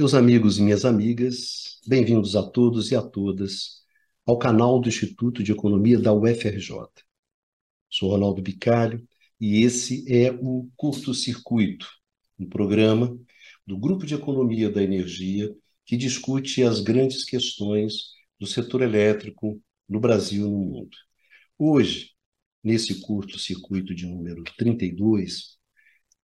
Meus 0.00 0.14
amigos 0.14 0.56
e 0.56 0.62
minhas 0.62 0.86
amigas, 0.86 1.78
bem-vindos 1.86 2.34
a 2.34 2.42
todos 2.42 2.90
e 2.90 2.96
a 2.96 3.02
todas 3.02 3.82
ao 4.24 4.38
canal 4.38 4.80
do 4.80 4.88
Instituto 4.88 5.42
de 5.42 5.52
Economia 5.52 6.00
da 6.00 6.10
UFRJ. 6.10 6.86
Sou 7.86 8.08
Ronaldo 8.08 8.40
Bicalho 8.40 9.06
e 9.38 9.62
esse 9.62 10.10
é 10.10 10.30
o 10.32 10.70
Curto 10.74 11.12
Circuito, 11.12 11.86
um 12.38 12.48
programa 12.48 13.14
do 13.66 13.76
Grupo 13.76 14.06
de 14.06 14.14
Economia 14.14 14.70
da 14.70 14.82
Energia 14.82 15.54
que 15.84 15.98
discute 15.98 16.62
as 16.62 16.80
grandes 16.80 17.22
questões 17.22 18.14
do 18.38 18.46
setor 18.46 18.80
elétrico 18.80 19.62
no 19.86 20.00
Brasil 20.00 20.46
e 20.46 20.50
no 20.50 20.60
mundo. 20.60 20.96
Hoje, 21.58 22.12
nesse 22.64 23.02
curto 23.02 23.38
circuito 23.38 23.94
de 23.94 24.06
número 24.06 24.44
32, 24.56 25.59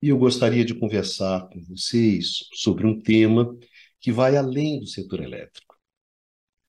e 0.03 0.09
eu 0.09 0.19
gostaria 0.19 0.65
de 0.65 0.75
conversar 0.75 1.49
com 1.49 1.63
vocês 1.63 2.45
sobre 2.53 2.87
um 2.87 3.01
tema 3.01 3.57
que 4.01 4.13
vai 4.13 4.37
além 4.37 4.79
do 4.79 4.87
setor 4.87 5.21
elétrico. 5.21 5.75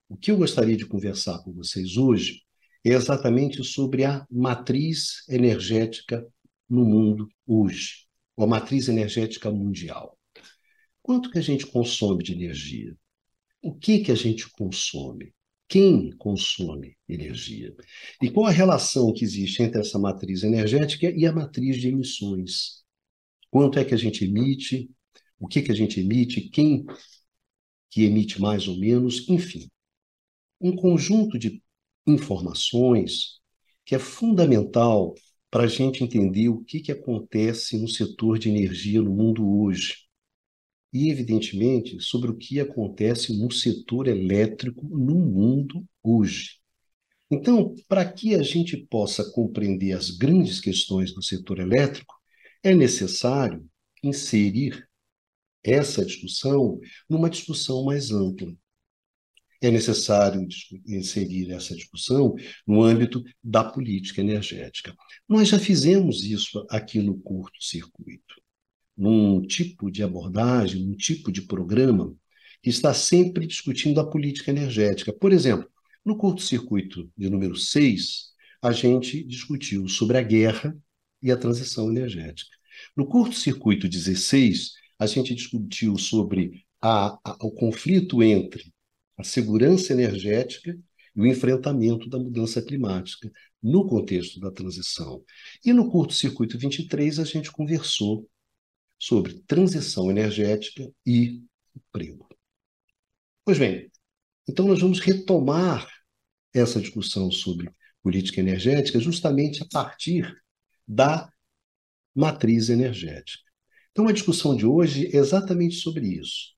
O 0.10 0.16
que 0.16 0.32
eu 0.32 0.38
gostaria 0.38 0.78
de 0.78 0.86
conversar 0.86 1.40
com 1.44 1.52
vocês 1.52 1.98
hoje 1.98 2.42
é 2.84 2.92
exatamente 2.92 3.64
sobre 3.64 4.06
a 4.06 4.26
matriz 4.32 5.28
energética 5.28 6.26
no 6.70 6.86
mundo 6.86 7.28
hoje, 7.46 8.06
ou 8.36 8.46
a 8.46 8.48
matriz 8.48 8.88
energética 8.88 9.52
mundial. 9.52 10.18
Quanto 11.02 11.30
que 11.30 11.38
a 11.38 11.42
gente 11.42 11.66
consome 11.66 12.24
de 12.24 12.34
energia? 12.34 12.96
O 13.62 13.74
que 13.76 14.00
que 14.00 14.12
a 14.12 14.16
gente 14.16 14.50
consome? 14.52 15.34
Quem 15.68 16.12
consome 16.12 16.96
energia? 17.08 17.76
E 18.22 18.30
qual 18.30 18.46
a 18.46 18.52
relação 18.52 19.14
que 19.14 19.26
existe 19.26 19.62
entre 19.62 19.82
essa 19.82 20.00
matriz 20.00 20.44
energética 20.44 21.10
e 21.10 21.26
a 21.26 21.34
matriz 21.34 21.76
de 21.78 21.90
emissões? 21.90 22.87
Quanto 23.58 23.80
é 23.80 23.84
que 23.84 23.96
a 23.96 23.98
gente 23.98 24.24
emite, 24.24 24.88
o 25.40 25.48
que, 25.48 25.64
que 25.64 25.72
a 25.72 25.76
gente 25.76 26.00
emite, 26.00 26.42
quem 26.42 26.86
que 27.90 28.04
emite 28.04 28.40
mais 28.40 28.68
ou 28.68 28.78
menos, 28.78 29.28
enfim. 29.28 29.68
Um 30.62 30.76
conjunto 30.76 31.40
de 31.40 31.60
informações 32.06 33.40
que 33.84 33.96
é 33.96 34.00
fundamental 34.00 35.16
para 35.50 35.64
a 35.64 35.68
gente 35.68 36.04
entender 36.04 36.50
o 36.50 36.64
que, 36.64 36.82
que 36.82 36.92
acontece 36.92 37.80
no 37.80 37.88
setor 37.88 38.38
de 38.38 38.48
energia 38.48 39.02
no 39.02 39.10
mundo 39.10 39.44
hoje. 39.60 40.06
E, 40.94 41.10
evidentemente, 41.10 42.00
sobre 42.00 42.30
o 42.30 42.38
que 42.38 42.60
acontece 42.60 43.36
no 43.36 43.52
setor 43.52 44.08
elétrico 44.08 44.86
no 44.88 45.16
mundo 45.16 45.84
hoje. 46.04 46.60
Então, 47.32 47.74
para 47.88 48.06
que 48.06 48.36
a 48.36 48.44
gente 48.44 48.78
possa 48.78 49.28
compreender 49.32 49.94
as 49.94 50.12
grandes 50.12 50.60
questões 50.60 51.12
do 51.12 51.24
setor 51.24 51.58
elétrico, 51.58 52.17
é 52.64 52.74
necessário 52.74 53.66
inserir 54.04 54.88
essa 55.64 56.06
discussão 56.06 56.80
numa 57.10 57.30
discussão 57.30 57.84
mais 57.84 58.12
ampla. 58.12 58.54
É 59.60 59.72
necessário 59.72 60.48
inserir 60.86 61.52
essa 61.52 61.76
discussão 61.76 62.36
no 62.66 62.84
âmbito 62.84 63.24
da 63.44 63.64
política 63.64 64.22
energética. 64.22 64.96
Nós 65.28 65.48
já 65.48 65.58
fizemos 65.58 66.24
isso 66.24 66.66
aqui 66.70 67.00
no 67.00 67.18
curto-circuito, 67.18 68.36
num 68.96 69.42
tipo 69.42 69.90
de 69.90 70.04
abordagem, 70.04 70.86
num 70.86 70.96
tipo 70.96 71.32
de 71.32 71.42
programa 71.42 72.16
que 72.62 72.70
está 72.70 72.94
sempre 72.94 73.48
discutindo 73.48 74.00
a 74.00 74.08
política 74.08 74.52
energética. 74.52 75.12
Por 75.12 75.32
exemplo, 75.32 75.68
no 76.06 76.16
curto-circuito 76.16 77.12
de 77.18 77.30
número 77.30 77.56
6, 77.56 78.28
a 78.62 78.72
gente 78.72 79.24
discutiu 79.24 79.88
sobre 79.88 80.18
a 80.18 80.22
guerra 80.22 80.78
e 81.28 81.32
a 81.32 81.38
transição 81.38 81.90
energética. 81.90 82.56
No 82.96 83.06
curto-circuito 83.06 83.88
16, 83.88 84.72
a 84.98 85.06
gente 85.06 85.36
discutiu 85.36 85.98
sobre 85.98 86.66
a, 86.82 87.20
a, 87.24 87.38
o 87.42 87.52
conflito 87.52 88.24
entre 88.24 88.74
a 89.18 89.24
segurança 89.24 89.94
energética 89.94 90.78
e 91.16 91.22
o 91.22 91.26
enfrentamento 91.26 92.10
da 92.10 92.18
mudança 92.18 92.62
climática 92.62 93.32
no 93.62 93.86
contexto 93.88 94.40
da 94.40 94.52
transição. 94.52 95.24
E 95.66 95.74
no 95.74 95.90
curto-circuito 95.90 96.58
23, 96.58 97.20
a 97.20 97.24
gente 97.26 97.52
conversou 97.52 98.30
sobre 98.98 99.34
transição 99.48 100.10
energética 100.10 100.90
e 101.06 101.42
emprego. 101.76 102.28
Pois 103.44 103.58
bem, 103.58 103.92
então 104.48 104.68
nós 104.68 104.80
vamos 104.80 105.00
retomar 105.00 105.88
essa 106.54 106.80
discussão 106.80 107.30
sobre 107.30 107.70
política 108.02 108.40
energética 108.40 109.00
justamente 109.00 109.62
a 109.62 109.68
partir 109.70 110.34
da 110.88 111.30
matriz 112.16 112.70
energética. 112.70 113.44
Então, 113.92 114.08
a 114.08 114.12
discussão 114.12 114.56
de 114.56 114.66
hoje 114.66 115.08
é 115.08 115.18
exatamente 115.18 115.76
sobre 115.76 116.08
isso. 116.08 116.54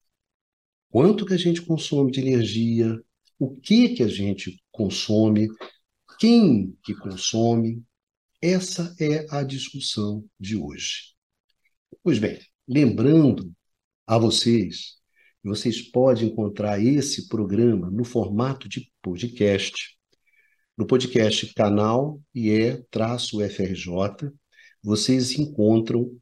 Quanto 0.89 1.25
que 1.25 1.33
a 1.33 1.37
gente 1.37 1.61
consome 1.61 2.11
de 2.11 2.19
energia, 2.19 2.99
o 3.37 3.51
que 3.59 3.89
que 3.89 4.03
a 4.03 4.07
gente 4.07 4.61
consome, 4.71 5.47
quem 6.19 6.77
que 6.83 6.93
consome, 6.95 7.83
essa 8.41 8.95
é 8.99 9.25
a 9.29 9.43
discussão 9.43 10.25
de 10.39 10.55
hoje. 10.55 11.13
Pois 12.03 12.19
bem, 12.19 12.39
lembrando 12.67 13.51
a 14.07 14.17
vocês, 14.17 14.95
vocês 15.43 15.81
podem 15.81 16.27
encontrar 16.27 16.83
esse 16.83 17.27
programa 17.27 17.89
no 17.89 18.03
formato 18.03 18.67
de 18.67 18.91
podcast 19.01 19.98
no 20.79 20.87
podcast 20.87 21.53
canal 21.55 22.21
IE-FRJ, 22.33 23.91
vocês 24.81 25.37
encontram 25.37 26.17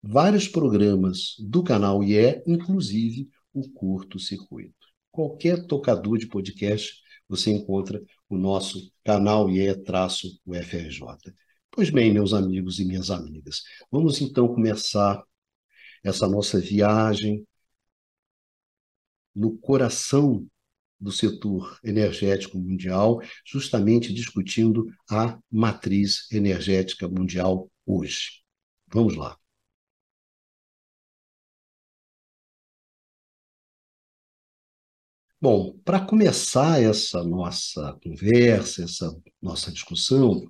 vários 0.00 0.46
programas 0.46 1.34
do 1.40 1.64
canal 1.64 2.04
IE, 2.04 2.40
inclusive 2.46 3.28
o 3.52 3.68
Curto 3.68 4.20
Circuito. 4.20 4.86
Qualquer 5.10 5.66
tocador 5.66 6.18
de 6.18 6.28
podcast, 6.28 7.02
você 7.28 7.50
encontra 7.50 8.00
o 8.28 8.38
nosso 8.38 8.78
canal 9.02 9.50
IE-UFRJ. 9.50 11.00
Pois 11.68 11.90
bem, 11.90 12.12
meus 12.12 12.32
amigos 12.32 12.78
e 12.78 12.84
minhas 12.84 13.10
amigas, 13.10 13.62
vamos 13.90 14.20
então 14.20 14.46
começar 14.46 15.20
essa 16.04 16.28
nossa 16.28 16.60
viagem 16.60 17.44
no 19.34 19.58
coração 19.58 20.46
do 21.02 21.12
setor 21.12 21.78
energético 21.84 22.58
mundial, 22.58 23.20
justamente 23.44 24.12
discutindo 24.14 24.86
a 25.10 25.38
matriz 25.50 26.30
energética 26.32 27.08
mundial 27.08 27.70
hoje. 27.86 28.42
Vamos 28.92 29.16
lá. 29.16 29.36
Bom, 35.40 35.76
para 35.84 36.00
começar 36.04 36.80
essa 36.80 37.22
nossa 37.24 37.98
conversa, 38.02 38.84
essa 38.84 39.12
nossa 39.40 39.72
discussão, 39.72 40.46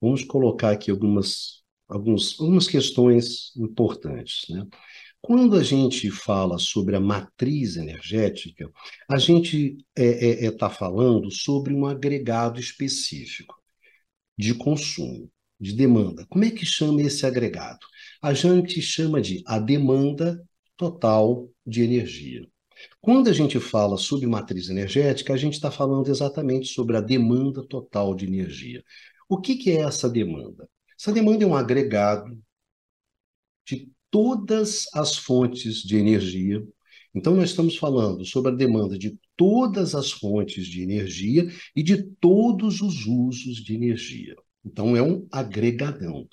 vamos 0.00 0.22
colocar 0.24 0.70
aqui 0.70 0.88
algumas, 0.90 1.64
alguns, 1.88 2.38
algumas 2.40 2.68
questões 2.68 3.54
importantes. 3.56 4.48
Né? 4.48 4.64
Quando 5.20 5.56
a 5.56 5.62
gente 5.62 6.10
fala 6.10 6.58
sobre 6.58 6.94
a 6.96 7.00
matriz 7.00 7.76
energética, 7.76 8.70
a 9.10 9.18
gente 9.18 9.76
está 9.76 9.84
é, 9.96 10.44
é, 10.44 10.46
é 10.46 10.50
tá 10.50 10.70
falando 10.70 11.30
sobre 11.30 11.74
um 11.74 11.86
agregado 11.86 12.60
específico 12.60 13.54
de 14.38 14.54
consumo, 14.54 15.30
de 15.58 15.72
demanda. 15.72 16.26
Como 16.28 16.44
é 16.44 16.50
que 16.50 16.64
chama 16.64 17.02
esse 17.02 17.26
agregado? 17.26 17.80
A 18.22 18.32
gente 18.34 18.80
chama 18.80 19.20
de 19.20 19.42
a 19.46 19.58
demanda 19.58 20.40
total 20.76 21.48
de 21.66 21.82
energia. 21.82 22.46
Quando 23.00 23.28
a 23.28 23.32
gente 23.32 23.58
fala 23.58 23.96
sobre 23.96 24.26
matriz 24.26 24.68
energética, 24.68 25.32
a 25.32 25.36
gente 25.36 25.54
está 25.54 25.70
falando 25.70 26.08
exatamente 26.08 26.68
sobre 26.68 26.96
a 26.96 27.00
demanda 27.00 27.66
total 27.66 28.14
de 28.14 28.26
energia. 28.26 28.84
O 29.28 29.40
que, 29.40 29.56
que 29.56 29.70
é 29.70 29.80
essa 29.82 30.08
demanda? 30.08 30.68
Essa 30.98 31.12
demanda 31.12 31.44
é 31.44 31.46
um 31.46 31.56
agregado 31.56 32.38
de 33.64 33.90
todas 34.10 34.86
as 34.94 35.16
fontes 35.16 35.82
de 35.82 35.96
energia. 35.96 36.62
Então, 37.14 37.34
nós 37.34 37.50
estamos 37.50 37.76
falando 37.76 38.24
sobre 38.24 38.52
a 38.52 38.54
demanda 38.54 38.98
de 38.98 39.18
todas 39.36 39.94
as 39.94 40.12
fontes 40.12 40.66
de 40.66 40.82
energia 40.82 41.48
e 41.74 41.82
de 41.82 42.02
todos 42.20 42.80
os 42.80 43.06
usos 43.06 43.56
de 43.56 43.74
energia. 43.74 44.36
Então, 44.64 44.96
é 44.96 45.02
um 45.02 45.26
agregadão. 45.30 46.28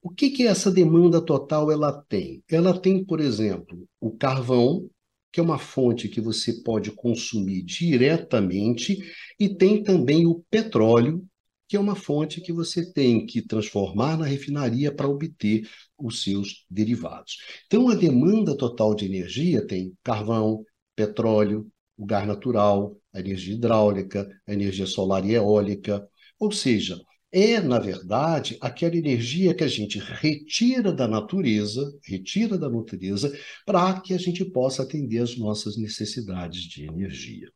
O 0.00 0.10
que, 0.10 0.30
que 0.30 0.46
essa 0.46 0.70
demanda 0.70 1.20
total 1.20 1.70
ela 1.70 1.92
tem? 2.08 2.42
Ela 2.50 2.78
tem, 2.78 3.04
por 3.04 3.20
exemplo, 3.20 3.88
o 4.00 4.10
carvão, 4.10 4.88
que 5.32 5.40
é 5.40 5.42
uma 5.42 5.58
fonte 5.58 6.08
que 6.08 6.20
você 6.20 6.62
pode 6.62 6.90
consumir 6.90 7.62
diretamente, 7.62 8.98
e 9.38 9.48
tem 9.48 9.82
também 9.82 10.26
o 10.26 10.44
petróleo, 10.50 11.24
que 11.68 11.76
é 11.76 11.80
uma 11.80 11.94
fonte 11.94 12.40
que 12.40 12.52
você 12.52 12.92
tem 12.92 13.24
que 13.24 13.40
transformar 13.40 14.18
na 14.18 14.26
refinaria 14.26 14.92
para 14.92 15.08
obter 15.08 15.66
os 16.02 16.22
seus 16.22 16.64
derivados. 16.70 17.38
Então, 17.66 17.88
a 17.88 17.94
demanda 17.94 18.56
total 18.56 18.94
de 18.94 19.06
energia 19.06 19.66
tem 19.66 19.92
carvão, 20.02 20.64
petróleo, 20.94 21.70
o 21.96 22.04
gás 22.04 22.26
natural, 22.26 22.96
a 23.12 23.20
energia 23.20 23.54
hidráulica, 23.54 24.28
a 24.46 24.52
energia 24.52 24.86
solar 24.86 25.24
e 25.24 25.34
eólica. 25.34 26.06
Ou 26.38 26.50
seja, 26.50 27.00
é, 27.30 27.60
na 27.60 27.78
verdade, 27.78 28.58
aquela 28.60 28.94
energia 28.94 29.54
que 29.54 29.64
a 29.64 29.68
gente 29.68 29.98
retira 29.98 30.92
da 30.92 31.08
natureza, 31.08 31.82
retira 32.04 32.58
da 32.58 32.68
natureza, 32.68 33.32
para 33.64 34.00
que 34.00 34.12
a 34.12 34.18
gente 34.18 34.44
possa 34.44 34.82
atender 34.82 35.22
às 35.22 35.36
nossas 35.38 35.78
necessidades 35.78 36.62
de 36.62 36.84
energia. 36.84 37.48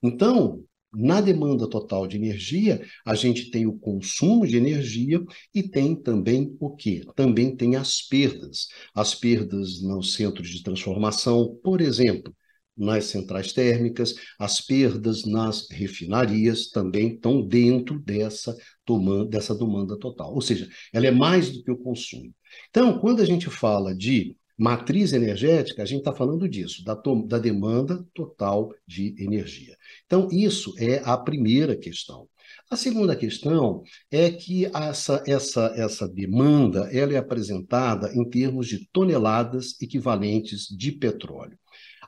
Então, 0.00 0.62
na 0.96 1.20
demanda 1.20 1.68
total 1.68 2.06
de 2.06 2.16
energia, 2.16 2.84
a 3.04 3.14
gente 3.14 3.50
tem 3.50 3.66
o 3.66 3.78
consumo 3.78 4.46
de 4.46 4.56
energia 4.56 5.20
e 5.54 5.62
tem 5.62 5.94
também 5.94 6.56
o 6.60 6.74
quê? 6.74 7.02
Também 7.14 7.54
tem 7.56 7.76
as 7.76 8.02
perdas. 8.02 8.68
As 8.94 9.14
perdas 9.14 9.82
nos 9.82 10.14
centros 10.14 10.48
de 10.48 10.62
transformação, 10.62 11.58
por 11.62 11.80
exemplo, 11.80 12.34
nas 12.76 13.04
centrais 13.06 13.52
térmicas, 13.52 14.14
as 14.38 14.60
perdas 14.60 15.24
nas 15.24 15.68
refinarias 15.70 16.68
também 16.70 17.14
estão 17.14 17.46
dentro 17.46 17.98
dessa 18.00 18.56
demanda, 18.86 19.26
dessa 19.26 19.54
demanda 19.54 19.96
total. 19.98 20.34
Ou 20.34 20.40
seja, 20.40 20.68
ela 20.92 21.06
é 21.06 21.10
mais 21.10 21.50
do 21.50 21.62
que 21.62 21.70
o 21.70 21.78
consumo. 21.78 22.34
Então, 22.70 22.98
quando 22.98 23.20
a 23.20 23.24
gente 23.24 23.48
fala 23.48 23.94
de 23.94 24.36
matriz 24.56 25.12
energética, 25.12 25.82
a 25.82 25.86
gente 25.86 26.00
está 26.00 26.12
falando 26.12 26.48
disso, 26.48 26.84
da, 26.84 26.94
da 27.26 27.38
demanda 27.38 28.04
total 28.14 28.72
de 28.86 29.14
energia. 29.18 29.76
Então, 30.06 30.28
isso 30.30 30.74
é 30.78 31.02
a 31.04 31.16
primeira 31.16 31.76
questão. 31.76 32.28
A 32.70 32.76
segunda 32.76 33.14
questão 33.14 33.82
é 34.10 34.30
que 34.30 34.66
essa, 34.66 35.22
essa, 35.26 35.72
essa 35.76 36.08
demanda 36.08 36.88
ela 36.92 37.12
é 37.12 37.16
apresentada 37.16 38.12
em 38.14 38.28
termos 38.28 38.66
de 38.66 38.88
toneladas 38.92 39.80
equivalentes 39.80 40.66
de 40.68 40.92
petróleo. 40.92 41.58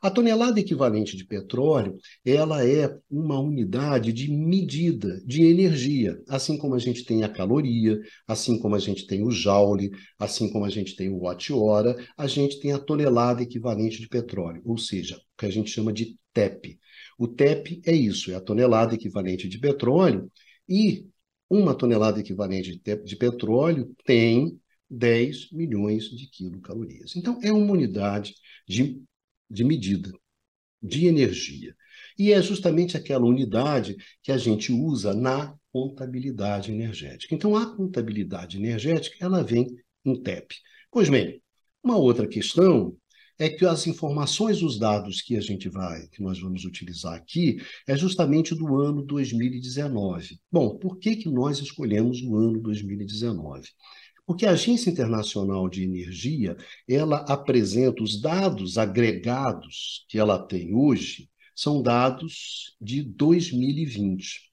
A 0.02 0.10
tonelada 0.10 0.60
equivalente 0.60 1.16
de 1.16 1.24
petróleo, 1.24 1.96
ela 2.24 2.66
é 2.66 2.96
uma 3.10 3.38
unidade 3.38 4.12
de 4.12 4.30
medida 4.30 5.20
de 5.24 5.42
energia, 5.44 6.20
assim 6.28 6.56
como 6.58 6.74
a 6.74 6.78
gente 6.78 7.04
tem 7.04 7.24
a 7.24 7.28
caloria, 7.28 7.98
assim 8.26 8.58
como 8.58 8.74
a 8.74 8.78
gente 8.78 9.06
tem 9.06 9.22
o 9.22 9.30
joule, 9.30 9.90
assim 10.18 10.50
como 10.50 10.64
a 10.64 10.70
gente 10.70 10.96
tem 10.96 11.08
o 11.08 11.20
watt-hora, 11.20 11.96
a 12.16 12.26
gente 12.26 12.60
tem 12.60 12.72
a 12.72 12.78
tonelada 12.78 13.42
equivalente 13.42 14.00
de 14.00 14.08
petróleo, 14.08 14.62
ou 14.64 14.78
seja, 14.78 15.16
o 15.16 15.20
que 15.38 15.46
a 15.46 15.50
gente 15.50 15.70
chama 15.70 15.92
de 15.92 16.16
TEP. 16.32 16.78
O 17.18 17.26
TEP 17.26 17.80
é 17.86 17.92
isso, 17.94 18.30
é 18.30 18.34
a 18.34 18.40
tonelada 18.40 18.94
equivalente 18.94 19.48
de 19.48 19.58
petróleo, 19.58 20.30
e 20.68 21.06
uma 21.48 21.74
tonelada 21.74 22.20
equivalente 22.20 22.76
de, 22.76 22.96
de 22.96 23.16
petróleo 23.16 23.94
tem 24.04 24.60
10 24.90 25.50
milhões 25.52 26.04
de 26.04 26.28
quilocalorias. 26.28 27.16
Então, 27.16 27.38
é 27.42 27.52
uma 27.52 27.72
unidade 27.72 28.34
de 28.68 29.00
de 29.50 29.64
medida 29.64 30.12
de 30.82 31.06
energia. 31.06 31.74
E 32.18 32.32
é 32.32 32.40
justamente 32.40 32.96
aquela 32.96 33.26
unidade 33.26 33.96
que 34.22 34.32
a 34.32 34.38
gente 34.38 34.72
usa 34.72 35.14
na 35.14 35.54
contabilidade 35.72 36.72
energética. 36.72 37.34
Então, 37.34 37.56
a 37.56 37.74
contabilidade 37.76 38.56
energética, 38.56 39.16
ela 39.20 39.42
vem 39.42 39.66
em 40.04 40.22
TEP. 40.22 40.54
Pois 40.90 41.08
bem, 41.08 41.42
uma 41.82 41.96
outra 41.96 42.26
questão 42.26 42.96
é 43.38 43.50
que 43.50 43.66
as 43.66 43.86
informações, 43.86 44.62
os 44.62 44.78
dados 44.78 45.20
que 45.20 45.36
a 45.36 45.40
gente 45.40 45.68
vai, 45.68 46.08
que 46.08 46.22
nós 46.22 46.40
vamos 46.40 46.64
utilizar 46.64 47.14
aqui, 47.14 47.58
é 47.86 47.94
justamente 47.96 48.54
do 48.54 48.80
ano 48.80 49.02
2019. 49.02 50.40
Bom, 50.50 50.78
por 50.78 50.98
que, 50.98 51.16
que 51.16 51.28
nós 51.28 51.58
escolhemos 51.58 52.22
o 52.22 52.34
ano 52.34 52.60
2019? 52.60 53.68
Porque 54.26 54.44
a 54.44 54.50
Agência 54.50 54.90
Internacional 54.90 55.68
de 55.68 55.84
Energia, 55.84 56.56
ela 56.88 57.18
apresenta 57.28 58.02
os 58.02 58.20
dados 58.20 58.76
agregados 58.76 60.04
que 60.08 60.18
ela 60.18 60.38
tem 60.38 60.74
hoje, 60.74 61.30
são 61.54 61.80
dados 61.80 62.76
de 62.80 63.02
2020. 63.02 64.46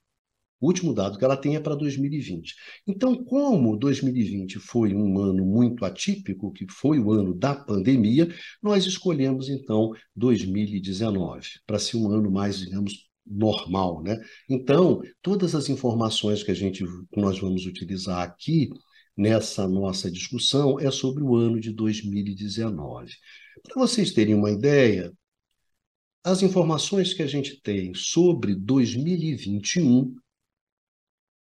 O 0.61 0.67
último 0.67 0.93
dado 0.93 1.17
que 1.17 1.25
ela 1.25 1.35
tem 1.35 1.57
é 1.57 1.59
para 1.59 1.75
2020. 1.75 2.55
Então, 2.87 3.21
como 3.21 3.75
2020 3.75 4.59
foi 4.59 4.95
um 4.95 5.19
ano 5.19 5.45
muito 5.45 5.83
atípico, 5.83 6.53
que 6.53 6.65
foi 6.69 6.99
o 6.99 7.11
ano 7.11 7.33
da 7.33 7.53
pandemia, 7.53 8.33
nós 8.61 8.85
escolhemos 8.85 9.49
então 9.49 9.91
2019 10.15 11.49
para 11.67 11.79
ser 11.79 11.97
um 11.97 12.09
ano 12.09 12.31
mais, 12.31 12.59
digamos, 12.59 13.09
normal, 13.25 14.01
né? 14.03 14.17
Então, 14.49 15.01
todas 15.21 15.53
as 15.53 15.67
informações 15.67 16.43
que 16.43 16.51
a 16.51 16.55
gente 16.55 16.85
que 16.85 17.19
nós 17.19 17.39
vamos 17.39 17.65
utilizar 17.65 18.21
aqui 18.21 18.69
nessa 19.15 19.67
nossa 19.67 20.09
discussão 20.09 20.79
é 20.79 20.89
sobre 20.91 21.23
o 21.23 21.35
ano 21.35 21.59
de 21.59 21.71
2019. 21.71 23.11
Para 23.63 23.81
vocês 23.81 24.11
terem 24.11 24.35
uma 24.35 24.51
ideia, 24.51 25.11
as 26.23 26.41
informações 26.41 27.13
que 27.13 27.21
a 27.21 27.27
gente 27.27 27.61
tem 27.61 27.93
sobre 27.93 28.55
2021, 28.55 30.15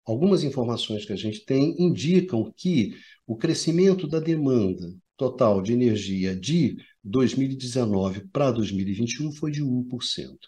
algumas 0.05 0.44
informações 0.44 1.05
que 1.05 1.12
a 1.12 1.17
gente 1.17 1.44
tem 1.44 1.75
indicam 1.79 2.53
que 2.56 2.94
o 3.26 3.37
crescimento 3.37 4.06
da 4.06 4.20
demanda 4.20 4.94
total 5.17 5.61
de 5.61 5.73
energia 5.73 6.35
de 6.35 6.76
2019 7.03 8.29
para 8.29 8.53
2021 8.53 9.32
foi 9.32 9.50
de 9.50 9.62
1%. 9.62 10.38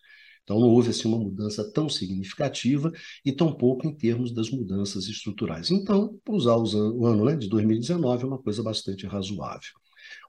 Então, 0.43 0.59
não 0.59 0.69
houve 0.69 0.91
assim, 0.91 1.07
uma 1.07 1.19
mudança 1.19 1.71
tão 1.73 1.89
significativa 1.89 2.91
e 3.25 3.33
tão 3.33 3.53
pouco 3.53 3.87
em 3.87 3.95
termos 3.95 4.33
das 4.33 4.51
mudanças 4.51 5.07
estruturais. 5.09 5.71
Então, 5.71 6.19
usar 6.29 6.57
o 6.57 7.07
ano 7.07 7.25
né, 7.25 7.37
de 7.37 7.49
2019 7.49 8.25
é 8.25 8.27
uma 8.27 8.39
coisa 8.39 8.63
bastante 8.63 9.07
razoável. 9.07 9.71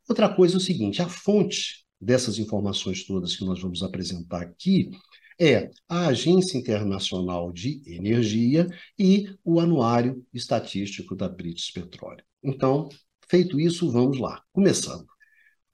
Outra 0.07 0.29
coisa 0.29 0.55
é 0.55 0.57
o 0.57 0.61
seguinte: 0.61 1.01
a 1.01 1.09
fonte 1.09 1.85
dessas 1.99 2.39
informações 2.39 3.05
todas 3.05 3.35
que 3.35 3.45
nós 3.45 3.61
vamos 3.61 3.83
apresentar 3.83 4.41
aqui 4.41 4.89
é 5.39 5.71
a 5.89 6.07
Agência 6.07 6.57
Internacional 6.57 7.51
de 7.51 7.81
Energia 7.85 8.67
e 8.97 9.33
o 9.43 9.59
Anuário 9.59 10.23
Estatístico 10.33 11.15
da 11.15 11.27
British 11.27 11.71
Petroleum. 11.71 12.23
Então, 12.43 12.89
feito 13.27 13.59
isso, 13.59 13.89
vamos 13.91 14.19
lá. 14.19 14.43
Começando. 14.51 15.05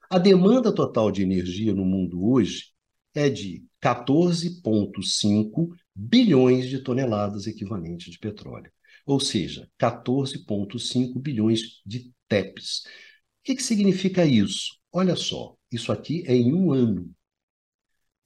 A 0.08 0.18
demanda 0.18 0.74
total 0.74 1.10
de 1.10 1.22
energia 1.22 1.74
no 1.74 1.84
mundo 1.84 2.30
hoje 2.30 2.72
é 3.18 3.28
de 3.28 3.64
14,5 3.82 5.74
bilhões 5.94 6.68
de 6.68 6.78
toneladas 6.78 7.46
equivalentes 7.46 8.12
de 8.12 8.18
petróleo. 8.18 8.70
Ou 9.04 9.18
seja, 9.18 9.68
14,5 9.78 11.18
bilhões 11.18 11.82
de 11.84 12.12
TEPs. 12.28 12.84
O 12.84 13.44
que, 13.44 13.56
que 13.56 13.62
significa 13.62 14.24
isso? 14.24 14.76
Olha 14.92 15.16
só, 15.16 15.56
isso 15.72 15.90
aqui 15.90 16.22
é 16.26 16.34
em 16.34 16.52
um 16.52 16.72
ano. 16.72 17.10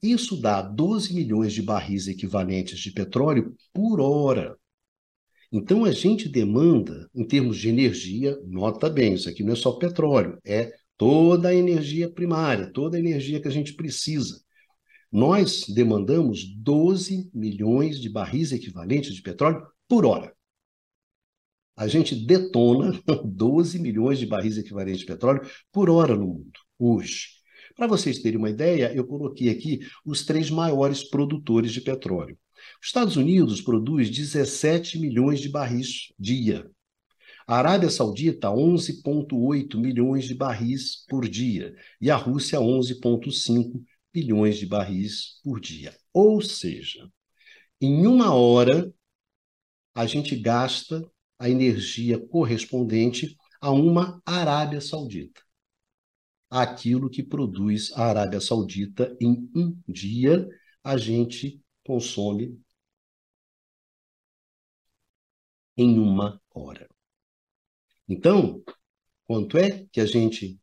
Isso 0.01 0.39
dá 0.39 0.61
12 0.61 1.13
milhões 1.13 1.53
de 1.53 1.61
barris 1.61 2.07
equivalentes 2.07 2.79
de 2.79 2.91
petróleo 2.91 3.55
por 3.73 4.01
hora. 4.01 4.57
Então, 5.51 5.85
a 5.85 5.91
gente 5.91 6.27
demanda, 6.27 7.09
em 7.15 7.25
termos 7.25 7.57
de 7.57 7.69
energia, 7.69 8.37
nota 8.45 8.89
bem, 8.89 9.13
isso 9.13 9.29
aqui 9.29 9.43
não 9.43 9.53
é 9.53 9.55
só 9.55 9.71
petróleo, 9.73 10.37
é 10.43 10.73
toda 10.97 11.49
a 11.49 11.55
energia 11.55 12.11
primária, 12.11 12.71
toda 12.73 12.97
a 12.97 12.99
energia 12.99 13.39
que 13.41 13.47
a 13.47 13.51
gente 13.51 13.73
precisa. 13.73 14.42
Nós 15.13 15.65
demandamos 15.67 16.43
12 16.43 17.29
milhões 17.35 17.99
de 17.99 18.09
barris 18.09 18.51
equivalentes 18.51 19.13
de 19.13 19.21
petróleo 19.21 19.63
por 19.87 20.07
hora. 20.07 20.35
A 21.75 21.87
gente 21.87 22.15
detona 22.15 22.99
12 23.23 23.77
milhões 23.77 24.17
de 24.17 24.25
barris 24.25 24.57
equivalentes 24.57 25.01
de 25.01 25.05
petróleo 25.05 25.47
por 25.71 25.87
hora 25.87 26.15
no 26.15 26.25
mundo, 26.25 26.59
hoje. 26.79 27.27
Para 27.75 27.85
vocês 27.85 28.23
terem 28.23 28.39
uma 28.39 28.49
ideia, 28.49 28.91
eu 28.91 29.05
coloquei 29.05 29.49
aqui 29.49 29.81
os 30.03 30.25
três 30.25 30.49
maiores 30.49 31.03
produtores 31.03 31.71
de 31.71 31.81
petróleo. 31.81 32.35
Os 32.81 32.87
Estados 32.87 33.15
Unidos 33.15 33.61
produz 33.61 34.09
17 34.09 34.97
milhões 34.97 35.39
de 35.39 35.49
barris 35.49 36.11
dia. 36.17 36.67
A 37.45 37.57
Arábia 37.57 37.91
Saudita, 37.91 38.47
11,8 38.47 39.77
milhões 39.77 40.25
de 40.25 40.33
barris 40.33 41.05
por 41.07 41.29
dia. 41.29 41.75
E 42.01 42.09
a 42.09 42.15
Rússia, 42.15 42.57
11,5 42.57 43.83
bilhões 44.13 44.57
de 44.57 44.65
barris 44.65 45.39
por 45.43 45.59
dia. 45.59 45.97
Ou 46.13 46.41
seja, 46.41 47.11
em 47.81 48.05
uma 48.05 48.33
hora, 48.33 48.93
a 49.95 50.05
gente 50.05 50.35
gasta 50.35 51.05
a 51.39 51.49
energia 51.49 52.19
correspondente 52.27 53.35
a 53.59 53.71
uma 53.71 54.21
Arábia 54.25 54.79
Saudita. 54.79 55.41
Aquilo 56.49 57.09
que 57.09 57.23
produz 57.23 57.91
a 57.93 58.05
Arábia 58.05 58.39
Saudita 58.39 59.17
em 59.19 59.49
um 59.55 59.75
dia, 59.87 60.47
a 60.83 60.97
gente 60.97 61.61
consome 61.83 62.61
em 65.75 65.97
uma 65.97 66.39
hora. 66.53 66.87
Então, 68.07 68.63
quanto 69.25 69.57
é 69.57 69.85
que 69.91 69.99
a 69.99 70.05
gente 70.05 70.59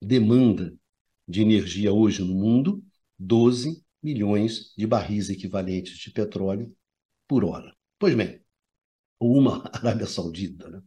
demanda 0.00 0.76
de 1.26 1.42
energia 1.42 1.92
hoje 1.92 2.22
no 2.22 2.34
mundo, 2.34 2.84
12 3.18 3.82
milhões 4.02 4.74
de 4.76 4.86
barris 4.86 5.30
equivalentes 5.30 5.98
de 5.98 6.10
petróleo 6.10 6.74
por 7.26 7.44
hora. 7.44 7.74
Pois 7.98 8.14
bem, 8.14 8.40
uma 9.18 9.64
Arábia 9.72 10.06
Saudita. 10.06 10.68
Né? 10.68 10.82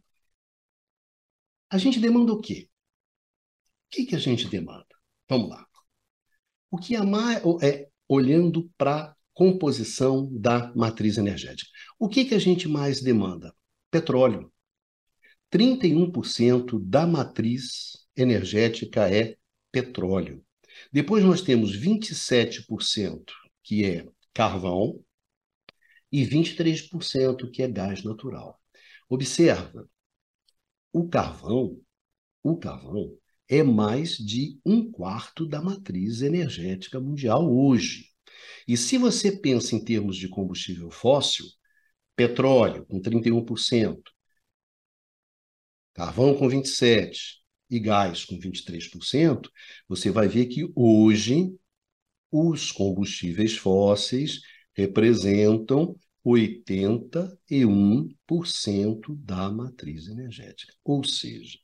A 1.70 1.78
gente 1.78 1.98
demanda 2.00 2.32
o 2.32 2.40
quê? 2.40 2.68
O 3.86 3.90
que, 3.90 4.06
que 4.06 4.16
a 4.16 4.18
gente 4.18 4.48
demanda? 4.48 4.86
Vamos 5.28 5.48
lá. 5.50 5.66
O 6.70 6.78
que 6.78 6.94
é, 6.94 7.02
mais, 7.02 7.42
é 7.62 7.88
olhando 8.06 8.70
para 8.76 9.04
a 9.04 9.16
composição 9.32 10.28
da 10.32 10.72
matriz 10.74 11.16
energética. 11.16 11.70
O 11.98 12.08
que, 12.08 12.24
que 12.26 12.34
a 12.34 12.38
gente 12.38 12.68
mais 12.68 13.00
demanda? 13.00 13.54
petróleo. 13.90 14.52
31% 15.50 16.78
da 16.78 17.06
matriz 17.06 18.06
energética 18.16 19.08
é 19.10 19.36
petróleo. 19.70 20.44
Depois 20.92 21.24
nós 21.24 21.42
temos 21.42 21.76
27% 21.76 23.24
que 23.62 23.84
é 23.84 24.06
carvão 24.32 25.02
e 26.10 26.24
23% 26.24 27.50
que 27.50 27.62
é 27.62 27.68
gás 27.68 28.02
natural. 28.02 28.60
Observa, 29.08 29.88
o 30.92 31.08
carvão, 31.08 31.80
o 32.42 32.56
carvão 32.56 33.16
é 33.48 33.62
mais 33.62 34.16
de 34.16 34.58
um 34.64 34.90
quarto 34.90 35.46
da 35.46 35.60
matriz 35.60 36.22
energética 36.22 37.00
mundial 37.00 37.50
hoje. 37.50 38.06
E 38.66 38.76
se 38.76 38.98
você 38.98 39.32
pensa 39.32 39.74
em 39.74 39.84
termos 39.84 40.16
de 40.16 40.28
combustível 40.28 40.90
fóssil, 40.90 41.46
petróleo 42.14 42.84
com 42.86 43.00
31%, 43.00 44.00
carvão 45.94 46.34
com 46.36 46.48
27% 46.48 47.38
e 47.70 47.78
gás 47.78 48.24
com 48.24 48.38
23%, 48.38 49.50
você 49.88 50.10
vai 50.10 50.28
ver 50.28 50.46
que 50.46 50.70
hoje 50.74 51.54
os 52.30 52.70
combustíveis 52.72 53.56
fósseis 53.56 54.40
representam 54.74 55.96
81% 56.24 59.16
da 59.16 59.50
matriz 59.50 60.08
energética. 60.08 60.74
Ou 60.84 61.02
seja, 61.04 61.58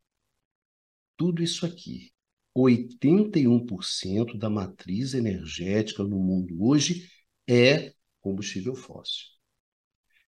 tudo 1.17 1.43
isso 1.43 1.67
aqui, 1.67 2.13
81% 2.57 4.39
da 4.39 4.49
matriz 4.49 5.15
energética 5.15 6.03
no 6.03 6.19
mundo 6.19 6.63
hoje 6.63 7.09
é 7.47 7.93
combustível 8.21 8.75
fóssil. 8.75 9.34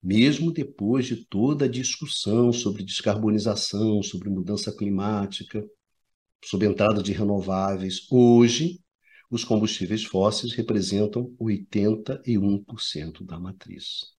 Mesmo 0.02 0.50
depois 0.52 1.06
de 1.06 1.24
toda 1.26 1.66
a 1.66 1.68
discussão 1.68 2.52
sobre 2.52 2.82
descarbonização, 2.82 4.02
sobre 4.02 4.28
mudança 4.28 4.74
climática, 4.74 5.64
sobre 6.44 6.66
entrada 6.66 7.02
de 7.02 7.12
renováveis, 7.12 8.06
hoje 8.10 8.80
os 9.30 9.44
combustíveis 9.44 10.04
fósseis 10.04 10.52
representam 10.52 11.34
81% 11.40 13.24
da 13.24 13.38
matriz. 13.38 14.12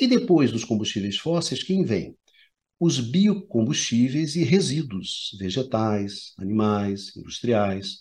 E 0.00 0.06
depois 0.06 0.50
dos 0.50 0.64
combustíveis 0.64 1.18
fósseis, 1.18 1.62
quem 1.62 1.84
vem? 1.84 2.16
os 2.78 3.00
biocombustíveis 3.00 4.36
e 4.36 4.44
resíduos 4.44 5.36
vegetais, 5.38 6.32
animais, 6.38 7.16
industriais. 7.16 8.00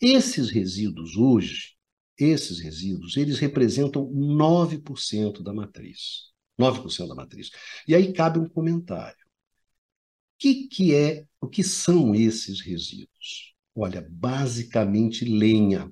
Esses 0.00 0.50
resíduos 0.50 1.16
hoje, 1.16 1.74
esses 2.16 2.60
resíduos, 2.60 3.16
eles 3.16 3.38
representam 3.38 4.06
9% 4.06 5.42
da 5.42 5.52
matriz. 5.52 6.31
9% 6.58 7.08
da 7.08 7.14
matriz. 7.14 7.50
E 7.86 7.94
aí 7.94 8.12
cabe 8.12 8.38
um 8.38 8.48
comentário. 8.48 9.16
O 9.16 10.38
que, 10.38 10.66
que 10.68 10.94
é, 10.94 11.24
o 11.40 11.48
que 11.48 11.62
são 11.62 12.14
esses 12.14 12.60
resíduos? 12.60 13.54
Olha, 13.74 14.06
basicamente 14.10 15.24
lenha. 15.24 15.90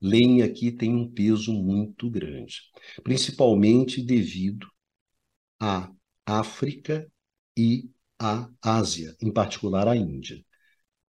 Lenha 0.00 0.46
aqui 0.46 0.72
tem 0.72 0.94
um 0.94 1.10
peso 1.10 1.52
muito 1.52 2.10
grande, 2.10 2.62
principalmente 3.04 4.02
devido 4.02 4.66
à 5.60 5.92
África 6.24 7.10
e 7.56 7.90
a 8.18 8.50
Ásia, 8.62 9.16
em 9.20 9.32
particular 9.32 9.88
a 9.88 9.96
Índia. 9.96 10.42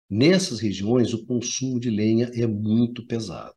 Nessas 0.09 0.59
regiões, 0.59 1.13
o 1.13 1.25
consumo 1.25 1.79
de 1.79 1.89
lenha 1.89 2.31
é 2.33 2.47
muito 2.47 3.05
pesado, 3.05 3.55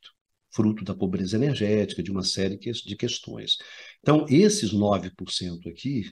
fruto 0.55 0.85
da 0.85 0.95
pobreza 0.95 1.37
energética, 1.37 2.03
de 2.03 2.11
uma 2.11 2.23
série 2.23 2.57
de 2.57 2.97
questões. 2.97 3.57
Então, 4.01 4.27
esses 4.29 4.73
9% 4.73 5.69
aqui, 5.69 6.11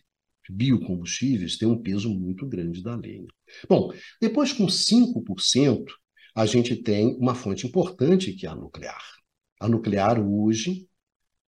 biocombustíveis, 0.48 1.56
têm 1.56 1.68
um 1.68 1.80
peso 1.80 2.10
muito 2.10 2.46
grande 2.46 2.82
da 2.82 2.96
lenha. 2.96 3.28
Bom, 3.68 3.92
depois 4.20 4.52
com 4.52 4.66
5%, 4.66 5.84
a 6.34 6.46
gente 6.46 6.76
tem 6.76 7.16
uma 7.16 7.34
fonte 7.34 7.66
importante 7.66 8.32
que 8.32 8.46
é 8.46 8.48
a 8.48 8.54
nuclear. 8.54 9.02
A 9.60 9.68
nuclear 9.68 10.18
hoje 10.20 10.88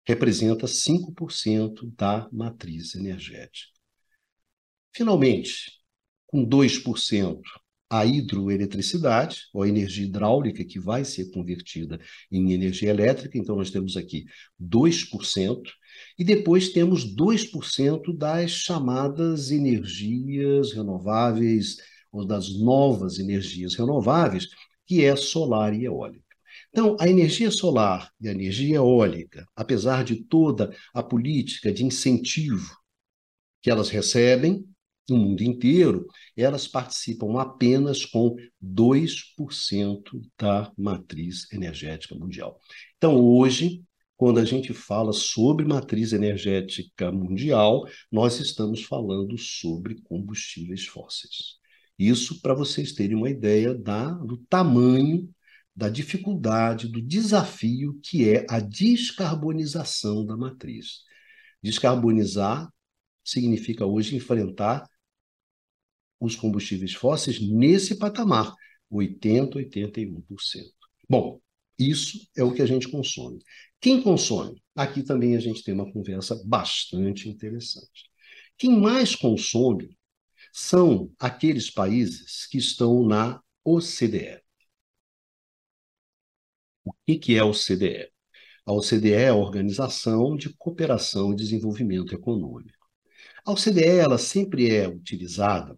representa 0.06 0.66
5% 0.66 1.90
da 1.96 2.28
matriz 2.32 2.94
energética. 2.94 3.72
Finalmente, 4.94 5.72
com 6.26 6.44
2%, 6.44 7.40
a 7.92 8.06
hidroeletricidade, 8.06 9.48
ou 9.52 9.62
a 9.62 9.68
energia 9.68 10.06
hidráulica, 10.06 10.64
que 10.64 10.80
vai 10.80 11.04
ser 11.04 11.30
convertida 11.30 12.00
em 12.30 12.52
energia 12.52 12.88
elétrica. 12.88 13.36
Então, 13.36 13.54
nós 13.54 13.70
temos 13.70 13.98
aqui 13.98 14.24
2%, 14.58 15.70
e 16.18 16.24
depois 16.24 16.70
temos 16.70 17.04
2% 17.04 18.16
das 18.16 18.50
chamadas 18.50 19.50
energias 19.50 20.72
renováveis, 20.72 21.76
ou 22.10 22.24
das 22.24 22.58
novas 22.58 23.18
energias 23.18 23.74
renováveis, 23.74 24.48
que 24.86 25.04
é 25.04 25.14
solar 25.14 25.74
e 25.74 25.84
eólica. 25.84 26.24
Então, 26.70 26.96
a 26.98 27.06
energia 27.06 27.50
solar 27.50 28.10
e 28.18 28.26
a 28.26 28.32
energia 28.32 28.76
eólica, 28.76 29.46
apesar 29.54 30.02
de 30.02 30.16
toda 30.24 30.74
a 30.94 31.02
política 31.02 31.70
de 31.70 31.84
incentivo 31.84 32.74
que 33.60 33.70
elas 33.70 33.90
recebem, 33.90 34.66
no 35.08 35.16
mundo 35.16 35.42
inteiro, 35.42 36.06
elas 36.36 36.68
participam 36.68 37.40
apenas 37.40 38.04
com 38.04 38.36
2% 38.60 40.20
da 40.38 40.72
matriz 40.76 41.50
energética 41.52 42.14
mundial. 42.14 42.60
Então, 42.96 43.16
hoje, 43.16 43.82
quando 44.16 44.38
a 44.38 44.44
gente 44.44 44.72
fala 44.72 45.12
sobre 45.12 45.64
matriz 45.64 46.12
energética 46.12 47.10
mundial, 47.10 47.84
nós 48.10 48.38
estamos 48.38 48.84
falando 48.84 49.36
sobre 49.36 50.00
combustíveis 50.02 50.86
fósseis. 50.86 51.58
Isso 51.98 52.40
para 52.40 52.54
vocês 52.54 52.92
terem 52.92 53.16
uma 53.16 53.30
ideia 53.30 53.74
da, 53.74 54.10
do 54.10 54.36
tamanho, 54.48 55.28
da 55.74 55.88
dificuldade, 55.88 56.88
do 56.88 57.02
desafio 57.02 57.98
que 58.02 58.28
é 58.28 58.46
a 58.48 58.60
descarbonização 58.60 60.24
da 60.24 60.36
matriz. 60.36 61.00
Descarbonizar 61.62 62.68
significa 63.24 63.86
hoje 63.86 64.16
enfrentar 64.16 64.88
os 66.22 66.36
combustíveis 66.36 66.94
fósseis 66.94 67.40
nesse 67.40 67.96
patamar, 67.98 68.54
80%, 68.90 69.56
81%. 69.56 70.22
Bom, 71.08 71.40
isso 71.76 72.28
é 72.36 72.44
o 72.44 72.54
que 72.54 72.62
a 72.62 72.66
gente 72.66 72.88
consome. 72.88 73.40
Quem 73.80 74.00
consome? 74.00 74.62
Aqui 74.76 75.02
também 75.02 75.34
a 75.34 75.40
gente 75.40 75.64
tem 75.64 75.74
uma 75.74 75.90
conversa 75.92 76.40
bastante 76.46 77.28
interessante. 77.28 78.08
Quem 78.56 78.80
mais 78.80 79.16
consome 79.16 79.98
são 80.52 81.10
aqueles 81.18 81.68
países 81.68 82.46
que 82.46 82.58
estão 82.58 83.04
na 83.04 83.42
OCDE. 83.64 84.40
O 86.84 86.92
que 87.04 87.34
é 87.34 87.40
a 87.40 87.46
OCDE? 87.46 88.08
A 88.64 88.72
OCDE 88.72 89.12
é 89.12 89.28
a 89.28 89.34
Organização 89.34 90.36
de 90.36 90.54
Cooperação 90.56 91.32
e 91.32 91.36
Desenvolvimento 91.36 92.14
Econômico. 92.14 92.86
A 93.44 93.50
OCDE 93.50 93.84
ela 93.84 94.18
sempre 94.18 94.70
é 94.70 94.88
utilizada 94.88 95.76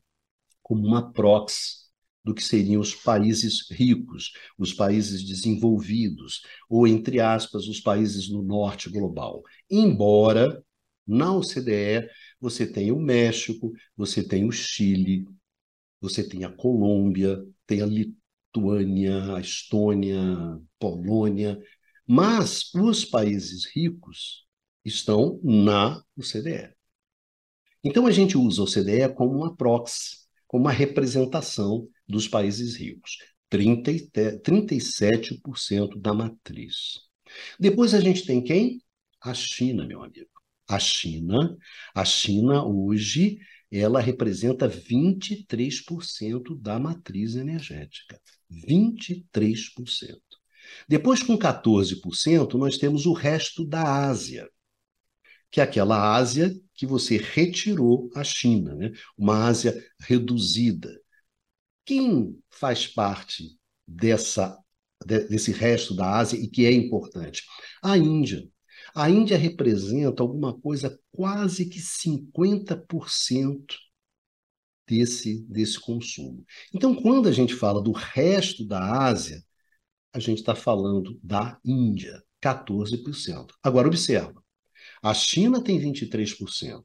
como 0.65 0.85
uma 0.85 1.13
proxy 1.13 1.85
do 2.25 2.35
que 2.35 2.43
seriam 2.43 2.81
os 2.81 2.95
países 2.95 3.71
ricos, 3.71 4.33
os 4.59 4.73
países 4.73 5.23
desenvolvidos, 5.23 6.41
ou, 6.69 6.89
entre 6.89 7.21
aspas, 7.21 7.69
os 7.69 7.81
países 7.81 8.31
no 8.31 8.43
norte 8.43 8.89
global. 8.89 9.43
Embora 9.71 10.65
na 11.07 11.33
OCDE 11.37 12.09
você 12.41 12.67
tenha 12.67 12.95
o 12.95 13.01
México, 13.01 13.73
você 13.95 14.27
tem 14.27 14.47
o 14.47 14.51
Chile, 14.51 15.27
você 16.01 16.27
tem 16.27 16.45
a 16.45 16.51
Colômbia, 16.51 17.45
tem 17.67 17.83
a 17.83 17.87
Lituânia, 17.87 19.35
a 19.35 19.41
Estônia, 19.41 20.19
Polônia, 20.79 21.63
mas 22.07 22.73
os 22.75 23.05
países 23.05 23.67
ricos 23.67 24.47
estão 24.83 25.39
na 25.43 26.03
OCDE. 26.17 26.73
Então 27.83 28.07
a 28.07 28.11
gente 28.11 28.39
usa 28.39 28.63
a 28.63 28.65
OCDE 28.65 29.15
como 29.15 29.37
uma 29.37 29.55
proxy 29.55 30.24
como 30.55 30.67
uma 30.67 30.71
representação 30.71 31.89
dos 32.07 32.29
países 32.29 32.77
ricos. 32.77 33.19
30, 33.51 34.39
37% 34.39 36.01
da 36.01 36.15
matriz. 36.15 37.01
Depois 37.59 37.93
a 37.93 37.99
gente 38.01 38.25
tem 38.25 38.41
quem? 38.41 38.81
A 39.21 39.35
China, 39.35 39.85
meu 39.85 40.01
amigo. 40.01 40.31
A 40.69 40.79
China, 40.79 41.57
a 41.93 42.05
China 42.05 42.65
hoje, 42.65 43.41
ela 43.69 44.01
representa 44.01 44.69
23% 44.69 46.57
da 46.61 46.79
matriz 46.79 47.35
energética. 47.35 48.21
23%. 48.49 49.25
Depois, 50.89 51.21
com 51.21 51.37
14%, 51.37 52.55
nós 52.55 52.79
temos 52.79 53.07
o 53.07 53.13
resto 53.13 53.67
da 53.67 54.07
Ásia 54.07 54.49
que 55.55 55.61
é 55.61 55.63
aquela 55.63 56.17
Ásia 56.17 56.53
que 56.75 56.85
você 56.85 57.17
retirou 57.17 58.11
a 58.13 58.25
China, 58.25 58.75
né? 58.75 58.91
uma 59.17 59.47
Ásia 59.47 59.73
reduzida. 60.01 61.01
Quem 61.85 62.37
faz 62.51 62.89
parte 62.89 63.57
dessa, 63.87 64.59
desse 65.07 65.53
resto 65.53 65.95
da 65.95 66.17
Ásia 66.17 66.37
e 66.37 66.49
que 66.49 66.67
é 66.67 66.73
importante? 66.73 67.45
A 67.81 67.97
Índia. 67.97 68.45
A 68.97 69.09
Índia 69.09 69.39
representa 69.39 70.25
alguma 70.25 70.59
coisa 70.59 70.99
quase 71.13 71.67
que 71.67 71.79
50% 71.79 73.77
desse, 74.89 75.39
desse 75.47 75.79
consumo. 75.79 76.45
Então, 76.75 76.97
quando 76.97 77.29
a 77.29 77.33
gente 77.33 77.55
fala 77.55 77.81
do 77.81 77.93
resto 77.93 78.67
da 78.67 79.07
Ásia, 79.07 79.41
a 80.13 80.19
gente 80.19 80.39
está 80.39 80.57
falando 80.57 81.17
da 81.23 81.61
Índia, 81.65 82.21
14%. 82.43 83.53
Agora, 83.63 83.87
observa, 83.87 84.44
a 85.05 85.13
China 85.13 85.63
tem 85.63 85.79
23%. 85.79 86.83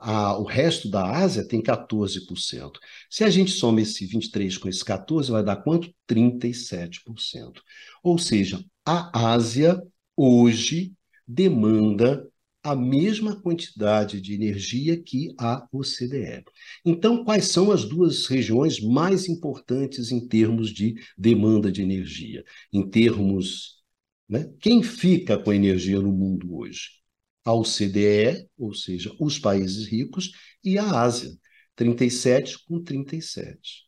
A, 0.00 0.36
o 0.36 0.42
resto 0.42 0.90
da 0.90 1.08
Ásia 1.08 1.46
tem 1.46 1.62
14%. 1.62 2.72
Se 3.08 3.22
a 3.22 3.30
gente 3.30 3.52
soma 3.52 3.80
esse 3.80 4.04
23 4.04 4.58
com 4.58 4.68
esse 4.68 4.84
14, 4.84 5.30
vai 5.30 5.44
dar 5.44 5.62
quanto? 5.62 5.94
37%. 6.10 7.60
Ou 8.02 8.18
seja, 8.18 8.64
a 8.84 9.32
Ásia 9.32 9.80
hoje 10.16 10.92
demanda 11.26 12.28
a 12.64 12.74
mesma 12.74 13.40
quantidade 13.40 14.20
de 14.20 14.34
energia 14.34 15.00
que 15.00 15.32
a 15.38 15.68
OCDE. 15.70 16.44
Então, 16.84 17.24
quais 17.24 17.44
são 17.44 17.70
as 17.70 17.84
duas 17.84 18.26
regiões 18.26 18.80
mais 18.80 19.28
importantes 19.28 20.10
em 20.10 20.26
termos 20.26 20.70
de 20.70 20.96
demanda 21.16 21.70
de 21.70 21.80
energia? 21.80 22.44
Em 22.72 22.90
termos. 22.90 23.84
Né? 24.28 24.52
Quem 24.60 24.82
fica 24.82 25.38
com 25.38 25.50
a 25.50 25.56
energia 25.56 26.00
no 26.00 26.10
mundo 26.10 26.56
hoje? 26.56 27.03
A 27.44 27.52
OCDE, 27.52 28.48
ou 28.56 28.72
seja, 28.74 29.14
os 29.20 29.38
países 29.38 29.86
ricos, 29.86 30.32
e 30.62 30.78
a 30.78 31.02
Ásia, 31.02 31.30
37 31.76 32.64
com 32.66 32.82
37. 32.82 33.84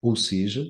Ou 0.00 0.16
seja, 0.16 0.64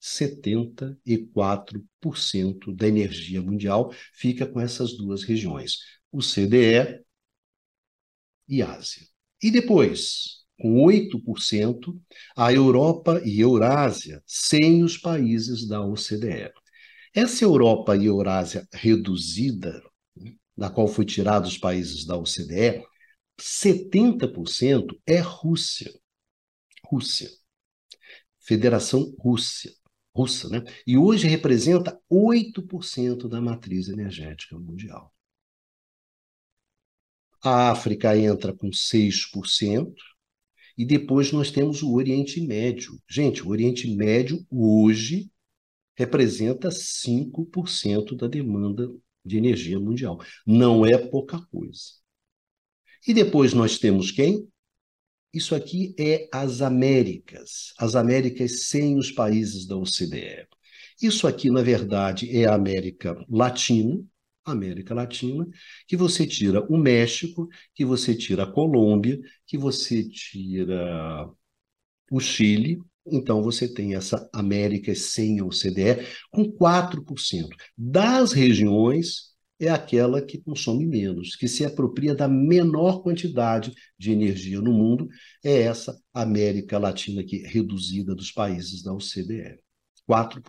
74% 0.00 2.74
da 2.74 2.88
energia 2.88 3.42
mundial 3.42 3.92
fica 4.12 4.46
com 4.46 4.60
essas 4.60 4.96
duas 4.96 5.22
regiões 5.22 5.78
o 6.10 6.20
CDE 6.20 7.00
e 8.48 8.62
Ásia. 8.62 9.06
E 9.42 9.50
depois, 9.50 10.42
com 10.60 10.84
8%, 10.84 11.98
a 12.36 12.52
Europa 12.52 13.20
e 13.24 13.40
Eurásia, 13.40 14.22
sem 14.26 14.84
os 14.84 14.98
países 14.98 15.66
da 15.66 15.80
OCDE. 15.80 16.52
Essa 17.14 17.44
Europa 17.44 17.96
e 17.96 18.06
Eurásia 18.06 18.66
reduzida, 18.72 19.82
da 20.56 20.70
qual 20.70 20.88
foi 20.88 21.04
tirado 21.04 21.46
os 21.46 21.58
países 21.58 22.04
da 22.04 22.16
OCDE, 22.16 22.84
70% 23.40 24.98
é 25.06 25.18
Rússia. 25.18 25.92
Rússia. 26.84 27.28
Federação 28.40 29.14
Rússia. 29.18 29.72
Russa, 30.14 30.48
né? 30.50 30.62
E 30.86 30.98
hoje 30.98 31.26
representa 31.26 31.98
8% 32.10 33.28
da 33.28 33.40
matriz 33.40 33.88
energética 33.88 34.58
mundial. 34.58 35.12
A 37.42 37.70
África 37.70 38.16
entra 38.16 38.52
com 38.52 38.70
6%, 38.70 39.94
e 40.76 40.84
depois 40.84 41.32
nós 41.32 41.50
temos 41.50 41.82
o 41.82 41.94
Oriente 41.94 42.40
Médio. 42.40 43.00
Gente, 43.08 43.42
o 43.42 43.48
Oriente 43.48 43.88
Médio 43.94 44.44
hoje 44.50 45.30
representa 45.96 46.70
5% 46.70 48.16
da 48.16 48.26
demanda 48.26 48.90
de 49.24 49.36
energia 49.36 49.78
mundial. 49.78 50.20
Não 50.46 50.84
é 50.84 50.96
pouca 50.98 51.40
coisa. 51.50 51.80
E 53.06 53.12
depois 53.12 53.52
nós 53.52 53.78
temos 53.78 54.10
quem? 54.10 54.48
Isso 55.32 55.54
aqui 55.54 55.94
é 55.98 56.28
as 56.32 56.60
Américas, 56.60 57.72
as 57.78 57.96
Américas 57.96 58.68
sem 58.68 58.96
os 58.96 59.10
países 59.10 59.66
da 59.66 59.76
OCDE. 59.76 60.46
Isso 61.00 61.26
aqui, 61.26 61.50
na 61.50 61.62
verdade, 61.62 62.30
é 62.36 62.46
a 62.46 62.54
América 62.54 63.16
Latina, 63.28 63.98
América 64.44 64.94
Latina, 64.94 65.46
que 65.86 65.96
você 65.96 66.26
tira 66.26 66.64
o 66.68 66.76
México, 66.76 67.48
que 67.74 67.84
você 67.84 68.14
tira 68.14 68.42
a 68.44 68.50
Colômbia, 68.50 69.18
que 69.46 69.56
você 69.56 70.06
tira 70.08 71.28
o 72.10 72.20
Chile, 72.20 72.80
então 73.06 73.42
você 73.42 73.66
tem 73.72 73.94
essa 73.94 74.28
América 74.32 74.94
sem 74.94 75.42
OCDE 75.42 76.06
com 76.30 76.44
4%. 76.44 77.48
Das 77.76 78.32
regiões, 78.32 79.32
é 79.58 79.68
aquela 79.68 80.20
que 80.20 80.38
consome 80.38 80.86
menos, 80.86 81.36
que 81.36 81.46
se 81.46 81.64
apropria 81.64 82.14
da 82.14 82.28
menor 82.28 83.02
quantidade 83.02 83.72
de 83.98 84.10
energia 84.10 84.60
no 84.60 84.72
mundo, 84.72 85.08
é 85.42 85.62
essa 85.62 85.96
América 86.12 86.78
Latina 86.78 87.20
aqui, 87.20 87.38
reduzida 87.46 88.14
dos 88.14 88.32
países 88.32 88.82
da 88.82 88.92
OCDE. 88.92 89.58
4%. 90.08 90.42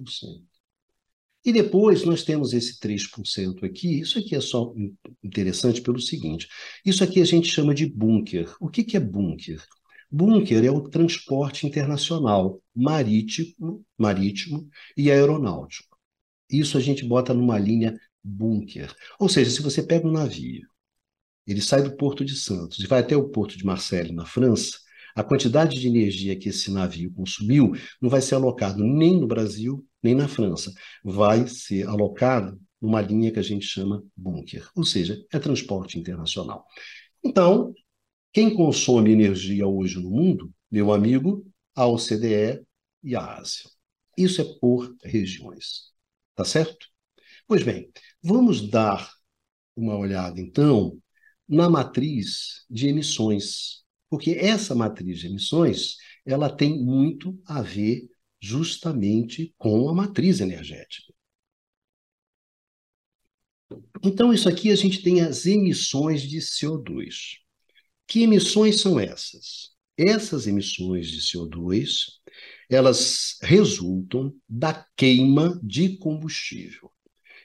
E 1.45 1.51
depois 1.51 2.03
nós 2.05 2.23
temos 2.23 2.53
esse 2.53 2.79
3% 2.79 3.63
aqui. 3.65 3.99
Isso 3.99 4.17
aqui 4.17 4.35
é 4.35 4.41
só 4.41 4.73
interessante 5.21 5.81
pelo 5.81 5.99
seguinte: 5.99 6.47
isso 6.85 7.03
aqui 7.03 7.21
a 7.21 7.25
gente 7.25 7.49
chama 7.49 7.75
de 7.75 7.85
bunker. 7.85 8.55
O 8.59 8.69
que, 8.69 8.83
que 8.83 8.95
é 8.95 8.99
bunker? 8.99 9.61
Bunker 10.13 10.63
é 10.63 10.69
o 10.69 10.87
transporte 10.87 11.65
internacional 11.65 12.61
marítimo, 12.75 13.83
marítimo 13.97 14.69
e 14.95 15.09
aeronáutico. 15.09 15.97
Isso 16.47 16.77
a 16.77 16.81
gente 16.81 17.03
bota 17.03 17.33
numa 17.33 17.57
linha 17.57 17.99
bunker. 18.23 18.93
Ou 19.19 19.27
seja, 19.27 19.49
se 19.49 19.63
você 19.63 19.81
pega 19.81 20.07
um 20.07 20.11
navio, 20.11 20.67
ele 21.47 21.61
sai 21.61 21.81
do 21.81 21.97
Porto 21.97 22.23
de 22.23 22.35
Santos 22.35 22.77
e 22.83 22.85
vai 22.85 22.99
até 22.99 23.17
o 23.17 23.27
Porto 23.29 23.57
de 23.57 23.65
Marseille, 23.65 24.13
na 24.13 24.23
França, 24.23 24.77
a 25.15 25.23
quantidade 25.23 25.79
de 25.79 25.87
energia 25.87 26.37
que 26.37 26.49
esse 26.49 26.69
navio 26.69 27.11
consumiu 27.11 27.71
não 27.99 28.07
vai 28.07 28.21
ser 28.21 28.35
alocado 28.35 28.83
nem 28.83 29.19
no 29.19 29.25
Brasil, 29.25 29.83
nem 30.01 30.13
na 30.13 30.27
França. 30.27 30.71
Vai 31.03 31.47
ser 31.47 31.87
alocado 31.87 32.61
numa 32.79 33.01
linha 33.01 33.31
que 33.31 33.39
a 33.39 33.43
gente 33.43 33.65
chama 33.65 34.03
bunker, 34.15 34.69
ou 34.75 34.85
seja, 34.85 35.17
é 35.33 35.39
transporte 35.39 35.97
internacional. 35.97 36.65
Então, 37.23 37.73
quem 38.33 38.53
consome 38.53 39.11
energia 39.11 39.67
hoje 39.67 39.99
no 40.01 40.09
mundo, 40.09 40.51
meu 40.69 40.91
amigo, 40.91 41.45
a 41.75 41.85
OCDE 41.87 42.65
e 43.03 43.15
a 43.15 43.37
Ásia. 43.37 43.69
Isso 44.17 44.41
é 44.41 44.45
por 44.59 44.93
regiões. 45.03 45.93
Tá 46.35 46.43
certo? 46.43 46.87
Pois 47.47 47.63
bem, 47.63 47.91
vamos 48.21 48.67
dar 48.67 49.09
uma 49.75 49.95
olhada 49.95 50.41
então 50.41 50.99
na 51.47 51.69
matriz 51.69 52.65
de 52.69 52.87
emissões 52.87 53.83
porque 54.13 54.37
essa 54.39 54.75
matriz 54.75 55.21
de 55.21 55.25
emissões, 55.25 55.97
ela 56.23 56.47
tem 56.47 56.79
muito 56.79 57.35
a 57.47 57.63
ver 57.63 58.07
justamente 58.39 59.51
com 59.57 59.89
a 59.89 59.93
matriz 59.95 60.39
energética. 60.39 61.11
Então, 64.03 64.31
isso 64.31 64.47
aqui 64.47 64.69
a 64.69 64.75
gente 64.75 65.01
tem 65.01 65.21
as 65.21 65.47
emissões 65.47 66.21
de 66.21 66.37
CO2. 66.37 67.39
Que 68.07 68.23
emissões 68.23 68.81
são 68.81 68.99
essas? 68.99 69.71
Essas 69.97 70.47
emissões 70.47 71.07
de 71.07 71.21
CO2, 71.21 72.19
elas 72.69 73.37
resultam 73.41 74.33
da 74.47 74.85
queima 74.95 75.59
de 75.63 75.97
combustível. 75.97 76.91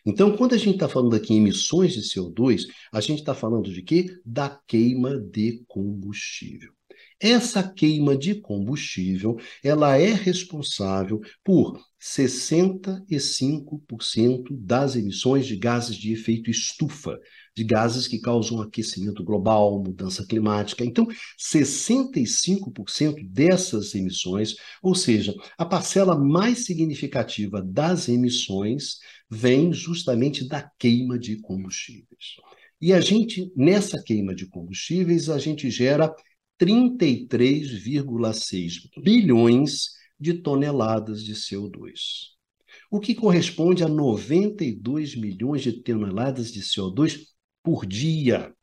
Então, 0.05 0.37
quando 0.37 0.55
a 0.55 0.59
gente 0.59 0.75
está 0.75 0.89
falando 0.89 1.15
aqui 1.15 1.35
em 1.35 1.39
emissões 1.39 1.93
de 1.93 2.01
CO2, 2.01 2.63
a 2.93 3.01
gente 3.01 3.19
está 3.19 3.35
falando 3.35 3.73
de 3.73 3.83
quê? 3.83 4.07
Da 4.25 4.49
queima 4.67 5.21
de 5.21 5.63
combustível. 5.69 6.73
Essa 7.21 7.63
queima 7.63 8.17
de 8.17 8.37
combustível, 8.37 9.37
ela 9.63 9.99
é 9.99 10.13
responsável 10.13 11.21
por 11.45 11.79
65% 12.01 14.49
das 14.51 14.97
emissões 14.97 15.47
de 15.47 15.57
gases 15.57 15.97
de 15.97 16.13
efeito 16.13 16.51
estufa, 16.51 17.17
de 17.59 17.65
gases 17.65 18.07
que 18.07 18.21
causam 18.21 18.61
aquecimento 18.61 19.25
global, 19.25 19.83
mudança 19.83 20.25
climática. 20.25 20.85
Então, 20.85 21.09
65% 21.37 23.29
dessas 23.29 23.97
emissões, 23.97 24.55
ou 24.81 24.95
seja, 24.95 25.35
a 25.59 25.65
parcela 25.65 26.17
mais 26.17 26.65
significativa 26.65 27.61
das 27.61 28.09
emissões, 28.09 28.99
vem 29.29 29.73
justamente 29.73 30.47
da 30.47 30.71
queima 30.79 31.19
de 31.19 31.41
combustíveis. 31.41 32.37
E 32.81 32.93
a 32.93 33.01
gente, 33.01 33.51
nessa 33.57 34.01
queima 34.01 34.37
de 34.37 34.47
combustíveis, 34.47 35.29
a 35.29 35.37
gente 35.37 35.69
gera 35.69 36.15
33,6 36.61 38.89
bilhões 39.03 39.89
de 40.19 40.35
toneladas 40.35 41.25
de 41.25 41.35
CO2, 41.35 41.91
o 42.91 42.99
que 43.01 43.17
corresponde 43.17 43.85
a 43.85 43.89
92 43.89 45.17
milhões 45.17 45.63
de 45.63 45.73
toneladas 45.73 46.53
de 46.53 46.61
CO2 46.61 47.27
por 47.63 47.87
dia 47.87 48.55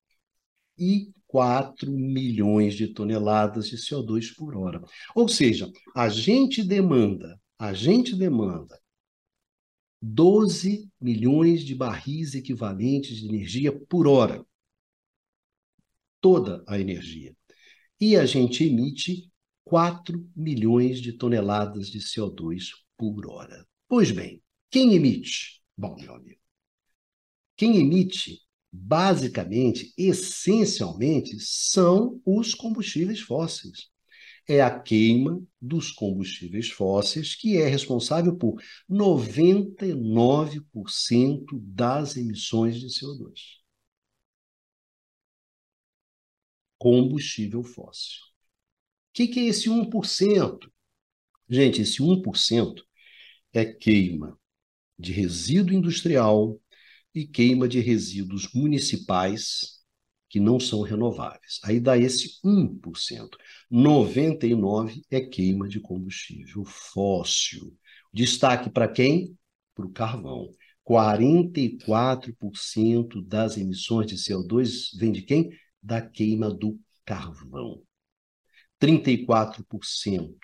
e 0.78 1.12
4 1.28 1.92
milhões 1.92 2.76
de 2.76 2.88
toneladas 2.88 3.68
de 3.68 3.78
CO2 3.78 4.34
por 4.36 4.56
hora. 4.56 4.82
Ou 5.14 5.28
seja, 5.28 5.70
a 5.96 6.08
gente 6.08 6.64
demanda, 6.64 7.40
a 7.60 7.74
gente 7.74 8.16
demanda 8.16 8.80
12 10.02 10.90
milhões 11.02 11.66
de 11.66 11.74
barris 11.74 12.36
equivalentes 12.36 13.18
de 13.18 13.28
energia 13.28 13.72
por 13.88 14.08
hora. 14.08 14.46
Toda 16.22 16.64
a 16.68 16.80
energia. 16.80 17.36
E 18.00 18.16
a 18.16 18.26
gente 18.26 18.64
emite 18.64 19.32
4 19.64 20.30
milhões 20.36 21.02
de 21.02 21.14
toneladas 21.14 21.88
de 21.88 22.00
CO2 22.00 22.70
por 22.98 23.28
hora. 23.28 23.68
Pois 23.88 24.12
bem, 24.12 24.42
quem 24.70 24.94
emite? 24.94 25.62
Bom, 25.78 25.96
meu 26.00 26.14
amigo, 26.14 26.40
quem 27.58 27.78
emite, 27.78 28.42
basicamente, 28.88 29.92
essencialmente, 29.98 31.40
são 31.40 32.22
os 32.24 32.54
combustíveis 32.54 33.20
fósseis. 33.20 33.90
é 34.48 34.62
a 34.62 34.80
queima 34.80 35.44
dos 35.60 35.92
combustíveis 35.92 36.70
fósseis, 36.70 37.34
que 37.36 37.58
é 37.58 37.68
responsável 37.68 38.38
por 38.38 38.62
99% 38.88 41.46
das 41.64 42.16
emissões 42.16 42.80
de 42.80 42.86
CO2. 42.88 43.34
Combustível 46.78 47.64
fóssil. 47.64 48.22
O 48.22 49.14
que, 49.14 49.28
que 49.28 49.40
é 49.40 49.46
esse 49.46 49.68
1%? 49.68 50.72
Gente, 51.50 51.82
esse 51.82 52.04
1% 52.04 52.84
é 53.52 53.66
queima 53.66 54.40
de 55.00 55.12
resíduo 55.12 55.76
industrial 55.76 56.62
e 57.16 57.26
queima 57.26 57.68
de 57.68 57.80
resíduos 57.80 58.54
municipais 58.54 59.84
que 60.30 60.40
não 60.40 60.60
são 60.60 60.82
renováveis. 60.82 61.60
Aí 61.64 61.80
dá 61.80 61.98
esse 61.98 62.40
1%. 62.44 63.38
99% 63.72 65.02
é 65.10 65.22
queima 65.22 65.70
de 65.70 65.80
combustível 65.80 66.66
fóssil. 66.66 67.74
Destaque 68.14 68.70
para 68.70 68.90
quem? 68.90 69.38
Para 69.74 69.86
o 69.86 69.92
carvão. 69.92 70.54
44% 70.84 73.26
das 73.26 73.58
emissões 73.58 74.08
de 74.08 74.16
CO2 74.16 74.90
vem 74.98 75.12
de 75.12 75.22
quem? 75.22 75.50
Da 75.82 76.02
queima 76.02 76.54
do 76.54 76.80
carvão. 77.06 77.82
34% 78.80 80.38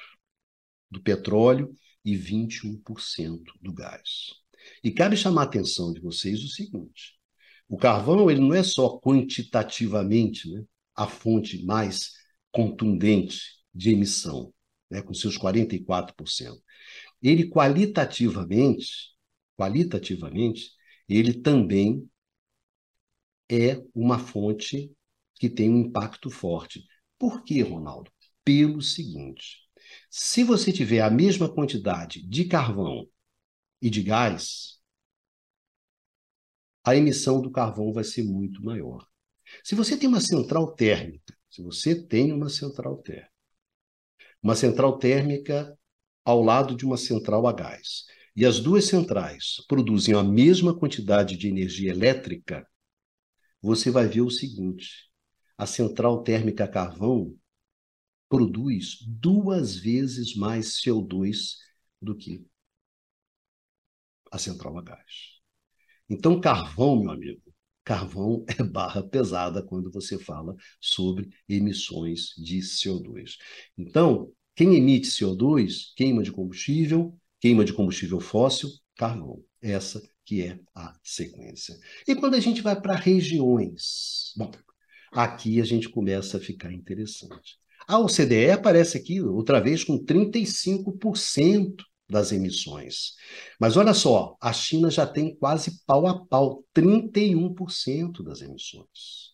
do 0.90 1.02
petróleo 1.02 1.74
e 2.04 2.16
21% 2.16 3.44
do 3.62 3.74
gás. 3.74 4.41
E 4.84 4.92
cabe 4.92 5.16
chamar 5.16 5.42
a 5.42 5.46
atenção 5.46 5.94
de 5.94 6.00
vocês 6.02 6.44
o 6.44 6.48
seguinte: 6.48 7.20
o 7.68 7.78
carvão 7.78 8.30
ele 8.30 8.42
não 8.42 8.54
é 8.54 8.64
só 8.64 9.00
quantitativamente 9.00 10.52
né, 10.52 10.64
a 10.96 11.08
fonte 11.08 11.64
mais 11.64 12.12
contundente 12.52 13.40
de 13.74 13.92
emissão, 13.92 14.54
né, 14.90 15.02
com 15.02 15.14
seus 15.14 15.38
44%. 15.38 16.62
Ele 17.22 17.48
qualitativamente, 17.48 19.12
qualitativamente, 19.58 20.72
ele 21.08 21.34
também 21.34 22.10
é 23.50 23.82
uma 23.94 24.18
fonte 24.18 24.92
que 25.36 25.50
tem 25.50 25.70
um 25.70 25.80
impacto 25.80 26.30
forte. 26.30 26.86
Por 27.18 27.44
quê, 27.44 27.62
Ronaldo? 27.62 28.12
Pelo 28.44 28.82
seguinte: 28.82 29.60
se 30.10 30.44
você 30.44 30.72
tiver 30.72 31.02
a 31.02 31.10
mesma 31.10 31.50
quantidade 31.50 32.22
de 32.28 32.46
carvão 32.46 33.08
e 33.82 33.89
de 33.89 34.04
gás, 34.04 34.80
a 36.84 36.96
emissão 36.96 37.41
do 37.41 37.52
carvão 37.52 37.91
vai 37.91 38.04
ser 38.04 38.24
muito 38.24 38.63
maior. 38.63 39.08
Se 39.63 39.76
você 39.76 39.98
tem 39.98 40.08
uma 40.08 40.22
central 40.22 40.74
térmica, 40.74 41.36
se 41.50 41.62
você 41.62 41.96
tem 41.96 42.32
uma 42.32 42.50
central 42.50 42.98
térmica, 42.98 43.32
uma 44.41 44.56
central 44.56 44.98
térmica 44.98 45.78
ao 46.24 46.41
lado 46.41 46.76
de 46.76 46.86
uma 46.86 46.98
central 46.98 47.48
a 47.48 47.54
gás, 47.54 48.06
e 48.36 48.46
as 48.46 48.60
duas 48.60 48.86
centrais 48.86 49.58
produzem 49.67 50.15
a 50.15 50.24
mesma 50.24 50.78
quantidade 50.78 51.36
de 51.38 51.48
energia 51.48 51.91
elétrica, 51.91 52.65
você 53.62 53.91
vai 53.91 54.08
ver 54.08 54.22
o 54.22 54.30
seguinte: 54.30 55.10
a 55.58 55.65
central 55.65 56.24
térmica 56.24 56.63
a 56.63 56.67
carvão 56.67 57.36
produz 58.30 58.98
duas 59.06 59.76
vezes 59.76 60.36
mais 60.36 60.82
CO2 60.82 61.58
do 62.02 62.15
que 62.15 62.46
a 64.32 64.38
central 64.38 64.78
a 64.78 64.82
gás. 64.82 65.41
Então, 66.10 66.39
carvão, 66.39 67.00
meu 67.00 67.12
amigo, 67.12 67.41
carvão 67.84 68.46
é 68.58 68.63
barra 68.63 69.04
pesada 69.04 69.62
quando 69.62 69.91
você 69.91 70.17
fala 70.17 70.56
sobre 70.80 71.30
emissões 71.48 72.34
de 72.38 72.60
CO2. 72.60 73.38
Então, 73.78 74.32
quem 74.56 74.76
emite 74.76 75.10
CO2, 75.10 75.94
queima 75.96 76.24
de 76.24 76.32
combustível, 76.32 77.17
queima 77.39 77.65
de 77.65 77.74
combustível 77.74 78.20
fóssil, 78.20 78.70
carvão. 78.96 79.44
Essa 79.62 80.02
que 80.26 80.41
é 80.41 80.60
a 80.74 80.98
sequência. 81.04 81.78
E 82.08 82.15
quando 82.15 82.36
a 82.36 82.39
gente 82.39 82.62
vai 82.62 82.80
para 82.80 82.96
regiões, 82.96 84.34
bom, 84.36 84.52
aqui 85.12 85.60
a 85.60 85.65
gente 85.65 85.89
começa 85.89 86.38
a 86.38 86.39
ficar 86.39 86.72
interessante. 86.72 87.60
A 87.88 88.00
OCDE 88.00 88.52
aparece 88.52 88.98
aqui 88.98 89.22
outra 89.22 89.60
vez 89.60 89.84
com 89.84 89.98
35% 89.98 91.84
das 92.12 92.32
emissões. 92.32 93.15
Mas 93.60 93.78
olha 93.78 93.93
só, 93.93 94.36
a 94.39 94.54
China 94.54 94.91
já 94.91 95.08
tem 95.08 95.36
quase 95.36 95.82
pau 95.86 96.06
a 96.06 96.26
pau, 96.26 96.63
31% 96.74 98.21
das 98.24 98.41
emissões. 98.41 99.32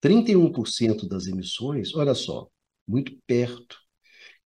31% 0.00 1.06
das 1.06 1.26
emissões, 1.26 1.94
olha 1.94 2.14
só, 2.14 2.48
muito 2.86 3.12
perto 3.26 3.76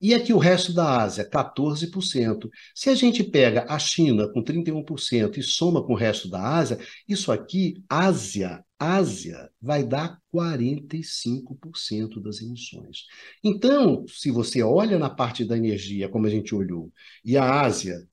e 0.04 0.12
aqui 0.12 0.34
o 0.34 0.38
resto 0.38 0.70
da 0.70 1.02
Ásia, 1.02 1.26
14%. 1.26 2.50
Se 2.74 2.90
a 2.90 2.94
gente 2.94 3.24
pega 3.24 3.64
a 3.66 3.78
China 3.78 4.28
com 4.28 4.44
31% 4.44 5.38
e 5.38 5.42
soma 5.42 5.82
com 5.82 5.94
o 5.94 5.96
resto 5.96 6.28
da 6.28 6.42
Ásia, 6.42 6.78
isso 7.08 7.32
aqui, 7.32 7.82
Ásia, 7.88 8.62
Ásia, 8.78 9.50
vai 9.62 9.82
dar 9.82 10.20
45% 10.30 12.20
das 12.22 12.42
emissões. 12.42 13.06
Então, 13.42 14.04
se 14.06 14.30
você 14.30 14.62
olha 14.62 14.98
na 14.98 15.08
parte 15.08 15.42
da 15.42 15.56
energia, 15.56 16.06
como 16.06 16.26
a 16.26 16.30
gente 16.30 16.54
olhou, 16.54 16.92
e 17.24 17.38
a 17.38 17.62
Ásia 17.62 18.06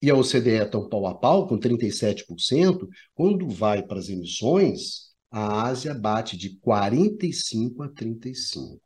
e 0.00 0.08
a 0.08 0.14
OCDE 0.14 0.62
estão 0.62 0.88
pau 0.88 1.08
a 1.08 1.14
pau, 1.18 1.48
com 1.48 1.58
37%, 1.58 2.88
quando 3.16 3.48
vai 3.48 3.82
para 3.82 3.98
as 3.98 4.08
emissões, 4.08 5.10
a 5.28 5.64
Ásia 5.64 5.92
bate 5.92 6.36
de 6.36 6.56
45% 6.60 7.80
a 7.80 7.88
35%. 7.88 8.78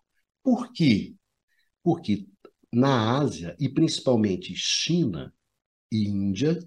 Por 0.43 0.73
quê? 0.73 1.15
Porque 1.85 2.27
na 2.73 3.19
Ásia, 3.19 3.55
e 3.61 3.69
principalmente 3.69 4.53
China 4.57 5.33
e 5.93 6.09
Índia, 6.09 6.59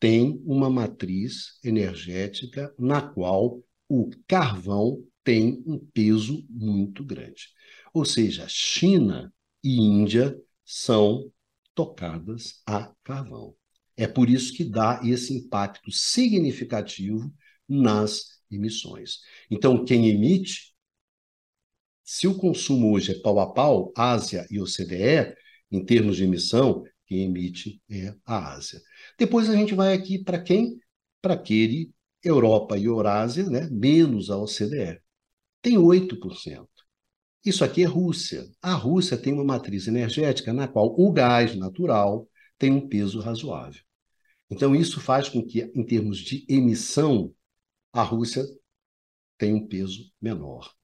tem 0.00 0.42
uma 0.44 0.68
matriz 0.68 1.60
energética 1.62 2.74
na 2.76 3.00
qual 3.00 3.62
o 3.88 4.10
carvão 4.26 5.06
tem 5.22 5.62
um 5.66 5.78
peso 5.78 6.44
muito 6.50 7.04
grande. 7.04 7.48
Ou 7.92 8.04
seja, 8.04 8.46
China 8.48 9.32
e 9.62 9.80
Índia 9.80 10.36
são 10.64 11.30
tocadas 11.74 12.60
a 12.66 12.92
carvão. 13.04 13.54
É 13.96 14.06
por 14.06 14.28
isso 14.28 14.52
que 14.52 14.64
dá 14.64 15.00
esse 15.04 15.32
impacto 15.32 15.90
significativo 15.92 17.32
nas 17.68 18.40
emissões. 18.50 19.20
Então, 19.50 19.84
quem 19.84 20.08
emite 20.08 20.73
se 22.04 22.28
o 22.28 22.36
consumo 22.36 22.92
hoje 22.92 23.12
é 23.12 23.20
pau 23.20 23.40
a 23.40 23.52
pau, 23.52 23.92
Ásia 23.96 24.46
e 24.50 24.60
OCDE, 24.60 25.34
em 25.72 25.84
termos 25.84 26.16
de 26.16 26.24
emissão, 26.24 26.84
quem 27.06 27.24
emite 27.24 27.82
é 27.90 28.14
a 28.24 28.52
Ásia. 28.52 28.80
Depois 29.18 29.48
a 29.48 29.56
gente 29.56 29.74
vai 29.74 29.94
aqui 29.94 30.22
para 30.22 30.40
quem? 30.40 30.78
Para 31.20 31.34
aquele 31.34 31.90
Europa 32.22 32.76
e 32.78 32.84
Eurásia, 32.84 33.48
né? 33.48 33.68
menos 33.70 34.30
a 34.30 34.36
OCDE. 34.36 35.00
Tem 35.62 35.76
8%. 35.76 36.68
Isso 37.44 37.64
aqui 37.64 37.82
é 37.82 37.86
Rússia. 37.86 38.46
A 38.62 38.74
Rússia 38.74 39.16
tem 39.16 39.32
uma 39.32 39.44
matriz 39.44 39.86
energética 39.86 40.52
na 40.52 40.68
qual 40.68 40.94
o 40.98 41.12
gás 41.12 41.54
natural 41.56 42.28
tem 42.58 42.70
um 42.70 42.88
peso 42.88 43.20
razoável. 43.20 43.82
Então, 44.50 44.74
isso 44.74 45.00
faz 45.00 45.28
com 45.28 45.44
que, 45.44 45.70
em 45.74 45.84
termos 45.84 46.18
de 46.18 46.44
emissão, 46.48 47.34
a 47.92 48.02
Rússia 48.02 48.44
tenha 49.36 49.56
um 49.56 49.66
peso 49.66 50.10
menor. 50.20 50.74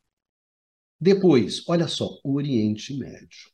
Depois, 1.01 1.65
olha 1.67 1.89
só, 1.89 2.19
Oriente 2.23 2.95
Médio. 2.95 3.51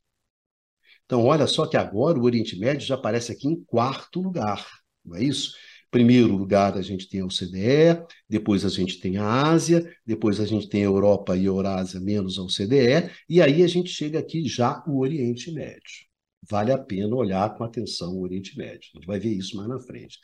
Então, 1.04 1.24
olha 1.24 1.46
só 1.46 1.66
que 1.66 1.76
agora 1.76 2.18
o 2.18 2.24
Oriente 2.24 2.59
Médio 2.59 2.87
já 2.87 2.96
aparece 2.96 3.30
aqui 3.30 3.46
em 3.46 3.62
quarto 3.64 4.20
lugar, 4.20 4.66
não 5.04 5.16
é 5.16 5.22
isso? 5.22 5.54
Primeiro 5.88 6.37
lugar 6.37 6.76
a 6.76 6.82
gente 6.82 7.09
tem 7.09 7.20
a 7.20 7.24
OCDE, 7.24 8.04
depois 8.28 8.64
a 8.64 8.68
gente 8.68 8.98
tem 8.98 9.16
a 9.16 9.48
Ásia, 9.48 9.88
depois 10.04 10.40
a 10.40 10.44
gente 10.44 10.68
tem 10.68 10.82
a 10.82 10.87
Europa 10.87 11.37
e 11.37 11.42
a 11.42 11.44
Eurásia 11.44 12.00
menos 12.00 12.38
a 12.38 12.42
OCDE, 12.42 13.11
e 13.28 13.40
aí 13.40 13.62
a 13.62 13.68
gente 13.68 13.88
chega 13.88 14.18
aqui 14.18 14.46
já 14.48 14.82
o 14.87 14.98
Oriente 14.98 15.52
Médio. 15.52 16.06
Vale 16.48 16.72
a 16.72 16.78
pena 16.78 17.14
olhar 17.14 17.54
com 17.56 17.62
atenção 17.62 18.14
o 18.14 18.22
Oriente 18.22 18.59
Médio. 18.59 18.90
A 18.94 18.98
gente 18.98 19.06
vai 19.06 19.20
ver 19.20 19.32
isso 19.32 19.56
mais 19.56 19.68
na 19.68 19.78
frente. 19.78 20.18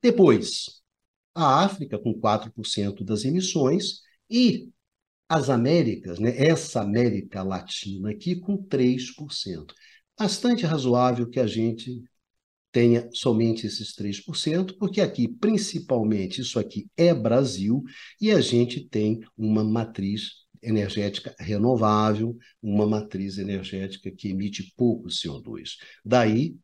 Depois, 0.00 0.82
a 1.34 1.64
África 1.64 1.98
com 1.98 2.14
4% 2.14 3.04
das 3.04 3.24
emissões 3.24 4.02
e 4.30 4.70
as 5.28 5.50
Américas, 5.50 6.18
né, 6.18 6.34
essa 6.36 6.80
América 6.80 7.42
Latina 7.42 8.10
aqui, 8.10 8.36
com 8.36 8.56
3%. 8.56 9.74
Bastante 10.18 10.64
razoável 10.64 11.28
que 11.28 11.38
a 11.38 11.46
gente 11.46 12.02
tenha 12.72 13.08
somente 13.12 13.66
esses 13.66 13.94
3%, 13.94 14.76
porque 14.78 15.00
aqui, 15.00 15.28
principalmente, 15.28 16.40
isso 16.40 16.58
aqui 16.58 16.86
é 16.96 17.14
Brasil 17.14 17.82
e 18.20 18.30
a 18.30 18.40
gente 18.40 18.88
tem 18.88 19.20
uma 19.36 19.64
matriz 19.64 20.46
energética 20.62 21.34
renovável, 21.38 22.36
uma 22.62 22.86
matriz 22.86 23.38
energética 23.38 24.10
que 24.10 24.28
emite 24.28 24.72
pouco 24.76 25.08
CO2. 25.08 25.76
Daí, 26.04 26.56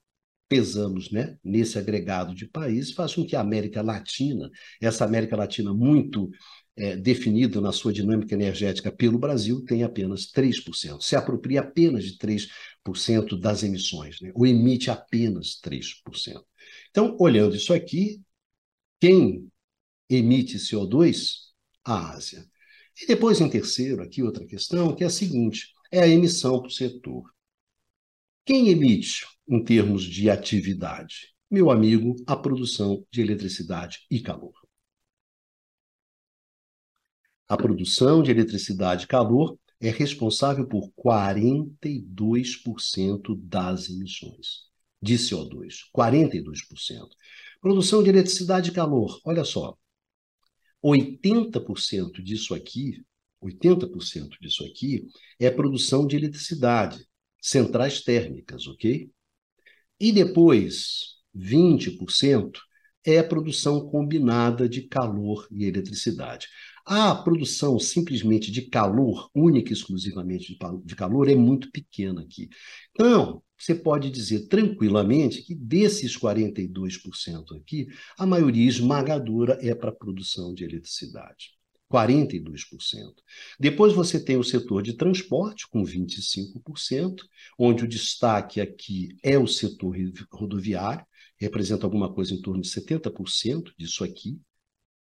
pesamos 0.48 1.11
né, 1.11 1.37
nesse 1.42 1.79
agregado 1.79 2.35
de 2.35 2.46
países, 2.46 2.92
faz 2.92 3.14
com 3.14 3.24
que 3.24 3.37
a 3.37 3.40
América 3.40 3.83
Latina, 3.83 4.50
essa 4.81 5.05
América 5.05 5.37
Latina 5.37 5.72
muito 5.72 6.31
é, 6.77 6.97
definido 6.97 7.61
na 7.61 7.73
sua 7.73 7.93
dinâmica 7.93 8.35
energética 8.35 8.91
pelo 8.91 9.19
Brasil 9.19 9.65
tem 9.65 9.83
apenas 9.83 10.27
3%. 10.33 11.01
Se 11.01 11.15
apropria 11.15 11.61
apenas 11.61 12.05
de 12.05 12.19
3% 12.19 13.39
das 13.39 13.63
emissões, 13.63 14.21
né? 14.21 14.33
ou 14.35 14.47
emite 14.47 14.91
apenas 14.91 15.61
3%. 15.61 16.43
Então, 16.91 17.17
olhando 17.19 17.55
isso 17.55 17.73
aqui, 17.73 18.21
quem 19.01 19.49
emite 20.09 20.59
CO2? 20.59 21.45
A 21.85 22.15
Ásia. 22.15 22.47
E 23.03 23.07
depois, 23.07 23.41
em 23.41 23.51
terceiro, 23.51 24.03
aqui 24.03 24.23
outra 24.23 24.47
questão, 24.47 24.95
que 24.95 25.05
é 25.05 25.07
a 25.07 25.11
seguinte: 25.11 25.69
é 25.93 26.01
a 26.01 26.09
emissão 26.09 26.61
para 26.61 26.69
o 26.69 26.71
setor. 26.71 27.31
Quem 28.47 28.69
emite 28.69 29.27
em 29.47 29.63
termos 29.63 30.05
de 30.05 30.31
atividade? 30.31 31.35
Meu 31.51 31.71
amigo, 31.71 32.17
a 32.27 32.37
produção 32.37 33.05
de 33.11 33.21
eletricidade 33.21 34.07
e 34.11 34.21
calor. 34.21 34.63
A 37.49 37.57
produção 37.57 38.23
de 38.23 38.31
eletricidade 38.31 39.05
e 39.05 39.09
calor 39.09 39.59
é 39.81 39.91
responsável 39.91 40.67
por 40.67 40.91
42% 40.93 43.37
das 43.43 43.91
emissões 43.91 44.65
de 45.01 45.15
CO2. 45.15 45.91
42%. 45.95 47.09
Produção 47.61 48.03
de 48.03 48.09
eletricidade 48.09 48.71
e 48.71 48.73
calor, 48.73 49.21
olha 49.25 49.45
só. 49.45 49.77
80% 50.83 52.23
disso 52.23 52.55
aqui, 52.55 53.05
80% 53.43 54.39
disso 54.41 54.65
aqui 54.65 55.07
é 55.39 55.51
produção 55.51 56.07
de 56.07 56.17
eletricidade, 56.17 57.07
centrais 57.41 58.03
térmicas, 58.03 58.67
ok? 58.67 59.11
E 60.01 60.13
depois, 60.13 61.17
20% 61.35 62.59
é 63.05 63.19
a 63.19 63.25
produção 63.25 63.87
combinada 63.89 64.69
de 64.69 64.83
calor 64.83 65.47
e 65.51 65.65
eletricidade. 65.65 66.49
A 66.85 67.14
produção 67.14 67.79
simplesmente 67.79 68.51
de 68.51 68.62
calor, 68.62 69.31
única 69.35 69.70
e 69.70 69.73
exclusivamente 69.73 70.57
de 70.85 70.94
calor, 70.94 71.29
é 71.31 71.35
muito 71.35 71.70
pequena 71.70 72.20
aqui. 72.20 72.49
Então, 72.92 73.42
você 73.57 73.75
pode 73.75 74.11
dizer 74.11 74.49
tranquilamente 74.49 75.42
que 75.42 75.55
desses 75.55 76.16
42% 76.18 77.57
aqui, 77.57 77.87
a 78.18 78.27
maioria 78.27 78.68
esmagadora 78.68 79.59
é 79.62 79.75
para 79.75 79.88
a 79.90 79.94
produção 79.94 80.53
de 80.53 80.64
eletricidade. 80.64 81.53
42%. 81.90 83.14
Depois 83.59 83.92
você 83.92 84.23
tem 84.23 84.37
o 84.37 84.44
setor 84.44 84.83
de 84.83 84.94
transporte, 84.94 85.68
com 85.68 85.83
25%, 85.85 87.16
onde 87.59 87.85
o 87.85 87.88
destaque 87.88 88.61
aqui 88.61 89.16
é 89.23 89.38
o 89.38 89.47
setor 89.47 89.97
rodoviário, 90.31 91.07
representa 91.38 91.87
alguma 91.87 92.12
coisa 92.12 92.35
em 92.35 92.40
torno 92.40 92.61
de 92.61 92.68
70% 92.68 93.73
disso 93.79 94.03
aqui, 94.03 94.38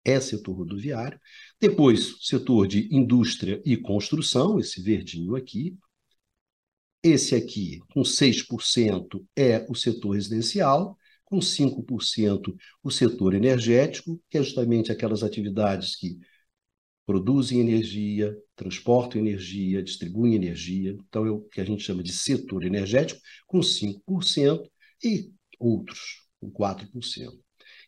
é 0.04 0.20
setor 0.20 0.58
rodoviário. 0.58 1.20
Depois, 1.60 2.18
setor 2.22 2.68
de 2.68 2.94
indústria 2.94 3.62
e 3.66 3.78
construção, 3.78 4.60
esse 4.60 4.82
verdinho 4.82 5.36
aqui. 5.36 5.78
Esse 7.02 7.36
aqui, 7.36 7.80
com 7.94 8.04
6%, 8.04 9.26
é 9.36 9.66
o 9.70 9.76
setor 9.76 10.12
residencial, 10.12 10.98
com 11.26 11.39
5% 11.39 12.56
o 12.82 12.89
setor 12.89 13.34
energético, 13.34 14.22
que 14.30 14.38
é 14.38 14.44
justamente 14.44 14.92
aquelas 14.92 15.24
atividades 15.24 15.96
que 15.96 16.18
produzem 17.06 17.60
energia, 17.60 18.34
transportam 18.56 19.20
energia, 19.20 19.84
distribuem 19.84 20.36
energia. 20.36 20.92
Então, 20.92 21.26
é 21.26 21.32
o 21.32 21.42
que 21.42 21.60
a 21.60 21.66
gente 21.66 21.84
chama 21.84 22.02
de 22.02 22.13
setor 22.13 22.63
energético, 22.63 23.20
com 23.46 23.62
5%, 23.62 24.70
e 25.04 25.32
outros, 25.60 26.26
com 26.39 26.50
4%. 26.50 27.32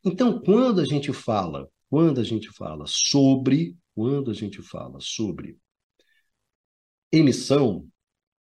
Então, 0.04 0.42
quando 0.42 0.82
a 0.82 0.86
gente 0.86 1.12
fala 1.14 1.70
quando 1.90 2.20
a 2.20 2.24
gente 2.24 2.50
fala 2.52 2.86
sobre, 2.88 3.78
quando 3.94 4.32
a 4.32 4.34
gente 4.34 4.62
fala 4.62 5.00
sobre 5.00 5.58
emissão, 7.12 7.88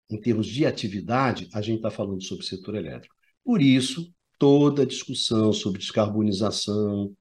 em 0.10 0.19
termos 0.19 0.47
de 0.47 0.65
atividade, 0.65 1.49
a 1.54 1.62
gente 1.62 1.78
está 1.78 1.91
falando 1.91 2.21
sobre 2.23 2.43
o 2.43 2.47
setor 2.47 2.75
elétrico. 2.75 3.15
Por 3.43 3.62
isso, 3.62 4.12
toda 4.38 4.84
a 4.84 4.86
discussão 4.86 5.54
sobre 5.54 5.80
descarbonização, 5.80 7.15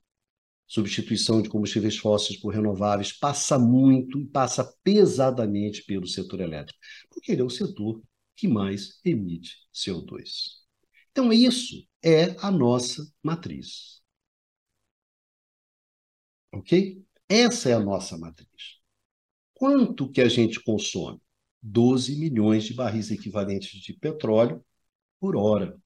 substituição 0.67 1.41
de 1.41 1.49
combustíveis 1.49 1.97
fósseis 1.97 2.39
por 2.39 2.53
renováveis, 2.53 3.11
passa 3.11 3.57
muito 3.57 4.19
e 4.19 4.25
passa 4.25 4.63
pesadamente 4.83 5.83
pelo 5.83 6.07
setor 6.07 6.41
elétrico, 6.41 6.79
porque 7.09 7.31
ele 7.31 7.41
é 7.41 7.45
o 7.45 7.49
setor 7.49 8.01
que 8.35 8.47
mais 8.47 8.99
emite 9.03 9.57
CO2. 9.73 10.59
Então, 11.11 11.33
isso 11.33 11.83
é 12.03 12.35
a 12.39 12.51
nossa 12.51 13.03
matriz. 13.21 13.98
Ok? 16.51 17.03
Essa 17.27 17.69
é 17.69 17.73
a 17.73 17.79
nossa 17.79 18.17
matriz. 18.17 18.79
Quanto 19.53 20.11
que 20.11 20.21
a 20.21 20.29
gente 20.29 20.61
consome? 20.63 21.21
12 21.61 22.17
milhões 22.17 22.63
de 22.65 22.73
barris 22.73 23.11
equivalentes 23.11 23.81
de 23.81 23.93
petróleo 23.93 24.63
por 25.19 25.35
hora. 25.35 25.77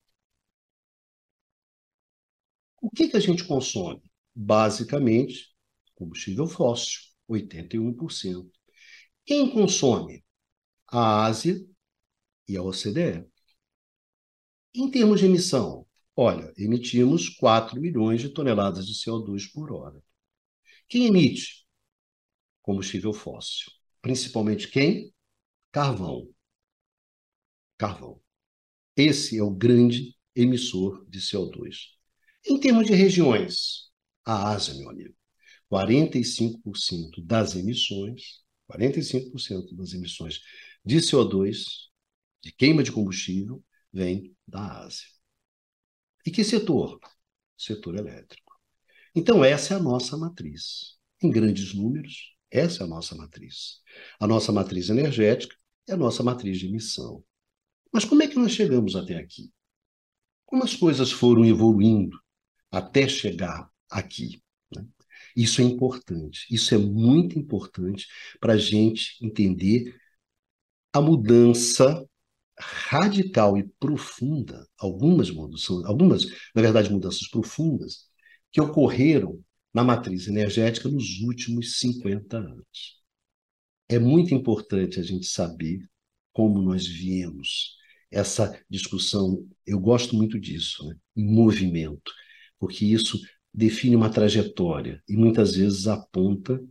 O 2.82 2.89
que, 2.89 3.08
que 3.08 3.17
a 3.17 3.19
gente 3.19 3.45
consome? 3.45 4.02
Basicamente, 4.36 5.56
combustível 5.95 6.47
fóssil, 6.47 7.02
81%. 7.28 8.52
Quem 9.26 9.49
consome? 9.49 10.23
A 10.88 11.26
Ásia 11.26 11.60
e 12.47 12.58
a 12.58 12.63
OCDE. 12.63 13.26
Em 14.76 14.89
termos 14.91 15.19
de 15.19 15.26
emissão, 15.26 15.88
olha, 16.15 16.54
emitimos 16.58 17.30
4 17.30 17.80
milhões 17.80 18.21
de 18.21 18.30
toneladas 18.30 18.86
de 18.86 18.93
CO2 18.93 19.52
por 19.52 19.71
hora. 19.71 20.02
Quem 20.93 21.08
emite? 21.08 21.65
Combustível 22.62 23.12
fóssil. 23.13 23.71
Principalmente 23.99 24.67
quem? 24.67 25.12
Carvão. 25.71 26.29
Carvão. 27.79 28.21
Esse 28.95 29.39
é 29.39 29.41
o 29.41 29.49
grande 29.49 30.15
emissor 30.36 31.03
de 31.10 31.19
CO2. 31.19 31.95
Em 32.45 32.60
termos 32.60 32.86
de 32.86 32.93
regiões, 32.93 33.89
a 34.23 34.51
Ásia, 34.51 34.75
meu 34.75 34.91
amigo, 34.91 35.15
45% 35.67 37.25
das 37.25 37.56
emissões, 37.56 38.43
45% 38.67 39.75
das 39.75 39.93
emissões 39.93 40.41
de 40.86 40.97
CO2, 40.97 41.89
de 42.39 42.51
queima 42.51 42.84
de 42.84 42.91
combustível, 42.91 43.63
vem 43.91 44.38
da 44.47 44.84
Ásia. 44.84 45.08
E 46.23 46.29
que 46.29 46.43
setor? 46.43 46.99
Setor 47.58 47.95
elétrico. 47.95 48.42
Então, 49.15 49.43
essa 49.43 49.73
é 49.73 49.78
a 49.78 49.80
nossa 49.80 50.17
matriz. 50.17 50.97
Em 51.21 51.30
grandes 51.30 51.73
números, 51.73 52.36
essa 52.49 52.84
é 52.84 52.86
a 52.86 52.88
nossa 52.89 53.15
matriz. 53.15 53.82
A 54.19 54.28
nossa 54.28 54.52
matriz 54.52 54.89
energética 54.89 55.56
é 55.88 55.93
a 55.93 55.97
nossa 55.97 56.23
matriz 56.23 56.60
de 56.60 56.67
emissão. 56.67 57.23
Mas 57.91 58.06
como 58.06 58.23
é 58.23 58.28
que 58.28 58.38
nós 58.38 58.52
chegamos 58.52 58.95
até 58.95 59.17
aqui? 59.17 59.52
Como 60.45 60.63
as 60.63 60.76
coisas 60.76 61.12
foram 61.12 61.45
evoluindo 61.45 62.19
até 62.71 63.08
chegar 63.08 63.69
aqui? 63.89 64.41
Né? 64.76 64.86
Isso 65.36 65.62
é 65.62 65.63
importante, 65.63 66.45
isso 66.49 66.73
é 66.73 66.78
muito 66.78 67.38
importante 67.38 68.08
para 68.39 68.54
a 68.54 68.58
gente 68.58 69.17
entender 69.23 69.95
a 70.91 71.02
mudança 71.02 72.08
radical 72.60 73.58
e 73.58 73.63
profunda, 73.80 74.67
algumas 74.78 75.32
mudanças, 75.32 75.84
algumas, 75.86 76.26
na 76.56 76.62
verdade, 76.62 76.91
mudanças 76.91 77.28
profundas, 77.28 78.08
que 78.54 78.62
ocorreram 78.62 79.44
na 79.74 79.84
matriz 79.84 80.28
energética 80.28 80.88
nos 80.88 81.20
últimos 81.22 81.80
50 81.80 82.38
anos. 82.38 83.02
É 83.89 83.98
muito 83.98 84.34
importante 84.34 85.00
a 85.00 85.04
gente 85.04 85.26
saber 85.26 85.86
como 86.32 86.62
nós 86.62 86.88
viemos 86.88 87.76
essa 88.12 88.63
discussão, 88.70 89.44
eu 89.66 89.80
gosto 89.80 90.16
muito 90.16 90.39
disso, 90.39 90.88
né? 90.88 90.96
em 91.16 91.26
movimento, 91.26 92.12
porque 92.60 92.86
isso 92.86 93.20
define 93.52 93.96
uma 93.96 94.10
trajetória 94.10 95.02
e 95.10 95.18
muitas 95.18 95.56
vezes 95.56 95.88
aponta 95.88 96.63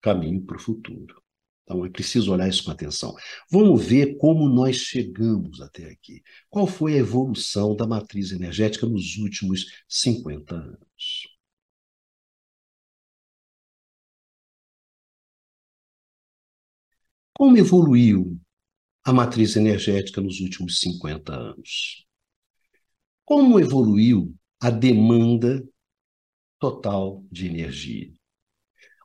caminho 0.00 0.40
para 0.42 0.56
o 0.56 0.60
futuro. 0.60 1.23
Então 1.64 1.84
é 1.84 1.88
preciso 1.88 2.32
olhar 2.32 2.48
isso 2.48 2.62
com 2.64 2.70
atenção. 2.70 3.14
Vamos 3.50 3.84
ver 3.84 4.16
como 4.18 4.48
nós 4.48 4.76
chegamos 4.76 5.60
até 5.62 5.90
aqui. 5.90 6.22
Qual 6.50 6.66
foi 6.66 6.94
a 6.94 6.98
evolução 6.98 7.74
da 7.74 7.86
matriz 7.86 8.32
energética 8.32 8.86
nos 8.86 9.16
últimos 9.16 9.66
50 9.88 10.54
anos? 10.54 11.28
Como 17.32 17.56
evoluiu 17.56 18.38
a 19.02 19.12
matriz 19.12 19.56
energética 19.56 20.20
nos 20.20 20.40
últimos 20.40 20.78
50 20.80 21.32
anos? 21.34 22.06
Como 23.24 23.58
evoluiu 23.58 24.34
a 24.60 24.70
demanda 24.70 25.66
total 26.58 27.24
de 27.32 27.46
energia? 27.46 28.12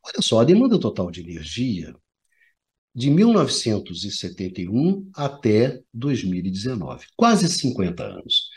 Olha 0.06 0.22
só, 0.22 0.42
a 0.42 0.44
demanda 0.44 0.80
total 0.80 1.10
de 1.10 1.22
energia 1.22 1.96
de 2.94 3.10
1971 3.10 5.10
até 5.16 5.80
2019, 5.94 7.06
quase 7.16 7.48
50 7.48 8.04
anos. 8.04 8.50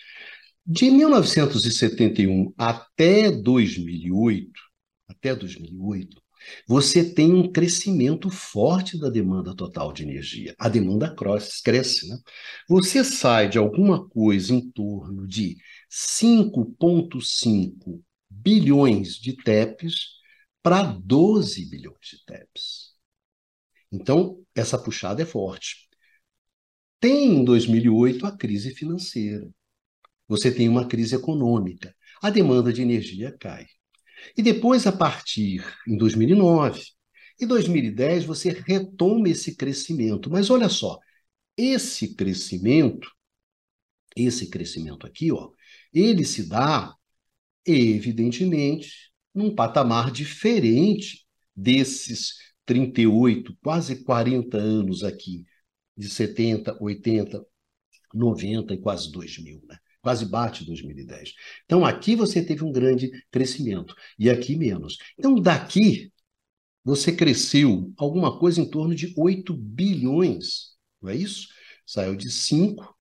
De 0.64 0.90
1971 0.90 2.53
até 2.57 3.31
2008, 3.31 4.51
até 5.09 5.35
2008, 5.35 6.23
você 6.66 7.05
tem 7.05 7.33
um 7.33 7.51
crescimento 7.51 8.31
forte 8.31 8.99
da 8.99 9.09
demanda 9.09 9.55
total 9.55 9.92
de 9.92 10.03
energia. 10.03 10.55
A 10.59 10.68
demanda 10.68 11.14
cresce, 11.14 12.09
né? 12.09 12.18
Você 12.68 13.05
sai 13.05 13.49
de 13.49 13.59
alguma 13.59 14.09
coisa 14.09 14.53
em 14.53 14.71
torno 14.71 15.27
de 15.27 15.57
5,5 15.90 18.01
bilhões 18.29 19.14
de 19.14 19.37
TEPs 19.37 20.21
para 20.62 20.83
12 20.83 21.68
bilhões 21.68 21.99
de 22.03 22.25
TEPs. 22.25 22.82
Então, 23.92 24.42
essa 24.55 24.78
puxada 24.78 25.22
é 25.22 25.26
forte. 25.26 25.88
Tem 26.98 27.35
em 27.37 27.44
2008 27.44 28.26
a 28.26 28.37
crise 28.37 28.74
financeira. 28.74 29.48
Você 30.28 30.50
tem 30.50 30.68
uma 30.68 30.87
crise 30.88 31.14
econômica. 31.14 31.94
A 32.22 32.31
demanda 32.31 32.72
de 32.72 32.81
energia 32.81 33.37
cai. 33.38 33.66
E 34.37 34.42
depois, 34.42 34.87
a 34.87 34.92
partir 34.92 35.64
em 35.87 35.96
2009 35.96 36.83
e 37.40 37.44
2010, 37.46 38.24
você 38.24 38.50
retoma 38.50 39.28
esse 39.28 39.57
crescimento. 39.57 40.31
Mas 40.31 40.48
olha 40.48 40.68
só, 40.68 40.98
esse 41.57 42.14
crescimento, 42.14 43.11
esse 44.16 44.48
crescimento 44.48 45.07
aqui, 45.07 45.33
ó, 45.33 45.50
ele 45.92 46.24
se 46.24 46.48
dá, 46.48 46.94
evidentemente, 47.66 49.12
num 49.35 49.55
patamar 49.55 50.11
diferente 50.11 51.26
desses 51.55 52.52
38, 52.64 53.57
quase 53.62 54.05
40 54.05 54.57
anos 54.57 55.03
aqui, 55.05 55.44
de 55.96 56.09
70, 56.09 56.77
80, 56.81 57.44
90 58.14 58.75
e 58.75 58.79
quase 58.79 59.11
2000, 59.11 59.62
né? 59.68 59.79
quase 60.01 60.27
bate 60.27 60.64
2010. 60.64 61.33
Então, 61.64 61.85
aqui 61.85 62.16
você 62.16 62.44
teve 62.44 62.64
um 62.64 62.72
grande 62.72 63.11
crescimento 63.31 63.94
e 64.18 64.29
aqui 64.29 64.57
menos. 64.57 64.98
Então, 65.18 65.35
daqui, 65.37 66.12
você 66.85 67.12
cresceu 67.12 67.92
alguma 67.96 68.38
coisa 68.38 68.61
em 68.61 68.68
torno 68.68 68.94
de 68.94 69.14
8 69.16 69.55
bilhões, 69.55 70.77
não 71.01 71.11
é 71.11 71.16
isso? 71.16 71.48
Saiu 71.87 72.16
de 72.16 72.31
5, 72.31 72.96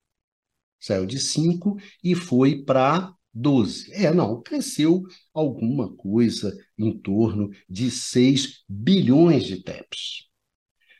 saiu 0.79 1.05
de 1.05 1.19
5 1.19 1.77
e 2.03 2.13
foi 2.13 2.63
para 2.63 3.13
12. 3.33 3.93
É, 3.93 4.13
não, 4.13 4.41
cresceu 4.41 5.03
alguma 5.33 5.95
coisa 5.95 6.55
em 6.77 6.97
torno 6.97 7.49
de 7.69 7.89
6 7.89 8.63
bilhões 8.67 9.45
de 9.45 9.63
TEPs. 9.63 10.27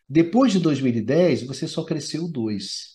Depois 0.08 0.52
de 0.52 0.60
2010, 0.60 1.44
você 1.44 1.68
só 1.68 1.84
cresceu 1.84 2.28
2. 2.28 2.92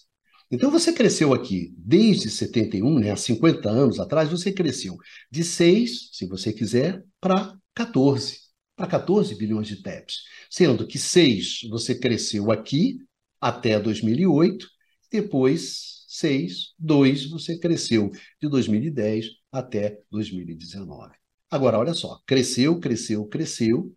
Então 0.51 0.71
você 0.71 0.93
cresceu 0.93 1.35
aqui 1.35 1.75
desde 1.77 2.31
71, 2.31 3.01
né, 3.01 3.11
há 3.11 3.17
50 3.17 3.69
anos 3.69 3.99
atrás, 3.99 4.31
você 4.31 4.53
cresceu 4.53 4.97
de 5.31 5.43
6, 5.43 6.11
se 6.13 6.27
você 6.27 6.53
quiser, 6.53 7.03
para 7.21 7.57
14, 7.75 8.39
para 8.77 8.87
14 8.87 9.35
bilhões 9.35 9.67
de 9.67 9.83
TEPs. 9.83 10.23
Sendo 10.49 10.87
que 10.87 10.99
6 10.99 11.61
você 11.69 11.99
cresceu 11.99 12.53
aqui 12.53 12.99
até 13.41 13.81
2008, 13.81 14.67
depois 15.11 15.96
6, 16.07 16.75
2 16.79 17.31
você 17.31 17.59
cresceu 17.59 18.11
de 18.41 18.49
2010 18.49 19.27
até 19.51 19.99
2019. 20.11 21.15
Agora, 21.51 21.79
olha 21.79 21.95
só, 21.95 22.21
cresceu, 22.27 22.81
cresceu, 22.81 23.27
cresceu, 23.27 23.95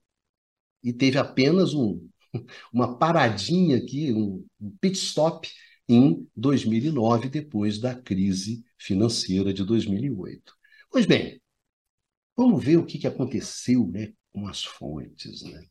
e 0.83 0.93
teve 0.93 1.17
apenas 1.17 1.73
um, 1.73 2.07
uma 2.73 2.97
paradinha 2.97 3.77
aqui, 3.77 4.13
um, 4.13 4.45
pit 4.79 4.97
stop 4.97 5.47
em 5.87 6.27
2009, 6.35 7.29
depois 7.29 7.79
da 7.79 7.95
crise 7.95 8.63
financeira 8.77 9.53
de 9.53 9.63
2008. 9.63 10.53
Pois 10.91 11.05
bem, 11.05 11.41
vamos 12.35 12.63
ver 12.63 12.77
o 12.77 12.85
que, 12.85 12.99
que 12.99 13.07
aconteceu 13.07 13.87
né, 13.87 14.13
com 14.31 14.47
as 14.47 14.63
fontes. 14.63 15.41
Né? 15.43 15.65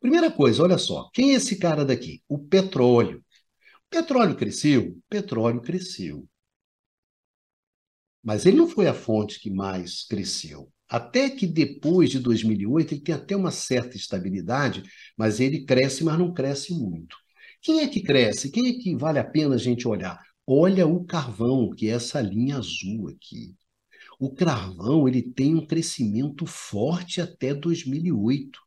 Primeira 0.00 0.30
coisa, 0.30 0.62
olha 0.62 0.78
só, 0.78 1.08
quem 1.12 1.32
é 1.32 1.34
esse 1.34 1.56
cara 1.56 1.84
daqui? 1.84 2.22
O 2.28 2.38
petróleo. 2.38 3.24
Petróleo 3.92 4.34
cresceu? 4.34 4.98
Petróleo 5.10 5.60
cresceu. 5.60 6.26
Mas 8.24 8.46
ele 8.46 8.56
não 8.56 8.66
foi 8.66 8.86
a 8.86 8.94
fonte 8.94 9.38
que 9.38 9.50
mais 9.50 10.04
cresceu. 10.06 10.72
Até 10.88 11.28
que 11.28 11.46
depois 11.46 12.08
de 12.08 12.18
2008 12.18 12.94
ele 12.94 13.00
tem 13.02 13.14
até 13.14 13.36
uma 13.36 13.50
certa 13.50 13.94
estabilidade, 13.94 14.82
mas 15.14 15.40
ele 15.40 15.66
cresce, 15.66 16.02
mas 16.04 16.18
não 16.18 16.32
cresce 16.32 16.72
muito. 16.72 17.16
Quem 17.60 17.80
é 17.80 17.86
que 17.86 18.02
cresce? 18.02 18.50
Quem 18.50 18.70
é 18.70 18.72
que 18.82 18.96
vale 18.96 19.18
a 19.18 19.24
pena 19.24 19.56
a 19.56 19.58
gente 19.58 19.86
olhar? 19.86 20.18
Olha 20.46 20.86
o 20.86 21.04
carvão, 21.04 21.68
que 21.68 21.88
é 21.88 21.90
essa 21.90 22.18
linha 22.22 22.56
azul 22.56 23.08
aqui. 23.10 23.54
O 24.18 24.34
carvão 24.34 25.06
ele 25.06 25.22
tem 25.22 25.54
um 25.54 25.66
crescimento 25.66 26.46
forte 26.46 27.20
até 27.20 27.52
2008. 27.52 28.58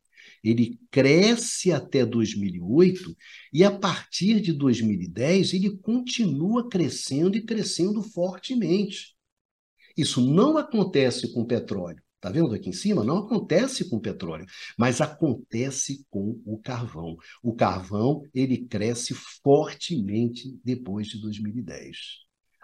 Ele 0.46 0.80
cresce 0.92 1.72
até 1.72 2.06
2008 2.06 3.18
e 3.52 3.64
a 3.64 3.72
partir 3.72 4.40
de 4.40 4.54
2010 4.54 5.56
ele 5.56 5.76
continua 5.78 6.70
crescendo 6.70 7.36
e 7.36 7.44
crescendo 7.44 8.04
fortemente. 8.04 9.16
Isso 9.98 10.22
não 10.22 10.56
acontece 10.56 11.34
com 11.34 11.42
o 11.42 11.48
petróleo. 11.48 12.00
Está 12.16 12.30
vendo 12.30 12.54
aqui 12.54 12.70
em 12.70 12.74
cima? 12.74 13.04
Não 13.04 13.18
acontece 13.18 13.90
com 13.90 13.98
o 13.98 14.02
petróleo, 14.02 14.46
mas 14.78 15.02
acontece 15.02 16.06
com 16.12 16.40
o 16.46 16.60
carvão. 16.60 17.18
O 17.42 17.54
carvão 17.54 18.22
ele 18.34 18.66
cresce 18.66 19.16
fortemente 19.44 20.60
depois 20.64 21.08
de 21.08 21.20
2010. 21.22 21.98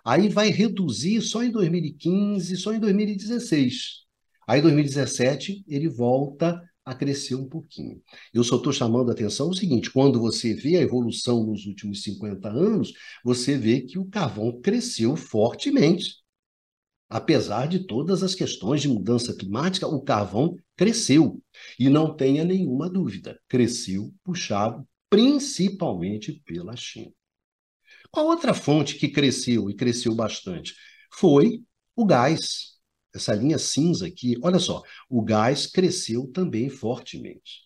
Aí 0.06 0.30
vai 0.30 0.50
reduzir 0.50 1.22
só 1.22 1.44
em 1.44 1.52
2015, 1.52 2.58
só 2.58 2.74
em 2.74 2.80
2016. 2.80 4.02
Aí 4.48 4.60
em 4.60 4.64
2017 4.64 5.64
ele 5.68 5.88
volta 5.90 6.62
a 6.86 6.96
crescer 6.96 7.36
um 7.36 7.48
pouquinho. 7.48 8.02
Eu 8.34 8.44
só 8.44 8.58
estou 8.58 8.74
chamando 8.74 9.10
a 9.10 9.14
atenção 9.14 9.50
o 9.50 9.54
seguinte: 9.54 9.92
quando 9.92 10.20
você 10.20 10.54
vê 10.54 10.78
a 10.78 10.82
evolução 10.82 11.46
nos 11.46 11.66
últimos 11.66 12.04
50 12.04 12.50
anos, 12.50 12.94
você 13.24 13.58
vê 13.58 13.82
que 13.82 14.00
o 14.00 14.06
carvão 14.06 14.60
cresceu 14.62 15.16
fortemente. 15.16 16.22
Apesar 17.10 17.68
de 17.68 17.86
todas 17.86 18.24
as 18.24 18.34
questões 18.34 18.82
de 18.82 18.88
mudança 18.88 19.36
climática, 19.36 19.86
o 19.86 20.02
carvão 20.02 20.56
cresceu. 20.78 21.42
E 21.78 21.90
não 21.90 22.16
tenha 22.16 22.46
nenhuma 22.46 22.90
dúvida, 22.90 23.40
cresceu 23.48 24.14
puxado 24.24 24.88
principalmente 25.10 26.42
pela 26.46 26.74
China. 26.78 27.12
Qual 28.10 28.28
outra 28.28 28.54
fonte 28.54 28.96
que 28.96 29.10
cresceu 29.10 29.70
e 29.70 29.76
cresceu 29.76 30.16
bastante? 30.16 30.74
Foi 31.12 31.62
o 31.96 32.06
gás. 32.06 32.78
Essa 33.14 33.34
linha 33.34 33.58
cinza 33.58 34.08
aqui, 34.08 34.38
olha 34.42 34.60
só, 34.60 34.82
o 35.10 35.22
gás 35.22 35.68
cresceu 35.68 36.28
também 36.32 36.70
fortemente. 36.70 37.62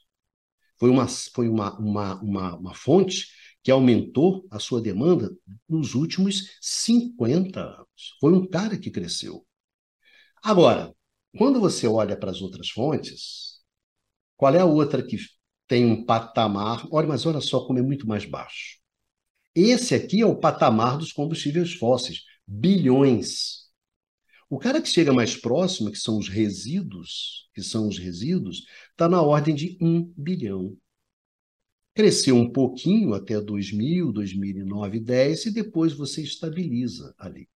Foi 0.79 0.89
uma, 0.89 1.07
foi 1.07 1.47
uma, 1.47 1.77
uma, 1.79 2.21
uma, 2.21 2.55
uma 2.57 2.73
fonte 2.75 3.27
que 3.63 3.71
aumentou 3.71 4.45
a 4.51 4.59
sua 4.59 4.81
demanda 4.81 5.31
nos 5.67 5.95
últimos 5.95 6.57
50 6.61 7.61
anos. 7.61 8.15
Foi 8.19 8.33
um 8.33 8.45
cara 8.47 8.77
que 8.77 8.91
cresceu. 8.91 9.45
Agora, 10.43 10.93
quando 11.37 11.59
você 11.59 11.87
olha 11.87 12.15
para 12.17 12.31
as 12.31 12.41
outras 12.41 12.69
fontes, 12.69 13.59
qual 14.37 14.53
é 14.55 14.59
a 14.59 14.65
outra 14.65 15.03
que 15.05 15.17
tem 15.67 15.85
um 15.85 16.05
patamar? 16.05 16.87
Olha, 16.91 17.07
mas 17.07 17.25
olha 17.25 17.41
só 17.41 17.65
como 17.65 17.79
é 17.79 17.81
muito 17.81 18.07
mais 18.07 18.25
baixo. 18.25 18.79
Esse 19.55 19.95
aqui 19.95 20.21
é 20.21 20.25
o 20.25 20.35
patamar 20.39 20.97
dos 20.97 21.13
combustíveis 21.13 21.73
fósseis, 21.73 22.23
bilhões. 22.47 23.64
O 24.49 24.59
cara 24.59 24.81
que 24.81 24.87
chega 24.87 25.11
mais 25.11 25.35
próximo, 25.35 25.91
que 25.91 25.97
são 25.97 26.17
os 26.17 26.29
resíduos, 26.29 27.49
que 27.53 27.63
são 27.63 27.87
os 27.87 27.97
resíduos, 27.97 28.65
está 28.91 29.09
na 29.09 29.21
ordem 29.21 29.55
de 29.55 29.77
um 29.81 30.03
bilhão. 30.15 30.77
Cresceu 31.95 32.35
um 32.35 32.51
pouquinho 32.51 33.13
até 33.13 33.39
2000, 33.41 34.11
2009, 34.11 34.99
10 34.99 35.45
e 35.47 35.51
depois 35.51 35.93
você 35.93 36.21
estabiliza 36.21 37.15
ali. 37.17 37.49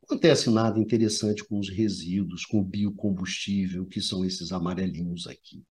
Não 0.00 0.06
acontece 0.06 0.48
nada 0.48 0.78
interessante 0.78 1.44
com 1.44 1.58
os 1.58 1.68
resíduos, 1.68 2.46
com 2.46 2.60
o 2.60 2.64
biocombustível, 2.64 3.84
que 3.84 4.00
são 4.00 4.24
esses 4.24 4.52
amarelinhos 4.52 5.26
aqui. 5.26 5.64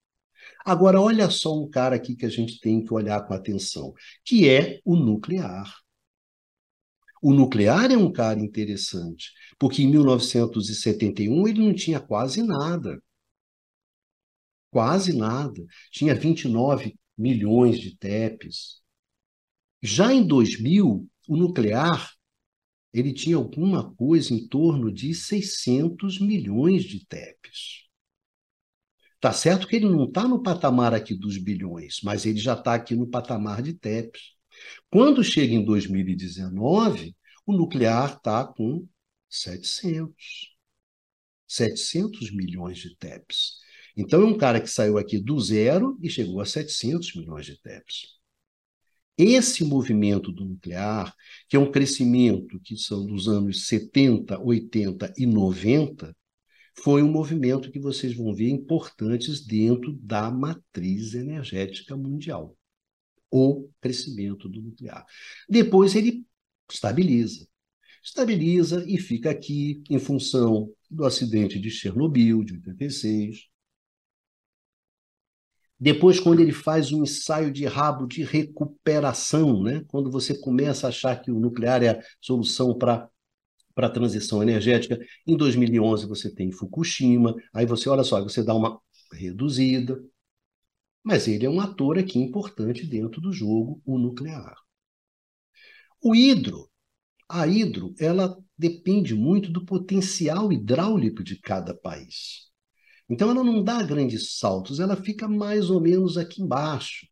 Agora, 0.65 1.01
olha 1.01 1.31
só 1.31 1.57
um 1.59 1.71
cara 1.71 1.97
aqui 1.97 2.17
que 2.17 2.27
a 2.27 2.31
gente 2.31 2.61
tem 2.61 2.83
que 2.85 2.93
olhar 2.93 3.27
com 3.27 3.33
atenção, 3.33 3.95
que 4.25 4.49
é 4.49 4.81
o 4.85 4.97
nuclear. 4.97 5.84
O 7.25 7.33
nuclear 7.33 7.91
é 7.91 7.97
um 7.97 8.13
cara 8.13 8.39
interessante, 8.39 9.33
porque 9.59 9.83
em 9.83 9.89
1971 9.89 11.49
ele 11.49 11.67
não 11.67 11.75
tinha 11.75 11.99
quase 11.99 12.43
nada. 12.43 13.03
Quase 14.71 15.17
nada. 15.17 15.65
Tinha 15.91 16.15
29 16.15 16.95
milhões 17.17 17.81
de 17.81 17.97
TEPs. 17.97 18.83
Já 19.81 20.13
em 20.13 20.27
2000, 20.27 21.09
o 21.27 21.37
nuclear 21.39 22.13
ele 22.93 23.15
tinha 23.15 23.37
alguma 23.37 23.95
coisa 23.95 24.35
em 24.35 24.47
torno 24.47 24.93
de 24.93 25.15
600 25.15 26.21
milhões 26.21 26.85
de 26.85 27.07
TEPs. 27.07 27.89
Tá 29.19 29.33
certo 29.33 29.67
que 29.67 29.77
ele 29.77 29.89
não 29.89 30.05
está 30.05 30.29
no 30.29 30.43
patamar 30.43 30.93
aqui 30.93 31.15
dos 31.15 31.39
bilhões, 31.39 32.01
mas 32.05 32.27
ele 32.27 32.39
já 32.39 32.53
está 32.53 32.75
aqui 32.75 32.95
no 32.95 33.07
patamar 33.07 33.63
de 33.63 33.73
TEPs. 33.73 34.34
Quando 34.91 35.25
chega 35.25 35.55
em 35.55 35.65
2019, 35.65 37.15
o 37.47 37.53
nuclear 37.53 38.17
está 38.17 38.45
com 38.45 38.87
700. 39.29 40.55
700 41.47 42.31
milhões 42.33 42.79
de 42.79 42.97
TEPs. 42.97 43.59
Então, 43.97 44.23
é 44.23 44.25
um 44.25 44.37
cara 44.37 44.61
que 44.61 44.69
saiu 44.69 44.99
aqui 44.99 45.19
do 45.19 45.39
zero 45.39 45.99
e 46.03 46.11
chegou 46.11 46.41
a 46.41 46.47
700 46.47 47.15
milhões 47.15 47.47
de 47.47 47.61
TEPs. 47.61 48.15
Esse 49.17 49.63
movimento 49.63 50.33
do 50.33 50.45
nuclear, 50.45 51.15
que 51.49 51.57
é 51.57 51.59
um 51.59 51.71
crescimento 51.71 52.59
que 52.61 52.77
são 52.77 53.07
dos 53.07 53.29
anos 53.29 53.67
70, 53.69 54.41
80 54.41 55.13
e 55.17 55.25
90, 55.25 56.17
foi 56.83 57.03
um 57.03 57.11
movimento 57.11 57.71
que 57.71 57.79
vocês 57.79 58.17
vão 58.17 58.35
ver 58.35 58.49
importantes 58.49 59.47
dentro 59.47 59.93
da 59.93 60.29
matriz 60.33 61.15
energética 61.15 61.97
mundial, 61.97 62.57
o 63.37 63.69
crescimento 63.81 64.49
do 64.49 64.63
nuclear. 64.63 65.05
Depois 65.49 65.97
ele 65.97 66.25
estabiliza. 66.71 67.49
Estabiliza 68.03 68.85
e 68.87 68.97
fica 68.99 69.31
aqui 69.31 69.83
em 69.91 69.99
função 69.99 70.71
do 70.89 71.05
acidente 71.05 71.59
de 71.59 71.71
Chernobyl, 71.71 72.45
de 72.45 72.55
86, 72.55 73.49
depois, 75.79 76.21
quando 76.21 76.41
ele 76.41 76.53
faz 76.53 76.93
um 76.93 77.03
ensaio 77.03 77.53
de 77.53 77.67
rabo 77.67 78.07
de 78.07 78.23
recuperação, 78.23 79.63
né? 79.63 79.85
quando 79.89 80.11
você 80.11 80.39
começa 80.39 80.87
a 80.87 80.89
achar 80.89 81.21
que 81.21 81.31
o 81.31 81.39
nuclear 81.39 81.83
é 81.83 81.89
a 81.91 82.03
solução 82.21 82.79
para 82.79 83.09
para 83.75 83.89
a 83.89 83.91
transição 83.91 84.41
energética. 84.41 84.99
Em 85.27 85.37
2011 85.37 86.07
você 86.07 86.33
tem 86.33 86.53
Fukushima, 86.53 87.35
aí 87.53 87.67
você, 87.67 87.89
olha 87.89 88.05
só, 88.05 88.23
você 88.23 88.41
dá 88.43 88.55
uma 88.55 88.81
reduzida, 89.13 90.01
mas 91.05 91.29
ele 91.29 91.45
é 91.45 91.51
um 91.51 91.61
ator 91.61 91.99
aqui 91.99 92.19
importante 92.19 92.87
dentro 92.87 93.21
do 93.21 93.33
jogo, 93.33 93.81
o 93.85 93.99
nuclear. 93.99 94.57
O 96.03 96.15
hidro, 96.15 96.69
a 97.29 97.47
hidro, 97.47 97.95
ela 97.99 98.37
depende 98.57 99.15
muito 99.15 99.51
do 99.51 99.65
potencial 99.65 100.53
hidráulico 100.53 101.23
de 101.23 101.39
cada 101.39 101.75
país. 101.75 102.51
Então 103.09 103.31
ela 103.31 103.45
não 103.45 103.63
dá 103.63 103.83
grandes 103.83 104.39
saltos, 104.39 104.81
ela 104.81 104.97
fica 104.97 105.29
mais 105.29 105.69
ou 105.71 105.81
menos 105.81 106.17
aqui 106.17 106.43
embaixo. 106.43 107.07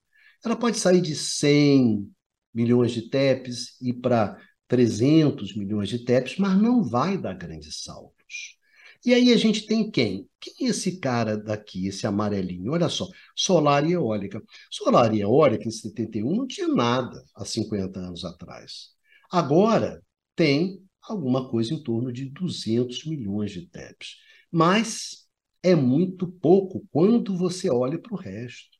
Ela 0.45 0.57
pode 0.57 0.78
sair 0.78 1.01
de 1.01 1.14
100 1.14 2.11
milhões 2.53 2.93
de 2.93 3.09
TEPs 3.09 3.80
e 3.80 3.93
para 3.93 4.38
300 4.66 5.55
milhões 5.55 5.88
de 5.88 6.05
TEPs, 6.05 6.38
mas 6.38 6.61
não 6.61 6.82
vai 6.82 7.18
dar 7.18 7.34
grandes 7.34 7.82
saltos. 7.82 8.57
E 9.05 9.12
aí 9.14 9.32
a 9.32 9.36
gente 9.36 9.66
tem 9.66 9.90
quem? 9.90 10.28
Quem 10.40 10.66
é 10.66 10.70
esse 10.70 10.98
cara 10.98 11.36
daqui, 11.36 11.86
esse 11.88 12.07
amarelinho? 12.07 12.72
Olha 12.72 12.88
só, 12.88 13.09
solar 13.34 13.84
e 13.88 13.92
eólica. 13.92 14.42
Solar 14.70 15.14
e 15.14 15.20
eólica 15.20 15.66
em 15.66 15.70
71 15.70 16.36
não 16.36 16.46
tinha 16.46 16.68
nada 16.68 17.24
há 17.34 17.44
50 17.44 17.98
anos 18.00 18.24
atrás. 18.24 18.90
Agora 19.30 20.03
tem 20.36 20.82
alguma 21.03 21.48
coisa 21.48 21.74
em 21.74 21.82
torno 21.82 22.12
de 22.12 22.26
200 22.30 23.05
milhões 23.07 23.50
de 23.53 23.66
TEPs. 23.66 24.16
Mas 24.50 25.26
é 25.62 25.74
muito 25.74 26.28
pouco 26.28 26.86
quando 26.92 27.36
você 27.36 27.68
olha 27.70 27.98
para 27.98 28.14
o 28.14 28.16
resto. 28.16 28.78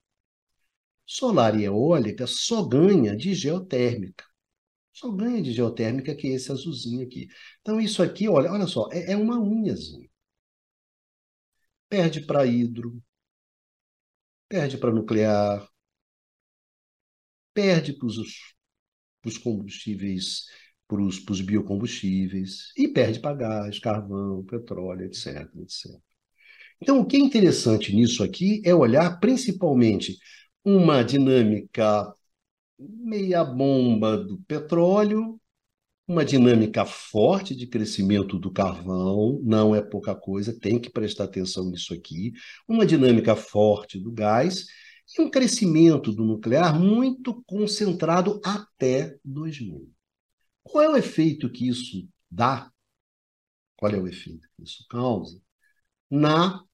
Solar 1.07 1.59
e 1.59 1.65
eólica 1.65 2.27
só 2.27 2.63
ganha 2.65 3.17
de 3.17 3.35
geotérmica. 3.35 4.25
Só 4.93 5.11
ganha 5.11 5.43
de 5.43 5.53
geotérmica 5.53 6.15
que 6.15 6.29
é 6.29 6.33
esse 6.33 6.53
azulzinho 6.53 7.03
aqui. 7.05 7.29
Então, 7.61 7.81
isso 7.81 8.03
aqui, 8.03 8.29
olha, 8.29 8.53
olha 8.53 8.67
só, 8.67 8.89
é, 8.93 9.13
é 9.13 9.17
uma 9.17 9.39
unhazinha. 9.39 10.09
Perde 11.93 12.23
para 12.23 12.47
hidro, 12.47 13.03
perde 14.49 14.79
para 14.79 14.91
nuclear, 14.91 15.69
perde 17.53 17.93
para 17.93 18.07
os 18.07 19.37
combustíveis, 19.37 20.47
para 20.89 21.03
os 21.03 21.43
biocombustíveis, 21.43 22.73
e 22.79 22.89
perde 22.89 23.21
para 23.21 23.37
gás, 23.37 23.79
carvão, 23.79 24.43
petróleo, 24.43 25.05
etc, 25.05 25.51
etc. 25.61 26.01
Então, 26.81 26.99
o 26.99 27.07
que 27.07 27.19
é 27.19 27.21
interessante 27.21 27.95
nisso 27.95 28.25
aqui 28.25 28.63
é 28.65 28.75
olhar 28.75 29.21
principalmente 29.21 30.17
uma 30.65 31.05
dinâmica 31.05 32.11
meia 32.79 33.45
bomba 33.45 34.17
do 34.17 34.39
petróleo, 34.49 35.39
uma 36.07 36.25
dinâmica 36.25 36.85
forte 36.85 37.55
de 37.55 37.67
crescimento 37.67 38.39
do 38.39 38.51
carvão, 38.51 39.41
não 39.43 39.75
é 39.75 39.81
pouca 39.81 40.15
coisa, 40.15 40.59
tem 40.59 40.79
que 40.79 40.91
prestar 40.91 41.25
atenção 41.25 41.71
nisso 41.71 41.95
aqui, 41.95 42.33
uma 42.67 42.85
dinâmica 42.85 43.37
forte 43.37 43.99
do 43.99 44.11
gás 44.11 44.67
e 45.17 45.23
um 45.23 45.31
crescimento 45.31 46.13
do 46.13 46.25
nuclear 46.25 46.79
muito 46.79 47.43
concentrado 47.45 48.41
até 48.45 49.17
2000. 49.25 49.89
Qual 50.63 50.83
é 50.85 50.89
o 50.89 50.97
efeito 50.97 51.51
que 51.51 51.69
isso 51.69 52.09
dá? 52.31 52.71
Qual 53.77 53.93
é 53.93 53.99
o 53.99 54.07
efeito 54.07 54.49
que 54.57 54.63
isso 54.65 54.87
causa? 54.89 55.41
Na 56.11 56.65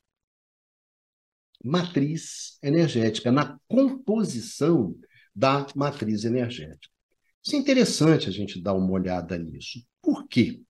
matriz 1.65 2.59
energética, 2.63 3.33
na 3.33 3.59
composição 3.67 4.95
da 5.35 5.67
matriz 5.75 6.25
energética. 6.25 6.98
Isso 7.45 7.57
é 7.57 7.59
interessante 7.59 8.29
a 8.29 8.33
gente 8.33 8.61
dar 8.61 8.75
uma 8.75 8.91
olhada 8.93 9.39
nisso. 9.39 9.81
Por 10.03 10.27
quê? 10.29 10.63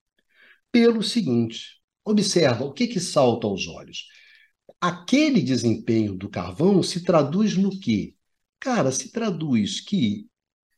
Pelo 0.72 1.02
seguinte, 1.02 1.80
observa 2.04 2.64
o 2.64 2.72
que, 2.72 2.86
que 2.88 3.00
salta 3.00 3.46
aos 3.46 3.66
olhos. 3.68 4.06
Aquele 4.80 5.42
desempenho 5.42 6.16
do 6.16 6.28
carvão 6.30 6.82
se 6.82 7.04
traduz 7.04 7.56
no 7.56 7.78
quê? 7.80 8.16
Cara, 8.60 8.92
se 8.92 9.10
traduz 9.12 9.80
que 9.80 10.28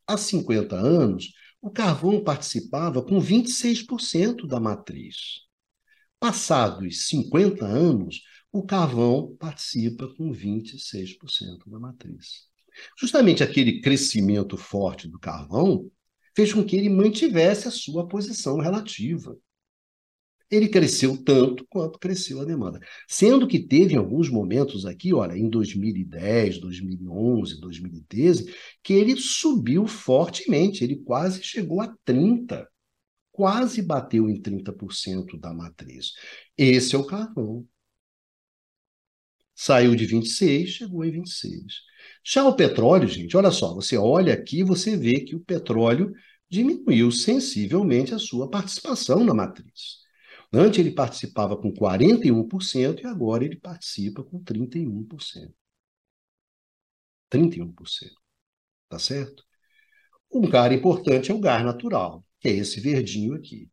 há 0.07 0.17
50 0.17 0.75
anos 0.77 1.33
o 1.61 1.71
carvão 1.71 2.23
participava 2.23 3.03
com 3.03 3.19
26% 3.19 4.47
da 4.47 4.59
matriz. 4.59 5.41
Passados 6.19 7.07
50 7.07 7.65
anos, 7.65 8.21
o 8.51 8.63
carvão 8.63 9.35
participa 9.37 10.07
com 10.15 10.31
26% 10.33 11.69
da 11.69 11.79
matriz. 11.79 12.50
Justamente 12.97 13.43
aquele 13.43 13.81
crescimento 13.81 14.57
forte 14.57 15.07
do 15.07 15.19
carvão 15.19 15.89
fez 16.35 16.53
com 16.53 16.63
que 16.63 16.75
ele 16.75 16.89
mantivesse 16.89 17.67
a 17.67 17.71
sua 17.71 18.07
posição 18.07 18.59
relativa. 18.59 19.37
Ele 20.49 20.67
cresceu 20.67 21.17
tanto 21.23 21.65
quanto 21.69 21.97
cresceu 21.97 22.41
a 22.41 22.45
demanda. 22.45 22.79
Sendo 23.07 23.47
que 23.47 23.57
teve 23.57 23.95
alguns 23.95 24.29
momentos 24.29 24.85
aqui, 24.85 25.13
olha, 25.13 25.37
em 25.37 25.49
2010, 25.49 26.59
2011, 26.59 27.61
2013, 27.61 28.53
que 28.83 28.93
ele 28.93 29.15
subiu 29.15 29.87
fortemente, 29.87 30.83
ele 30.83 30.97
quase 30.97 31.41
chegou 31.41 31.79
a 31.79 31.95
30%, 32.05 32.67
quase 33.31 33.81
bateu 33.81 34.29
em 34.29 34.41
30% 34.41 35.39
da 35.39 35.53
matriz. 35.53 36.11
Esse 36.57 36.95
é 36.95 36.99
o 36.99 37.05
carvão. 37.05 37.65
Saiu 39.55 39.95
de 39.95 40.05
26, 40.05 40.69
chegou 40.69 41.05
em 41.05 41.11
26. 41.11 41.90
Já 42.23 42.45
o 42.45 42.55
petróleo, 42.55 43.07
gente, 43.07 43.35
olha 43.35 43.51
só, 43.51 43.73
você 43.73 43.97
olha 43.97 44.33
aqui, 44.33 44.63
você 44.63 44.95
vê 44.95 45.21
que 45.21 45.35
o 45.35 45.39
petróleo 45.39 46.13
diminuiu 46.49 47.11
sensivelmente 47.11 48.13
a 48.13 48.19
sua 48.19 48.49
participação 48.49 49.23
na 49.23 49.33
matriz. 49.33 50.01
Antes 50.53 50.79
ele 50.79 50.91
participava 50.91 51.55
com 51.55 51.71
41% 51.71 53.01
e 53.01 53.07
agora 53.07 53.45
ele 53.45 53.55
participa 53.55 54.23
com 54.23 54.43
31%. 54.43 55.53
31%. 57.31 58.11
Tá 58.89 58.99
certo? 58.99 59.43
Um 60.29 60.49
cara 60.49 60.73
importante 60.73 61.31
é 61.31 61.33
o 61.33 61.39
gás 61.39 61.63
natural, 61.63 62.25
que 62.39 62.49
é 62.49 62.51
esse 62.51 62.81
verdinho 62.81 63.33
aqui. 63.33 63.69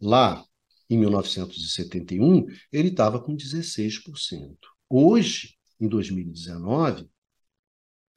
Lá, 0.00 0.44
em 0.88 0.98
1971, 0.98 2.46
ele 2.72 2.88
estava 2.88 3.20
com 3.20 3.36
16%. 3.36 4.56
Hoje, 4.88 5.56
em 5.80 5.88
2019, 5.88 7.08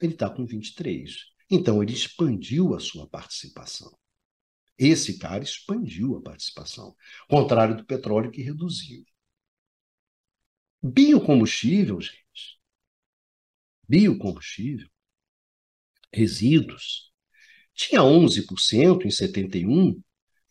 ele 0.00 0.14
está 0.14 0.30
com 0.30 0.46
23. 0.46 1.26
Então, 1.50 1.82
ele 1.82 1.92
expandiu 1.92 2.74
a 2.74 2.80
sua 2.80 3.08
participação. 3.08 3.96
Esse 4.78 5.18
cara 5.18 5.44
expandiu 5.44 6.16
a 6.16 6.22
participação, 6.22 6.96
contrário 7.28 7.76
do 7.76 7.84
petróleo 7.84 8.30
que 8.30 8.40
reduziu. 8.40 9.04
Biocombustível, 10.82 12.00
gente. 12.00 12.58
Biocombustível, 13.86 14.88
resíduos, 16.12 17.12
tinha 17.74 18.02
11% 18.02 19.04
em 19.04 19.10
71 19.10 20.02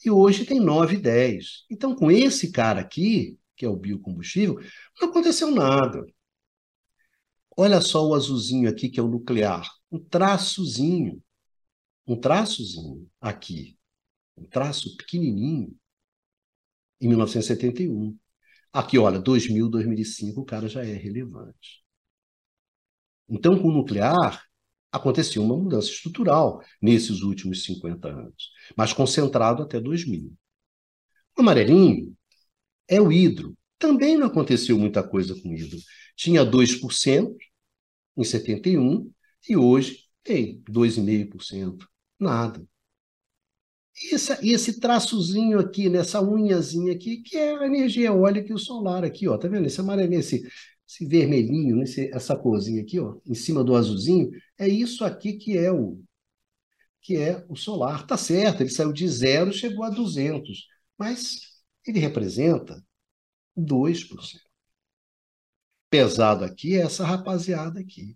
e 0.06 0.12
hoje 0.12 0.46
tem 0.46 0.60
9,10. 0.60 1.66
Então, 1.70 1.96
com 1.96 2.12
esse 2.12 2.52
cara 2.52 2.82
aqui, 2.82 3.38
que 3.56 3.66
é 3.66 3.70
o 3.70 3.76
biocombustível, 3.76 4.60
não 5.00 5.10
aconteceu 5.10 5.52
nada. 5.52 6.06
Olha 7.62 7.82
só 7.82 8.08
o 8.08 8.16
azulzinho 8.16 8.70
aqui, 8.70 8.88
que 8.88 9.02
é 9.02 9.04
o 9.04 9.10
nuclear. 9.10 9.70
Um 9.92 10.00
traçozinho. 10.00 11.22
Um 12.08 12.16
traçozinho 12.16 13.06
aqui. 13.20 13.78
Um 14.38 14.46
traço 14.46 14.96
pequenininho. 14.96 15.78
Em 17.02 17.10
1971. 17.10 18.18
Aqui, 18.72 18.98
olha, 18.98 19.20
2000, 19.20 19.68
2005, 19.68 20.40
o 20.40 20.46
cara 20.46 20.70
já 20.70 20.86
é 20.86 20.94
relevante. 20.94 21.84
Então, 23.28 23.62
com 23.62 23.68
o 23.68 23.74
nuclear, 23.74 24.42
aconteceu 24.90 25.44
uma 25.44 25.58
mudança 25.58 25.90
estrutural 25.90 26.64
nesses 26.82 27.24
últimos 27.24 27.66
50 27.66 28.08
anos, 28.08 28.52
mas 28.74 28.94
concentrado 28.94 29.64
até 29.64 29.82
2000. 29.82 30.32
O 31.38 31.42
amarelinho 31.42 32.16
é 32.88 33.02
o 33.02 33.12
hidro. 33.12 33.54
Também 33.78 34.18
não 34.18 34.28
aconteceu 34.28 34.80
muita 34.80 35.04
coisa 35.04 35.36
com 35.42 35.50
o 35.50 35.54
hidro. 35.54 35.78
Tinha 36.16 36.46
2% 36.46 37.49
em 38.22 38.24
71 38.24 39.12
e 39.48 39.58
hoje 39.58 40.06
tem 40.24 40.62
2,5%. 40.70 41.88
Nada. 42.20 42.66
E 44.02 44.16
esse, 44.16 44.34
esse 44.48 44.80
traçozinho 44.80 45.60
aqui, 45.60 45.90
nessa 45.90 46.22
unhazinha 46.22 46.94
aqui, 46.94 47.18
que 47.18 47.38
é 47.38 47.58
a 47.58 47.66
energia 47.66 48.08
eólica 48.08 48.50
e 48.50 48.54
o 48.54 48.58
solar 48.58 49.04
aqui, 49.04 49.28
ó. 49.28 49.38
Tá 49.38 49.48
vendo? 49.48 49.66
Esse 49.68 49.82
amarelinho, 49.82 50.20
esse, 50.20 50.48
esse 50.88 51.06
vermelhinho, 51.06 51.82
esse, 51.82 52.10
essa 52.14 52.36
corzinha 52.36 52.82
aqui, 52.82 53.00
ó, 53.00 53.18
em 53.26 53.36
cima 53.36 53.64
do 53.64 53.76
azulzinho, 53.76 54.32
é 54.58 54.68
isso 54.68 55.04
aqui 55.04 55.34
que 55.34 55.58
é 55.58 55.72
o 55.72 56.02
que 57.02 57.16
é 57.18 57.46
o 57.50 57.56
solar. 57.56 58.06
Tá 58.06 58.18
certo, 58.18 58.62
ele 58.62 58.70
saiu 58.70 58.92
de 58.92 59.08
zero, 59.08 59.54
chegou 59.54 59.84
a 59.84 59.90
200, 59.90 60.68
mas 60.98 61.40
ele 61.86 62.00
representa 62.00 62.84
2%. 63.58 64.49
Pesado 65.90 66.44
aqui 66.46 66.76
é 66.76 66.82
essa 66.82 67.06
rapaziada 67.06 67.80
aqui. 67.80 68.16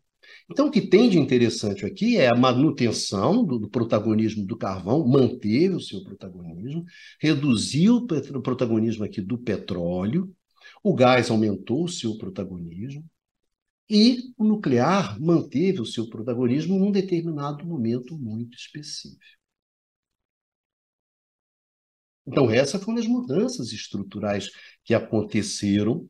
Então, 0.50 0.68
o 0.68 0.72
que 0.72 0.82
tem 0.82 1.10
de 1.10 1.20
interessante 1.20 1.86
aqui 1.86 2.18
é 2.18 2.28
a 2.28 2.38
manutenção 2.38 3.44
do, 3.46 3.60
do 3.60 3.70
protagonismo 3.70 4.46
do 4.46 4.58
carvão, 4.58 5.08
manteve 5.08 5.76
o 5.76 5.80
seu 5.80 6.04
protagonismo, 6.04 6.86
reduziu 7.20 7.96
o 7.98 8.42
protagonismo 8.42 9.04
aqui 9.04 9.22
do 9.22 9.38
petróleo, 9.38 10.34
o 10.84 10.94
gás 10.94 11.30
aumentou 11.30 11.86
o 11.86 11.90
seu 11.90 12.18
protagonismo, 12.18 13.04
e 13.90 14.34
o 14.38 14.44
nuclear 14.44 15.20
manteve 15.20 15.82
o 15.82 15.86
seu 15.86 16.10
protagonismo 16.10 16.80
num 16.80 16.92
determinado 16.92 17.66
momento 17.66 18.18
muito 18.18 18.58
específico. 18.58 19.20
Então, 22.26 22.50
essas 22.50 22.82
foram 22.82 23.00
as 23.00 23.08
mudanças 23.08 23.74
estruturais 23.74 24.50
que 24.86 24.94
aconteceram 24.94 26.10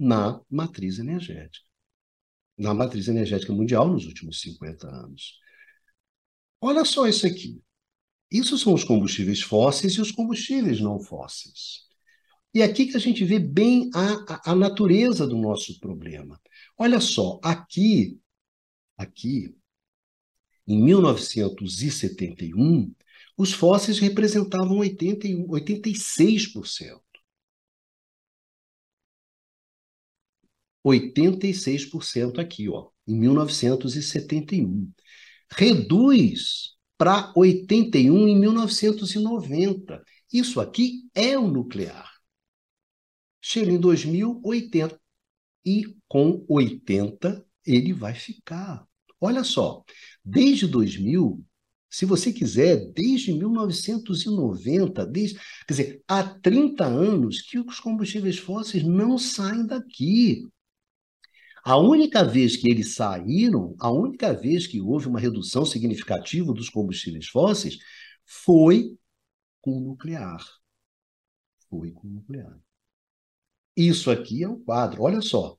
na 0.00 0.40
matriz 0.50 0.98
energética 0.98 1.70
na 2.60 2.72
matriz 2.74 3.08
energética 3.08 3.52
mundial 3.54 3.88
nos 3.88 4.04
últimos 4.04 4.40
50 4.42 4.86
anos. 4.86 5.38
Olha 6.60 6.84
só 6.84 7.08
isso 7.08 7.26
aqui. 7.26 7.58
Isso 8.30 8.58
são 8.58 8.74
os 8.74 8.84
combustíveis 8.84 9.40
fósseis 9.40 9.94
e 9.94 10.00
os 10.00 10.12
combustíveis 10.12 10.78
não 10.78 11.00
fósseis. 11.00 11.88
E 12.52 12.62
aqui 12.62 12.84
que 12.86 12.98
a 12.98 13.00
gente 13.00 13.24
vê 13.24 13.38
bem 13.38 13.88
a, 13.94 14.34
a, 14.34 14.50
a 14.52 14.54
natureza 14.54 15.26
do 15.26 15.38
nosso 15.38 15.80
problema. 15.80 16.38
Olha 16.76 17.00
só, 17.00 17.40
aqui, 17.42 18.20
aqui, 18.98 19.56
em 20.66 20.84
1971, 20.84 22.94
os 23.38 23.52
fósseis 23.52 23.98
representavam 23.98 24.76
81, 24.78 25.46
86%. 25.46 27.00
86% 30.84 32.38
aqui, 32.38 32.68
ó, 32.68 32.88
em 33.06 33.18
1971. 33.18 34.90
Reduz 35.50 36.74
para 36.96 37.32
81 37.34 38.28
em 38.28 38.38
1990. 38.38 40.02
Isso 40.32 40.60
aqui 40.60 41.08
é 41.14 41.38
o 41.38 41.48
nuclear. 41.48 42.10
Chega 43.40 43.72
em 43.72 43.80
2080 43.80 45.00
e 45.64 45.84
com 46.06 46.44
80 46.48 47.44
ele 47.66 47.92
vai 47.92 48.14
ficar. 48.14 48.86
Olha 49.20 49.44
só, 49.44 49.84
desde 50.24 50.66
2000, 50.66 51.44
se 51.90 52.06
você 52.06 52.32
quiser, 52.32 52.92
desde 52.92 53.32
1990, 53.32 55.04
desde, 55.06 55.38
quer 55.66 55.74
dizer, 55.74 56.02
há 56.06 56.22
30 56.22 56.84
anos 56.84 57.42
que 57.42 57.58
os 57.58 57.80
combustíveis 57.80 58.38
fósseis 58.38 58.84
não 58.84 59.18
saem 59.18 59.66
daqui. 59.66 60.46
A 61.64 61.76
única 61.76 62.24
vez 62.24 62.56
que 62.56 62.70
eles 62.70 62.94
saíram, 62.94 63.74
a 63.78 63.90
única 63.90 64.32
vez 64.32 64.66
que 64.66 64.80
houve 64.80 65.08
uma 65.08 65.20
redução 65.20 65.64
significativa 65.64 66.52
dos 66.52 66.70
combustíveis 66.70 67.28
fósseis 67.28 67.78
foi 68.24 68.96
com 69.60 69.72
o 69.76 69.80
nuclear. 69.80 70.44
Foi 71.68 71.90
com 71.92 72.08
o 72.08 72.10
nuclear. 72.10 72.58
Isso 73.76 74.10
aqui 74.10 74.42
é 74.42 74.48
um 74.48 74.62
quadro. 74.62 75.02
Olha 75.02 75.20
só. 75.20 75.56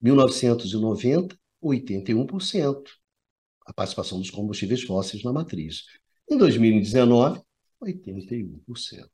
1990, 0.00 1.36
81%. 1.62 2.90
A 3.66 3.72
participação 3.72 4.18
dos 4.18 4.30
combustíveis 4.30 4.82
fósseis 4.82 5.22
na 5.22 5.32
matriz. 5.32 5.84
Em 6.30 6.38
2019, 6.38 7.40
81%. 7.82 9.08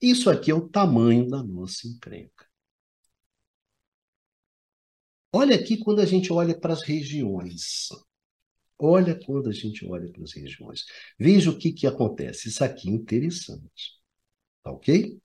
Isso 0.00 0.30
aqui 0.30 0.50
é 0.50 0.54
o 0.54 0.68
tamanho 0.68 1.28
da 1.28 1.42
nossa 1.42 1.86
encrenca. 1.86 2.47
Olha 5.32 5.56
aqui 5.56 5.78
quando 5.78 6.00
a 6.00 6.06
gente 6.06 6.32
olha 6.32 6.58
para 6.58 6.72
as 6.72 6.82
regiões. 6.82 7.88
Olha 8.78 9.18
quando 9.26 9.48
a 9.50 9.52
gente 9.52 9.84
olha 9.86 10.10
para 10.12 10.22
as 10.22 10.32
regiões. 10.32 10.84
Veja 11.18 11.50
o 11.50 11.58
que, 11.58 11.72
que 11.72 11.86
acontece. 11.86 12.48
Isso 12.48 12.64
aqui 12.64 12.88
é 12.88 12.92
interessante. 12.92 14.00
Tá 14.62 14.72
ok? 14.72 15.20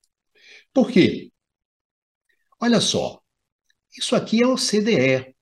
Por 0.72 0.90
quê? 0.92 1.32
Olha 2.60 2.80
só. 2.80 3.20
Isso 3.96 4.16
aqui 4.16 4.42
é 4.42 4.46
o 4.46 4.56
CDE. 4.56 5.34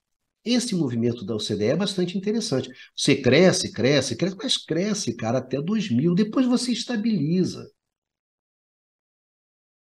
Esse 0.45 0.75
movimento 0.75 1.25
da 1.25 1.35
OCDE 1.35 1.65
é 1.65 1.75
bastante 1.75 2.17
interessante. 2.17 2.69
Você 2.95 3.15
cresce, 3.21 3.71
cresce, 3.71 4.15
cresce, 4.17 4.35
mas 4.37 4.57
cresce, 4.57 5.15
cara, 5.15 5.39
até 5.39 5.61
2000. 5.61 6.13
Depois 6.15 6.45
você 6.47 6.71
estabiliza. 6.71 7.69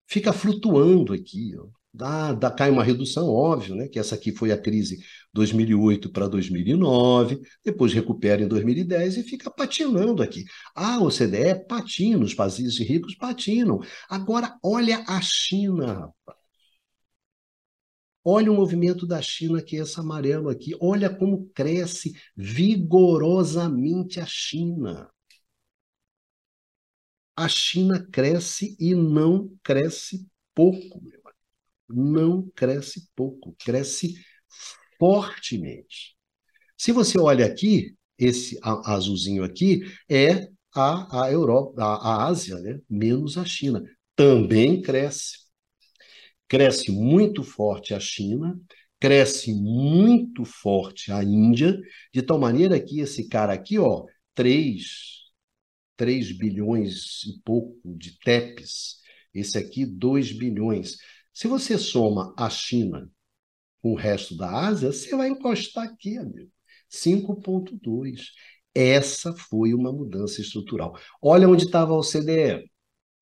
Fica 0.07 0.32
flutuando 0.32 1.14
aqui. 1.14 1.57
Ó 1.57 1.82
dá, 1.93 2.33
dá, 2.33 2.49
cai 2.51 2.71
uma 2.71 2.83
redução, 2.83 3.27
óbvio, 3.27 3.75
né? 3.75 3.87
que 3.87 3.99
essa 3.99 4.15
aqui 4.15 4.31
foi 4.31 4.51
a 4.51 4.57
crise 4.57 4.97
2008 5.33 6.11
para 6.11 6.27
2009, 6.27 7.39
depois 7.63 7.93
recupera 7.93 8.41
em 8.41 8.47
2010 8.47 9.17
e 9.17 9.23
fica 9.23 9.51
patinando 9.51 10.23
aqui. 10.23 10.43
A 10.75 10.99
OCDE 10.99 11.65
patina, 11.67 12.23
os 12.23 12.33
países 12.33 12.79
ricos 12.79 13.15
patinam. 13.15 13.79
Agora, 14.09 14.57
olha 14.63 15.03
a 15.07 15.21
China, 15.21 15.93
rapaz. 15.93 16.43
Olha 18.25 18.51
o 18.51 18.55
movimento 18.55 19.05
da 19.05 19.21
China, 19.21 19.61
que 19.61 19.77
é 19.77 19.81
esse 19.81 19.99
amarelo 19.99 20.49
aqui. 20.49 20.71
Olha 20.79 21.09
como 21.13 21.49
cresce 21.53 22.13
vigorosamente 22.35 24.19
a 24.19 24.25
China. 24.25 25.09
A 27.35 27.47
China 27.49 28.07
cresce 28.11 28.77
e 28.79 28.95
não 28.95 29.51
cresce 29.63 30.25
pouco, 30.55 31.01
meu 31.01 31.22
não 31.89 32.49
cresce 32.55 33.07
pouco, 33.15 33.55
cresce 33.63 34.15
fortemente. 34.99 36.15
Se 36.77 36.91
você 36.91 37.19
olha 37.19 37.45
aqui, 37.45 37.95
esse 38.17 38.59
azulzinho 38.61 39.43
aqui 39.43 39.81
é 40.09 40.47
a, 40.75 41.23
a 41.25 41.31
Europa, 41.31 41.84
a, 41.84 41.95
a 41.95 42.25
Ásia, 42.27 42.57
né? 42.59 42.79
menos 42.89 43.38
a 43.38 43.45
China. 43.45 43.84
Também 44.15 44.81
cresce. 44.81 45.43
Cresce 46.47 46.91
muito 46.91 47.43
forte 47.43 47.93
a 47.93 47.99
China, 47.99 48.59
cresce 48.99 49.53
muito 49.53 50.45
forte 50.45 51.11
a 51.11 51.23
Índia, 51.23 51.79
de 52.13 52.21
tal 52.21 52.39
maneira 52.39 52.79
que 52.79 52.99
esse 52.99 53.27
cara 53.27 53.53
aqui, 53.53 53.79
ó, 53.79 54.05
3, 54.36 54.84
3 55.97 56.31
bilhões 56.38 57.23
e 57.25 57.41
pouco 57.43 57.79
de 57.97 58.17
TEPs, 58.19 58.97
esse 59.34 59.57
aqui 59.57 59.86
2 59.86 60.31
bilhões. 60.31 60.97
Se 61.34 61.47
você 61.47 61.77
soma 61.77 62.34
a 62.38 62.49
China 62.49 63.09
com 63.81 63.93
o 63.93 63.97
resto 63.97 64.38
da 64.38 64.49
Ásia, 64.67 64.91
você 64.91 65.15
vai 65.15 65.29
encostar 65.29 65.86
aqui, 65.86 66.17
amigo. 66.17 66.51
5,2. 66.89 68.27
Essa 68.73 69.34
foi 69.34 69.73
uma 69.73 69.91
mudança 69.91 70.41
estrutural. 70.41 70.97
Olha 71.21 71.49
onde 71.49 71.65
estava 71.65 71.93
a 71.93 71.97
OCDE 71.97 72.69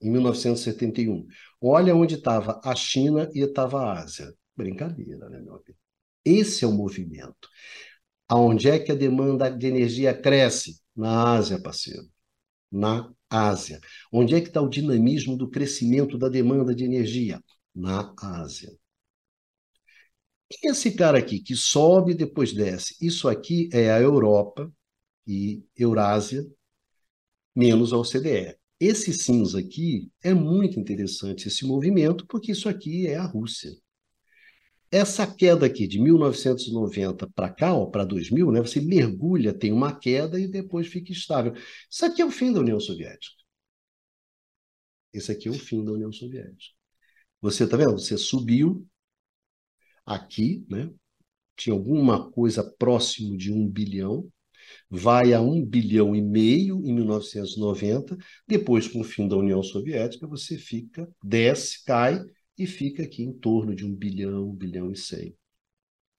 em 0.01 0.11
1971. 0.11 1.25
Olha 1.61 1.95
onde 1.95 2.15
estava 2.15 2.59
a 2.63 2.75
China 2.75 3.29
e 3.33 3.41
estava 3.41 3.81
a 3.81 3.99
Ásia. 4.01 4.33
Brincadeira, 4.55 5.29
né, 5.29 5.39
meu 5.39 5.55
amigo? 5.55 5.77
Esse 6.25 6.65
é 6.65 6.67
o 6.67 6.71
movimento. 6.71 7.49
Aonde 8.27 8.69
é 8.69 8.79
que 8.79 8.91
a 8.91 8.95
demanda 8.95 9.49
de 9.49 9.67
energia 9.67 10.13
cresce? 10.13 10.81
Na 10.95 11.33
Ásia, 11.33 11.61
parceiro. 11.61 12.07
Na 12.71 13.11
Ásia. 13.29 13.79
Onde 14.11 14.35
é 14.35 14.41
que 14.41 14.47
está 14.47 14.61
o 14.61 14.69
dinamismo 14.69 15.37
do 15.37 15.49
crescimento 15.49 16.17
da 16.17 16.29
demanda 16.29 16.75
de 16.75 16.83
energia? 16.83 17.41
Na 17.75 18.13
Ásia. 18.17 18.71
E 20.49 20.69
esse 20.69 20.91
cara 20.95 21.17
aqui 21.17 21.39
que 21.39 21.55
sobe 21.55 22.11
e 22.11 22.15
depois 22.15 22.53
desce, 22.53 22.95
isso 23.01 23.29
aqui 23.29 23.69
é 23.71 23.91
a 23.91 24.01
Europa 24.01 24.71
e 25.25 25.63
Eurásia 25.77 26.45
menos 27.55 27.93
a 27.93 27.97
OCDE. 27.97 28.57
Esse 28.79 29.13
cinza 29.13 29.59
aqui 29.59 30.11
é 30.23 30.33
muito 30.33 30.79
interessante 30.79 31.47
esse 31.47 31.65
movimento 31.65 32.25
porque 32.27 32.51
isso 32.51 32.67
aqui 32.67 33.07
é 33.07 33.15
a 33.15 33.25
Rússia. 33.25 33.71
Essa 34.91 35.25
queda 35.25 35.65
aqui 35.65 35.87
de 35.87 35.99
1990 35.99 37.29
para 37.33 37.49
cá, 37.49 37.73
para 37.85 38.03
2000, 38.03 38.51
né, 38.51 38.59
você 38.59 38.81
mergulha, 38.81 39.53
tem 39.53 39.71
uma 39.71 39.97
queda 39.97 40.39
e 40.39 40.47
depois 40.47 40.87
fica 40.87 41.11
estável. 41.13 41.53
Isso 41.89 42.05
aqui 42.05 42.21
é 42.21 42.25
o 42.25 42.31
fim 42.31 42.51
da 42.51 42.59
União 42.59 42.79
Soviética. 42.79 43.41
Esse 45.13 45.31
aqui 45.31 45.47
é 45.47 45.51
o 45.51 45.53
fim 45.53 45.83
da 45.85 45.93
União 45.93 46.11
Soviética. 46.11 46.80
Você 47.41 47.67
tá 47.67 47.75
vendo? 47.77 47.93
Você 47.99 48.17
subiu 48.17 48.87
aqui, 50.05 50.65
né? 50.69 50.89
Tinha 51.55 51.75
alguma 51.75 52.31
coisa 52.31 52.63
próximo 52.63 53.37
de 53.37 53.51
um 53.51 53.67
bilhão, 53.67 54.29
vai 54.89 55.33
a 55.33 55.41
um 55.41 55.63
bilhão 55.63 56.15
e 56.15 56.21
meio 56.21 56.85
em 56.85 56.93
1990. 56.93 58.17
Depois, 58.47 58.87
com 58.87 59.01
o 59.01 59.03
fim 59.03 59.27
da 59.27 59.37
União 59.37 59.61
Soviética, 59.63 60.27
você 60.27 60.57
fica, 60.57 61.09
desce, 61.23 61.83
cai 61.85 62.23
e 62.57 62.67
fica 62.67 63.03
aqui 63.03 63.23
em 63.23 63.33
torno 63.33 63.75
de 63.75 63.85
um 63.85 63.93
bilhão, 63.95 64.49
um 64.49 64.55
bilhão 64.55 64.91
e 64.91 64.97
cem, 64.97 65.35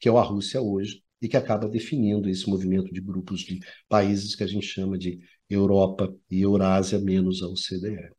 que 0.00 0.08
é 0.08 0.12
a 0.12 0.22
Rússia 0.22 0.60
hoje 0.60 1.02
e 1.20 1.28
que 1.28 1.36
acaba 1.36 1.68
definindo 1.68 2.28
esse 2.28 2.48
movimento 2.48 2.92
de 2.92 3.00
grupos 3.00 3.40
de 3.40 3.60
países 3.88 4.34
que 4.34 4.42
a 4.44 4.46
gente 4.46 4.66
chama 4.66 4.98
de 4.98 5.20
Europa 5.48 6.14
e 6.30 6.42
Eurásia 6.42 6.98
menos 6.98 7.42
a 7.42 7.48
OCDE. 7.48 8.10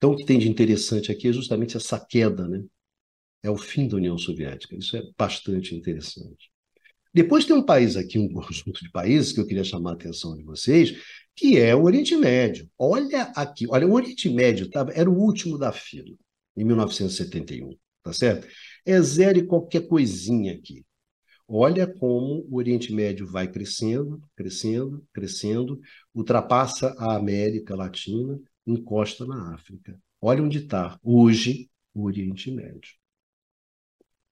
Então, 0.00 0.12
o 0.12 0.16
que 0.16 0.24
tem 0.24 0.38
de 0.38 0.48
interessante 0.48 1.12
aqui 1.12 1.28
é 1.28 1.32
justamente 1.32 1.76
essa 1.76 2.00
queda, 2.00 2.48
né? 2.48 2.64
É 3.42 3.50
o 3.50 3.56
fim 3.58 3.86
da 3.86 3.96
União 3.96 4.16
Soviética. 4.16 4.74
Isso 4.74 4.96
é 4.96 5.02
bastante 5.16 5.74
interessante. 5.74 6.50
Depois 7.12 7.44
tem 7.44 7.54
um 7.54 7.62
país 7.62 7.98
aqui, 7.98 8.18
um 8.18 8.32
conjunto 8.32 8.82
de 8.82 8.90
países 8.90 9.30
que 9.30 9.40
eu 9.40 9.46
queria 9.46 9.62
chamar 9.62 9.90
a 9.90 9.94
atenção 9.94 10.34
de 10.34 10.42
vocês, 10.42 10.94
que 11.36 11.58
é 11.58 11.76
o 11.76 11.82
Oriente 11.82 12.16
Médio. 12.16 12.66
Olha 12.78 13.24
aqui, 13.36 13.66
olha, 13.68 13.86
o 13.86 13.92
Oriente 13.92 14.30
Médio 14.30 14.70
tá, 14.70 14.86
era 14.94 15.10
o 15.10 15.18
último 15.18 15.58
da 15.58 15.70
fila, 15.70 16.16
em 16.56 16.64
1971, 16.64 17.76
tá 18.02 18.14
certo? 18.14 18.48
É 18.86 18.98
zero 19.02 19.38
e 19.38 19.46
qualquer 19.46 19.86
coisinha 19.86 20.54
aqui. 20.54 20.82
Olha 21.46 21.86
como 21.86 22.46
o 22.48 22.56
Oriente 22.56 22.90
Médio 22.90 23.26
vai 23.26 23.50
crescendo, 23.50 24.22
crescendo, 24.34 25.04
crescendo, 25.12 25.78
ultrapassa 26.14 26.94
a 26.96 27.16
América 27.16 27.76
Latina, 27.76 28.40
encosta 28.66 29.24
na 29.26 29.54
África. 29.54 30.00
Olha 30.20 30.42
onde 30.42 30.58
está 30.58 30.98
hoje 31.02 31.70
o 31.94 32.04
Oriente 32.04 32.50
Médio. 32.50 32.94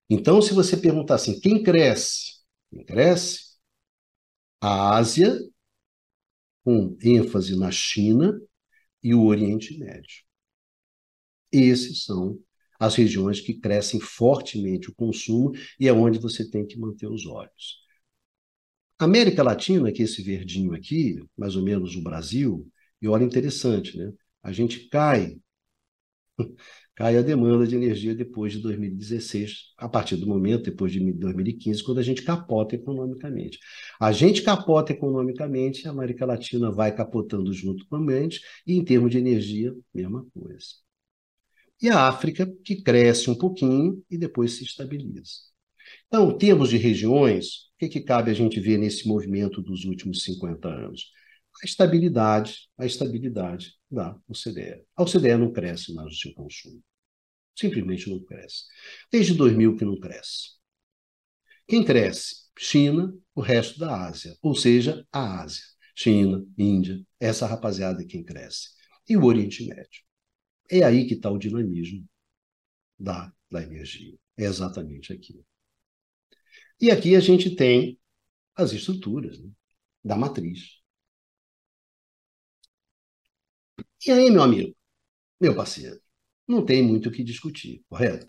Então, 0.09 0.41
se 0.41 0.55
você 0.55 0.77
perguntar 0.77 1.17
assim, 1.17 1.39
quem 1.41 1.63
cresce? 1.63 2.39
Quem 2.71 2.85
cresce? 2.85 3.57
A 4.61 4.97
Ásia, 4.97 5.39
com 6.65 6.97
ênfase 7.03 7.57
na 7.57 7.71
China 7.71 8.39
e 9.03 9.15
o 9.15 9.25
Oriente 9.25 9.79
Médio. 9.79 10.25
Esses 11.53 12.05
são 12.05 12.39
as 12.79 12.95
regiões 12.95 13.41
que 13.41 13.55
crescem 13.55 14.01
fortemente 14.01 14.89
o 14.91 14.95
consumo 14.95 15.53
e 15.81 15.89
é 15.89 15.93
onde 15.93 16.19
você 16.19 16.49
tem 16.49 16.67
que 16.67 16.79
manter 16.79 17.09
os 17.09 17.27
olhos. 17.27 17.79
América 18.99 19.43
Latina, 19.43 19.93
que 19.93 20.03
é 20.03 20.05
esse 20.05 20.23
verdinho 20.23 20.75
aqui, 20.75 21.23
mais 21.37 21.55
ou 21.57 21.63
menos 21.63 21.97
o 21.97 22.03
Brasil, 22.03 22.71
e 23.01 23.09
olha 23.09 23.25
interessante, 23.25 23.97
né? 23.97 24.13
A 24.43 24.53
gente 24.53 24.89
cai, 24.89 25.39
cai 26.95 27.17
a 27.17 27.23
demanda 27.23 27.67
de 27.67 27.77
energia 27.77 28.15
depois 28.15 28.53
de 28.53 28.61
2016, 28.61 29.73
a 29.77 29.89
partir 29.89 30.17
do 30.17 30.27
momento, 30.27 30.65
depois 30.65 30.93
de 30.93 31.01
2015, 31.13 31.83
quando 31.83 31.99
a 31.99 32.03
gente 32.03 32.23
capota 32.23 32.75
economicamente. 32.75 33.59
A 34.01 34.13
gente 34.13 34.43
capota 34.43 34.93
economicamente, 34.93 35.87
a 35.87 35.91
América 35.91 36.27
Latina 36.27 36.71
vai 36.71 36.95
capotando 36.95 37.53
junto 37.53 37.87
com 37.89 37.97
a 37.97 38.01
mente, 38.01 38.41
e 38.67 38.77
em 38.77 38.85
termos 38.85 39.11
de 39.11 39.19
energia, 39.19 39.75
mesma 39.95 40.27
coisa 40.35 40.89
e 41.81 41.89
a 41.89 42.09
África, 42.09 42.47
que 42.65 42.83
cresce 42.83 43.31
um 43.31 43.35
pouquinho 43.35 44.03
e 44.11 44.19
depois 44.19 44.53
se 44.53 44.65
estabiliza. 44.65 45.49
Então, 46.07 46.31
em 46.31 46.39
termos 46.39 46.71
de 46.71 46.77
regiões, 46.77 47.69
o 47.75 47.79
que, 47.79 47.89
que 47.89 48.01
cabe 48.01 48.31
a 48.31 48.35
gente 48.35 48.61
ver 48.61 48.79
nesse 48.79 49.07
movimento 49.07 49.63
dos 49.63 49.85
últimos 49.85 50.23
50 50.25 50.69
anos? 50.69 51.13
A 51.63 51.67
estabilidade, 51.67 52.69
a 52.77 52.87
estabilidade 52.87 53.75
da 53.91 54.17
OCDE. 54.29 54.85
A 54.97 55.03
OCDE 55.03 55.37
não 55.37 55.53
cresce 55.53 55.93
mais 55.93 56.13
o 56.13 56.17
seu 56.17 56.33
consumo. 56.35 56.83
Simplesmente 57.57 58.09
não 58.09 58.23
cresce. 58.25 58.65
Desde 59.11 59.35
2000 59.35 59.77
que 59.77 59.85
não 59.85 59.99
cresce. 59.99 60.59
Quem 61.67 61.85
cresce? 61.85 62.49
China, 62.57 63.13
o 63.35 63.41
resto 63.41 63.79
da 63.79 64.07
Ásia, 64.07 64.37
ou 64.41 64.55
seja, 64.55 65.07
a 65.13 65.43
Ásia. 65.43 65.63
China, 65.95 66.47
Índia, 66.57 67.05
essa 67.19 67.47
rapaziada 67.47 68.03
é 68.03 68.07
quem 68.07 68.23
cresce. 68.23 68.69
E 69.09 69.17
o 69.17 69.25
Oriente 69.25 69.67
Médio. 69.67 70.03
É 70.71 70.85
aí 70.85 71.07
que 71.07 71.15
está 71.15 71.31
o 71.31 71.39
dinamismo 71.39 72.07
da, 72.99 73.33
da 73.51 73.63
energia. 73.63 74.17
É 74.37 74.45
exatamente 74.45 75.13
aqui. 75.13 75.45
E 76.81 76.91
aqui 76.91 77.17
a 77.17 77.21
gente 77.21 77.57
tem 77.57 77.99
as 78.55 78.73
estruturas 78.73 79.41
né, 79.41 79.51
da 80.05 80.17
matriz. 80.17 80.78
E 84.07 84.11
aí, 84.13 84.31
meu 84.31 84.43
amigo, 84.43 84.75
meu 85.41 85.55
parceiro, 85.57 86.01
não 86.47 86.65
tem 86.65 86.83
muito 86.83 87.09
o 87.09 87.13
que 87.13 87.25
discutir, 87.25 87.85
correto? 87.89 88.29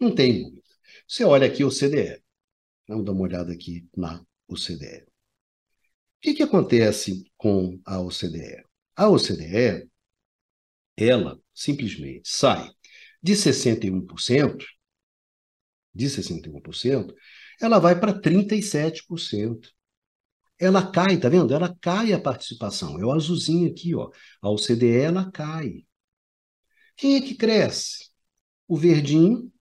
Não 0.00 0.14
tem 0.14 0.42
muito. 0.42 0.62
Você 1.08 1.24
olha 1.24 1.46
aqui 1.46 1.64
o 1.64 1.70
CDE. 1.70 2.22
Vamos 2.88 3.04
dar 3.04 3.12
uma 3.12 3.22
olhada 3.22 3.52
aqui 3.52 3.88
na 3.96 4.24
OCDE. 4.48 5.04
O 5.04 6.20
que, 6.20 6.34
que 6.34 6.42
acontece 6.42 7.24
com 7.36 7.80
a 7.84 8.00
OCDE? 8.00 8.64
A 8.96 9.08
OCDE 9.08 9.88
ela 10.96 11.38
simplesmente 11.54 12.28
sai 12.28 12.70
de 13.22 13.36
61%, 13.36 14.64
de 15.94 16.08
61%, 16.08 17.14
ela 17.60 17.78
vai 17.78 17.98
para 17.98 18.18
37%. 18.18 19.70
Ela 20.58 20.90
cai, 20.90 21.18
tá 21.18 21.28
vendo? 21.28 21.52
Ela 21.52 21.74
cai 21.80 22.12
a 22.12 22.20
participação. 22.20 22.98
É 22.98 23.04
o 23.04 23.12
azulzinho 23.12 23.70
aqui, 23.70 23.94
ó. 23.94 24.10
A 24.40 24.50
OCDE 24.50 24.88
ela 24.88 25.30
cai. 25.30 25.84
Quem 26.96 27.16
é 27.16 27.20
que 27.20 27.34
cresce? 27.34 28.10
O 28.66 28.76
verdinho. 28.76 29.52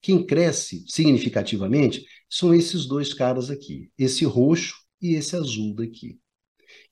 Quem 0.00 0.24
cresce 0.24 0.84
significativamente 0.86 2.06
são 2.28 2.54
esses 2.54 2.86
dois 2.86 3.14
caras 3.14 3.50
aqui, 3.50 3.90
esse 3.96 4.24
roxo 4.24 4.76
e 5.00 5.14
esse 5.14 5.34
azul 5.34 5.74
daqui. 5.74 6.20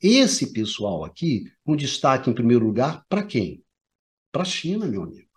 Esse 0.00 0.52
pessoal 0.52 1.04
aqui, 1.04 1.44
com 1.62 1.76
destaque 1.76 2.30
em 2.30 2.34
primeiro 2.34 2.64
lugar, 2.64 3.04
para 3.08 3.22
quem? 3.22 3.62
Para 4.32 4.42
a 4.42 4.46
China, 4.46 4.86
meu 4.86 5.02
amigo. 5.02 5.28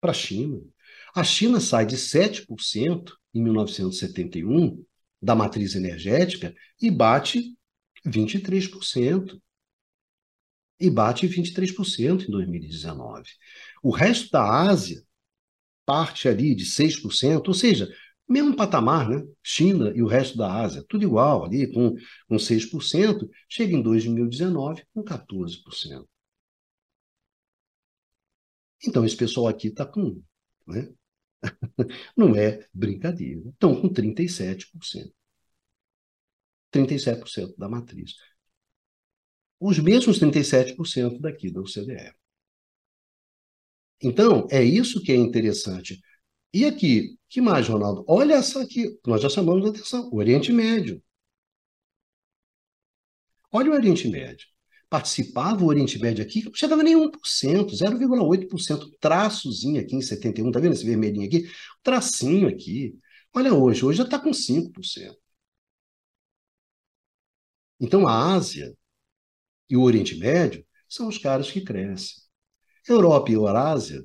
Para 0.00 0.12
a 0.12 0.14
China. 0.14 0.60
A 1.14 1.22
China 1.22 1.60
sai 1.60 1.84
de 1.84 1.96
7% 1.96 3.12
em 3.34 3.42
1971 3.42 4.84
da 5.20 5.34
matriz 5.34 5.74
energética 5.74 6.54
e 6.80 6.90
bate 6.90 7.56
23%. 8.06 9.40
E 10.80 10.88
bate 10.88 11.26
23% 11.26 12.28
em 12.28 12.30
2019. 12.30 13.28
O 13.82 13.90
resto 13.90 14.30
da 14.30 14.44
Ásia 14.48 15.02
parte 15.84 16.28
ali 16.28 16.54
de 16.54 16.66
6%, 16.66 17.48
ou 17.48 17.54
seja, 17.54 17.88
mesmo 18.28 18.54
patamar, 18.54 19.08
né? 19.08 19.26
China 19.42 19.90
e 19.94 20.02
o 20.02 20.06
resto 20.06 20.36
da 20.36 20.52
Ásia, 20.52 20.84
tudo 20.86 21.02
igual, 21.02 21.46
ali 21.46 21.72
com, 21.72 21.96
com 22.28 22.36
6%, 22.36 23.26
chega 23.48 23.74
em 23.74 23.82
2019 23.82 24.84
com 24.92 25.02
14%. 25.02 26.06
Então, 28.86 29.04
esse 29.04 29.16
pessoal 29.16 29.48
aqui 29.48 29.68
está 29.68 29.86
com. 29.86 30.22
Né? 30.66 30.92
Não 32.16 32.34
é 32.36 32.66
brincadeira. 32.72 33.48
Estão 33.50 33.80
com 33.80 33.88
37%. 33.88 35.12
37% 36.70 37.56
da 37.56 37.68
matriz. 37.68 38.14
Os 39.60 39.78
mesmos 39.78 40.18
37% 40.18 41.20
daqui 41.20 41.50
da 41.50 41.60
OCDE. 41.60 42.14
Então, 44.02 44.46
é 44.50 44.62
isso 44.62 45.02
que 45.02 45.12
é 45.12 45.16
interessante. 45.16 46.00
E 46.52 46.64
aqui, 46.64 47.18
que 47.28 47.40
mais, 47.40 47.68
Ronaldo? 47.68 48.04
Olha 48.08 48.34
essa 48.34 48.62
aqui, 48.62 48.98
nós 49.06 49.20
já 49.22 49.28
chamamos 49.28 49.66
a 49.66 49.70
atenção, 49.70 50.08
o 50.12 50.16
Oriente 50.16 50.52
Médio. 50.52 51.02
Olha 53.52 53.70
o 53.70 53.74
Oriente 53.74 54.08
Médio. 54.08 54.46
Participava 54.90 55.62
o 55.62 55.66
Oriente 55.66 55.98
Médio 55.98 56.24
aqui, 56.24 56.44
não 56.44 56.54
chegava 56.54 56.82
nem 56.82 56.96
1%, 56.96 57.10
0,8%, 57.74 58.90
traçozinho 58.98 59.80
aqui 59.80 59.96
em 59.96 60.00
71, 60.00 60.50
tá 60.50 60.60
vendo 60.60 60.72
esse 60.72 60.84
vermelhinho 60.84 61.26
aqui? 61.26 61.46
Um 61.46 61.82
tracinho 61.82 62.48
aqui. 62.48 62.98
Olha 63.34 63.52
hoje, 63.52 63.84
hoje 63.84 63.98
já 63.98 64.04
está 64.04 64.18
com 64.18 64.30
5%. 64.30 65.14
Então 67.80 68.08
a 68.08 68.34
Ásia 68.34 68.74
e 69.68 69.76
o 69.76 69.82
Oriente 69.82 70.16
Médio 70.16 70.64
são 70.88 71.08
os 71.08 71.18
caras 71.18 71.50
que 71.50 71.60
crescem. 71.60 72.22
Europa 72.88 73.30
e 73.30 73.34
Eurásia 73.34 74.04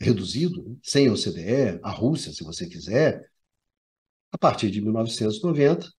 reduzido, 0.00 0.62
né? 0.62 0.76
sem 0.82 1.08
a 1.08 1.12
OCDE, 1.12 1.80
a 1.82 1.90
Rússia, 1.90 2.32
se 2.32 2.42
você 2.44 2.66
quiser, 2.68 3.30
a 4.32 4.38
partir 4.38 4.70
de 4.70 4.80
1990, 4.80 5.92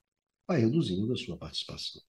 vai 0.47 0.61
reduzindo 0.61 1.11
a 1.13 1.15
sua 1.15 1.37
participação. 1.37 2.01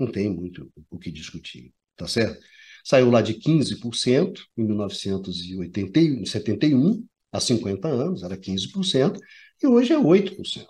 Não 0.00 0.10
tem 0.10 0.28
muito 0.30 0.72
o 0.90 0.98
que 0.98 1.10
discutir, 1.12 1.72
tá 1.96 2.08
certo? 2.08 2.40
Saiu 2.84 3.10
lá 3.10 3.20
de 3.22 3.34
15% 3.34 4.42
em 4.56 4.64
1971, 4.64 7.06
há 7.30 7.40
50 7.40 7.88
anos, 7.88 8.22
era 8.22 8.36
15%, 8.36 9.20
e 9.62 9.66
hoje 9.66 9.92
é 9.92 9.98
8%. 9.98 10.68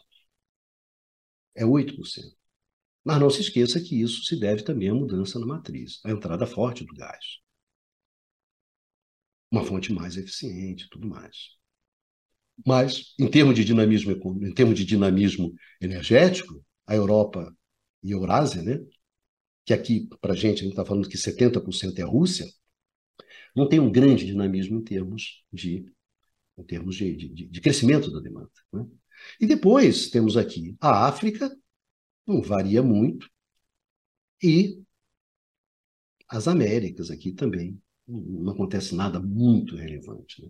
É 1.55 1.65
8%. 1.65 2.37
Mas 3.05 3.21
não 3.21 3.31
se 3.31 3.41
esqueça 3.43 3.81
que 3.81 4.01
isso 4.01 4.25
se 4.25 4.39
deve 4.39 4.63
também 4.65 4.89
à 4.91 4.95
mudança 4.95 5.39
na 5.39 5.47
matriz, 5.47 6.01
à 6.05 6.11
entrada 6.11 6.47
forte 6.47 6.85
do 6.85 6.95
gás. 6.95 7.41
uma 9.51 9.65
fonte 9.65 9.93
mais 9.93 10.17
eficiente, 10.17 10.89
tudo 10.91 11.09
mais. 11.09 11.57
Mas, 12.67 13.15
em 13.19 13.29
termos 13.29 13.55
de 13.55 13.65
dinamismo, 13.65 14.13
em 14.45 14.53
termos 14.53 14.79
de 14.79 14.85
dinamismo 14.85 15.55
energético, 15.81 16.63
a 16.87 16.95
Europa 16.95 17.55
e 18.03 18.13
a 18.13 18.17
Eurásia, 18.17 18.63
né, 18.63 18.79
que 19.71 19.75
aqui, 19.75 20.09
para 20.21 20.33
a 20.33 20.37
gente, 20.37 20.61
a 20.61 20.63
gente 20.63 20.71
está 20.71 20.85
falando 20.85 21.09
que 21.09 21.17
70% 21.17 21.99
é 21.99 22.03
a 22.03 22.07
Rússia, 22.07 22.47
não 23.55 23.69
tem 23.69 23.79
um 23.79 23.91
grande 23.91 24.27
dinamismo 24.27 24.79
em 24.79 24.85
termos 24.85 25.45
de, 25.53 25.87
em 26.59 26.65
termos 26.65 26.97
de, 26.97 27.15
de, 27.17 27.47
de 27.47 27.61
crescimento 27.61 28.11
da 28.11 28.21
demanda. 28.21 28.51
Né? 28.73 28.87
E 29.41 29.47
depois 29.47 30.11
temos 30.11 30.37
aqui 30.37 30.77
a 30.81 31.07
África, 31.07 31.55
não 32.27 32.43
varia 32.43 32.83
muito, 32.83 33.31
e 34.43 34.83
as 36.29 36.49
Américas 36.49 37.11
aqui 37.11 37.33
também. 37.33 37.81
Não 38.09 38.53
acontece 38.53 38.95
nada 38.95 39.21
muito 39.21 39.77
relevante. 39.77 40.43
Né? 40.43 40.49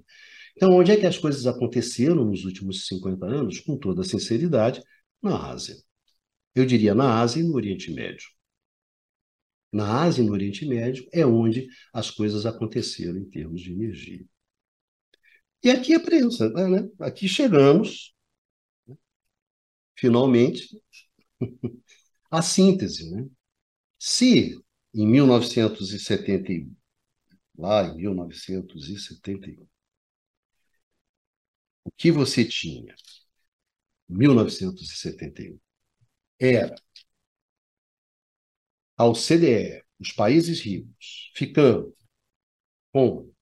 Então, 0.56 0.72
onde 0.72 0.92
é 0.92 0.96
que 0.96 1.06
as 1.06 1.18
coisas 1.18 1.46
aconteceram 1.46 2.24
nos 2.24 2.44
últimos 2.44 2.86
50 2.86 3.26
anos? 3.26 3.60
Com 3.60 3.76
toda 3.76 4.02
sinceridade, 4.02 4.82
na 5.22 5.50
Ásia. 5.50 5.76
Eu 6.54 6.64
diria 6.64 6.94
na 6.94 7.20
Ásia 7.20 7.40
e 7.40 7.42
no 7.42 7.54
Oriente 7.54 7.92
Médio. 7.92 8.26
Na 9.72 10.02
Ásia 10.02 10.22
e 10.22 10.26
no 10.26 10.32
Oriente 10.32 10.66
Médio 10.66 11.08
é 11.12 11.24
onde 11.24 11.68
as 11.92 12.10
coisas 12.10 12.44
aconteceram 12.44 13.18
em 13.18 13.30
termos 13.30 13.60
de 13.60 13.72
energia. 13.72 14.24
E 15.62 15.70
aqui 15.70 15.92
é 15.92 15.96
a 15.96 16.00
prensa, 16.00 16.48
né? 16.50 16.88
Aqui 17.00 17.28
chegamos, 17.28 18.14
né? 18.86 18.96
finalmente, 19.94 20.80
à 22.30 22.42
síntese. 22.42 23.10
Né? 23.10 23.28
Se 23.98 24.58
em 24.94 25.06
1971, 25.06 26.74
lá 27.56 27.86
em 27.88 27.96
1971, 27.96 29.66
o 31.84 31.90
que 31.92 32.10
você 32.10 32.44
tinha 32.44 32.94
em 34.08 34.14
1971 34.16 35.58
era 36.38 36.74
a 39.00 39.06
OCDE, 39.06 39.82
os 39.98 40.12
países 40.12 40.60
ricos, 40.60 41.32
ficando 41.34 41.96
com 42.92 43.32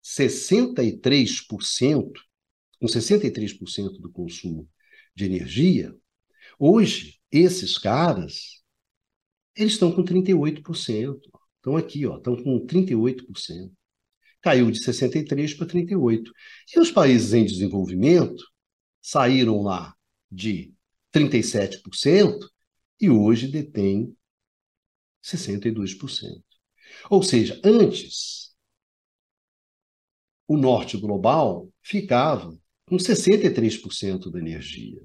63%, 0.00 2.12
com 2.78 2.86
63% 2.86 3.98
do 3.98 4.12
consumo 4.12 4.70
de 5.12 5.24
energia, 5.24 5.92
hoje 6.56 7.18
esses 7.32 7.76
caras 7.76 8.62
eles 9.56 9.72
estão 9.72 9.90
com 9.90 10.04
38%. 10.04 11.18
Estão 11.56 11.76
aqui, 11.76 12.06
ó, 12.06 12.18
estão 12.18 12.40
com 12.40 12.64
38%. 12.64 13.72
Caiu 14.40 14.70
de 14.70 14.80
63 14.84 15.54
para 15.54 15.66
38. 15.66 16.32
E 16.76 16.78
os 16.78 16.92
países 16.92 17.34
em 17.34 17.44
desenvolvimento 17.44 18.44
saíram 19.02 19.62
lá 19.62 19.92
de 20.30 20.72
37% 21.12 22.38
e 23.00 23.10
hoje 23.10 23.48
detêm 23.48 24.16
62%. 25.22 26.42
Ou 27.10 27.22
seja, 27.22 27.60
antes, 27.64 28.52
o 30.46 30.56
norte 30.56 30.96
global 30.96 31.68
ficava 31.82 32.56
com 32.86 32.96
63% 32.96 34.30
da 34.30 34.38
energia. 34.38 35.00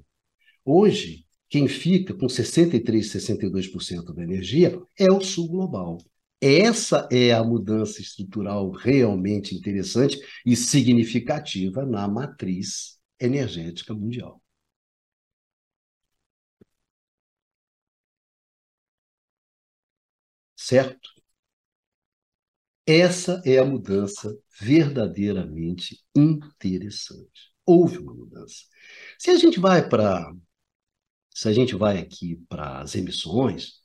Hoje, 0.64 1.24
quem 1.48 1.68
fica 1.68 2.14
com 2.14 2.28
63, 2.28 3.06
62% 3.06 4.14
da 4.14 4.22
energia 4.22 4.80
é 4.98 5.12
o 5.12 5.20
sul 5.20 5.48
global. 5.48 5.98
Essa 6.40 7.08
é 7.12 7.32
a 7.32 7.44
mudança 7.44 8.00
estrutural 8.00 8.70
realmente 8.70 9.54
interessante 9.54 10.18
e 10.44 10.56
significativa 10.56 11.86
na 11.86 12.08
matriz 12.08 12.98
energética 13.20 13.94
mundial. 13.94 14.43
Certo? 20.64 21.10
Essa 22.86 23.40
é 23.44 23.58
a 23.58 23.64
mudança 23.64 24.36
verdadeiramente 24.60 26.02
interessante. 26.14 27.52
Houve 27.64 27.98
uma 27.98 28.14
mudança. 28.14 28.56
Se 29.18 29.30
a 29.30 29.36
gente 29.36 29.58
vai 29.58 29.88
para 29.88 30.32
se 31.34 31.48
a 31.48 31.52
gente 31.52 31.74
vai 31.74 31.98
aqui 31.98 32.36
para 32.48 32.80
as 32.80 32.94
emissões, 32.94 33.80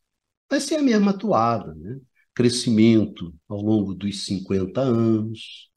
vai 0.50 0.62
ser 0.62 0.76
a 0.76 0.82
mesma 0.84 1.12
atuada, 1.12 1.74
né? 1.76 2.00
Crescimento 2.34 3.34
ao 3.48 3.62
longo 3.62 3.94
dos 3.96 4.26
50 4.26 4.82
anos, 4.82 5.70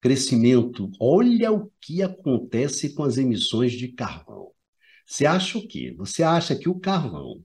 crescimento. 0.00 0.90
Olha 1.00 1.52
o 1.52 1.72
que 1.80 2.02
acontece 2.02 2.94
com 2.94 3.02
as 3.04 3.18
emissões 3.18 3.72
de 3.72 3.88
carvão. 3.88 4.52
Você 5.06 5.26
acha 5.26 5.58
o 5.58 5.66
quê? 5.68 5.94
Você 5.98 6.22
acha 6.22 6.56
que 6.56 6.68
o 6.68 6.78
carvão 6.78 7.44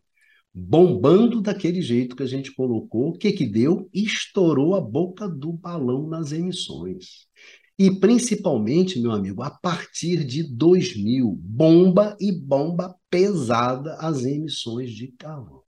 bombando 0.54 1.42
daquele 1.42 1.82
jeito 1.82 2.16
que 2.16 2.24
a 2.24 2.28
gente 2.28 2.54
colocou, 2.54 3.10
o 3.10 3.18
que 3.18 3.32
que 3.32 3.46
deu? 3.46 3.90
Estourou 3.94 4.76
a 4.76 4.82
boca 4.82 5.28
do 5.28 5.52
balão 5.52 6.08
nas 6.08 6.32
emissões. 6.32 7.28
E 7.78 8.00
principalmente, 8.00 9.00
meu 9.00 9.12
amigo, 9.12 9.42
a 9.42 9.50
partir 9.50 10.24
de 10.24 10.44
2000, 10.44 11.36
bomba 11.42 12.16
e 12.20 12.32
bomba 12.32 12.96
pesada 13.10 13.96
as 13.96 14.24
emissões 14.24 14.92
de 14.92 15.08
carvão. 15.14 15.64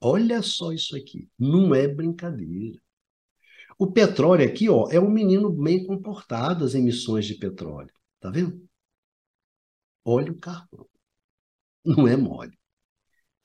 Olha 0.00 0.42
só 0.42 0.72
isso 0.72 0.96
aqui, 0.96 1.28
não 1.38 1.74
é 1.74 1.86
brincadeira. 1.86 2.80
O 3.78 3.92
petróleo 3.92 4.44
aqui, 4.44 4.68
ó, 4.68 4.88
é 4.90 4.98
um 4.98 5.10
menino 5.10 5.50
bem 5.50 5.86
comportado, 5.86 6.64
as 6.64 6.74
emissões 6.74 7.26
de 7.26 7.34
petróleo. 7.34 7.92
Tá 8.18 8.30
vendo? 8.30 8.66
Olha 10.04 10.32
o 10.32 10.38
carvão. 10.38 10.88
Não 11.84 12.08
é 12.08 12.16
mole. 12.16 12.56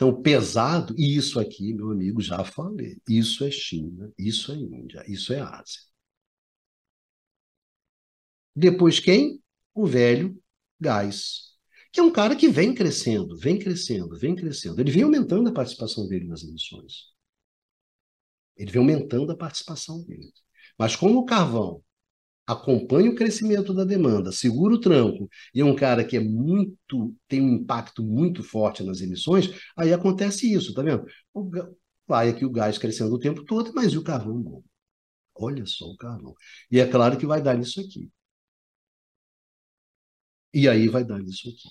Então, 0.02 0.20
pesado, 0.20 0.96
e 0.98 1.16
isso 1.16 1.40
aqui, 1.40 1.76
meu 1.76 1.92
amigo, 1.92 2.20
já 2.20 2.44
falei. 2.44 3.00
Isso 3.08 3.44
é 3.44 3.52
China, 3.52 4.12
isso 4.18 4.52
é 4.52 4.56
Índia, 4.56 5.04
isso 5.08 5.32
é 5.32 5.40
Ásia. 5.40 5.80
Depois 8.56 9.00
quem? 9.00 9.40
O 9.76 9.86
velho 9.86 10.42
gás, 10.80 11.52
que 11.94 12.00
é 12.00 12.04
um 12.04 12.12
cara 12.12 12.36
que 12.36 12.50
vem 12.50 12.74
crescendo, 12.74 13.38
vem 13.38 13.60
crescendo, 13.60 14.18
vem 14.18 14.36
crescendo. 14.36 14.82
Ele 14.82 14.90
vem 14.90 15.04
aumentando 15.04 15.48
a 15.50 15.54
participação 15.54 16.08
dele 16.08 16.26
nas 16.26 16.42
emissões. 16.42 17.12
Ele 18.58 18.72
vem 18.72 18.82
aumentando 18.82 19.32
a 19.32 19.38
participação 19.38 20.04
dele. 20.04 20.34
Mas 20.80 20.96
como 20.96 21.20
o 21.20 21.26
carvão 21.26 21.84
acompanha 22.46 23.12
o 23.12 23.16
crescimento 23.16 23.74
da 23.74 23.84
demanda, 23.84 24.32
segura 24.32 24.76
o 24.76 24.80
tranco, 24.80 25.30
e 25.54 25.62
é 25.62 25.66
um 25.66 25.76
cara 25.76 26.04
que 26.04 26.18
é 26.18 26.20
muito, 26.20 27.16
tem 27.28 27.42
um 27.42 27.54
impacto 27.56 28.04
muito 28.04 28.44
forte 28.44 28.84
nas 28.84 29.02
emissões, 29.02 29.50
aí 29.78 29.94
acontece 29.94 30.52
isso, 30.52 30.74
tá 30.74 30.82
vendo? 30.82 31.06
O, 31.34 31.50
vai 32.08 32.30
aqui 32.30 32.46
o 32.46 32.52
gás 32.52 32.78
crescendo 32.78 33.14
o 33.16 33.20
tempo 33.20 33.44
todo, 33.46 33.72
mas 33.74 33.94
e 33.94 33.98
o 33.98 34.04
carvão 34.04 34.42
bom? 34.42 34.64
Olha 35.36 35.66
só 35.66 35.86
o 35.86 35.98
carvão. 35.98 36.36
E 36.72 36.80
é 36.80 36.88
claro 36.88 37.18
que 37.18 37.26
vai 37.26 37.42
dar 37.42 37.58
nisso 37.58 37.80
aqui. 37.82 38.12
E 40.54 40.68
aí 40.68 40.88
vai 40.88 41.04
dar 41.04 41.20
nisso 41.20 41.50
aqui, 41.50 41.70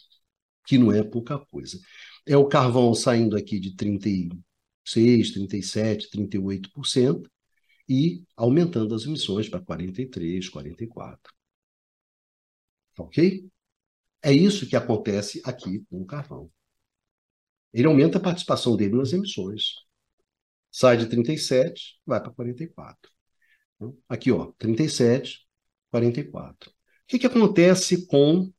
que 0.66 0.78
não 0.78 0.92
é 0.92 1.02
pouca 1.02 1.38
coisa. 1.38 1.78
É 2.26 2.36
o 2.36 2.48
carvão 2.48 2.94
saindo 2.94 3.36
aqui 3.36 3.60
de 3.60 3.76
36, 3.76 5.32
37, 5.32 6.10
38%, 6.10 7.30
e 7.90 8.24
aumentando 8.36 8.94
as 8.94 9.04
emissões 9.04 9.48
para 9.48 9.60
43, 9.60 10.48
44. 10.48 11.34
Ok? 12.96 13.50
É 14.22 14.32
isso 14.32 14.68
que 14.68 14.76
acontece 14.76 15.42
aqui 15.44 15.84
com 15.90 16.00
o 16.00 16.06
carvão. 16.06 16.48
Ele 17.72 17.88
aumenta 17.88 18.18
a 18.18 18.20
participação 18.20 18.76
dele 18.76 18.94
nas 18.94 19.12
emissões. 19.12 19.74
Sai 20.70 20.98
de 20.98 21.06
37, 21.08 22.00
vai 22.06 22.22
para 22.22 22.30
44. 22.30 23.10
Então, 23.74 23.98
aqui, 24.08 24.30
ó, 24.30 24.52
37, 24.56 25.44
44. 25.90 26.70
O 26.70 26.74
que, 27.08 27.18
que 27.18 27.26
acontece 27.26 28.06
com 28.06 28.52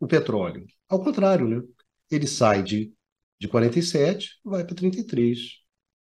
o 0.00 0.06
petróleo? 0.08 0.66
Ao 0.88 1.00
contrário, 1.00 1.46
né? 1.46 1.62
Ele 2.10 2.26
sai 2.26 2.64
de, 2.64 2.92
de 3.38 3.46
47, 3.46 4.40
vai 4.42 4.64
para 4.64 4.74
33 4.74 5.63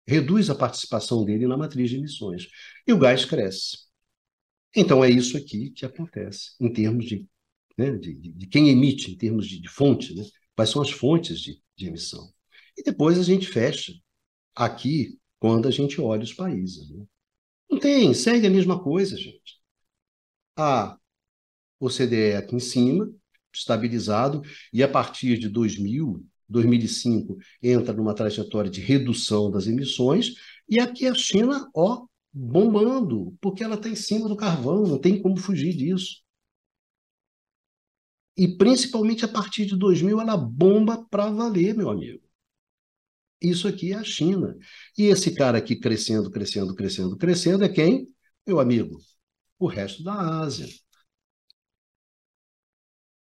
reduz 0.08 0.50
a 0.50 0.56
participação 0.56 1.24
dele 1.24 1.48
na 1.48 1.58
matriz 1.58 1.90
de 1.90 1.98
emissões. 1.98 2.48
E 2.88 2.94
o 2.94 2.98
gás 2.98 3.26
cresce. 3.26 3.78
Então, 4.76 5.04
é 5.04 5.10
isso 5.10 5.38
aqui 5.38 5.70
que 5.70 5.86
acontece 5.86 6.56
em 6.60 6.72
termos 6.72 7.06
de, 7.06 7.28
né, 7.78 7.92
de, 7.98 8.14
de, 8.14 8.48
quem 8.48 8.70
emite, 8.70 9.12
em 9.12 9.18
termos 9.18 9.48
de, 9.48 9.62
de 9.62 9.70
fonte, 9.70 10.16
né? 10.16 10.24
quais 10.56 10.70
são 10.70 10.82
as 10.82 10.92
fontes 10.92 11.40
de, 11.40 11.62
de 11.76 11.88
emissão. 11.88 12.34
E 12.78 12.84
depois 12.84 13.20
a 13.20 13.24
gente 13.24 13.48
fecha 13.48 13.94
aqui 14.56 15.20
quando 15.40 15.68
a 15.68 15.72
gente 15.72 16.02
olha 16.02 16.24
os 16.24 16.34
países. 16.34 16.90
Né? 16.90 17.06
Não 17.70 17.80
tem, 17.80 18.14
segue 18.14 18.48
a 18.48 18.50
mesma 18.50 18.82
coisa, 18.82 19.16
gente. 19.16 19.62
A 20.58 20.98
OCDE 21.80 22.34
aqui 22.36 22.56
em 22.56 22.60
cima, 22.60 23.12
estabilizado, 23.54 24.42
e 24.72 24.82
a 24.82 24.88
partir 24.88 25.38
de 25.38 25.50
2000, 25.50 26.26
2005 26.54 27.38
entra 27.62 27.94
numa 27.94 28.16
trajetória 28.16 28.72
de 28.72 28.80
redução 28.82 29.52
das 29.52 29.68
emissões, 29.68 30.34
e 30.70 30.80
aqui 30.80 31.08
a 31.08 31.14
China, 31.14 31.70
ó, 31.76 32.06
bombando, 32.32 33.36
porque 33.42 33.64
ela 33.64 33.76
está 33.76 33.90
em 33.90 33.96
cima 33.96 34.30
do 34.30 34.38
carvão, 34.38 34.84
não 34.84 35.00
tem 35.00 35.22
como 35.22 35.38
fugir 35.38 35.76
disso. 35.76 36.24
E 38.36 38.48
principalmente 38.58 39.26
a 39.26 39.28
partir 39.28 39.66
de 39.66 39.76
2000 39.76 40.20
ela 40.20 40.36
bomba 40.38 41.06
para 41.10 41.30
valer, 41.30 41.76
meu 41.76 41.90
amigo. 41.90 42.24
Isso 43.42 43.68
aqui 43.68 43.92
é 43.92 43.98
a 43.98 44.04
China. 44.04 44.58
E 44.98 45.04
esse 45.04 45.36
cara 45.36 45.58
aqui 45.58 45.76
crescendo, 45.76 46.32
crescendo, 46.32 46.74
crescendo, 46.74 47.18
crescendo 47.18 47.64
é 47.64 47.70
quem? 47.70 48.08
Meu 48.48 48.60
amigo, 48.60 48.98
o 49.60 49.68
resto 49.68 50.04
da 50.04 50.14
Ásia. 50.42 50.68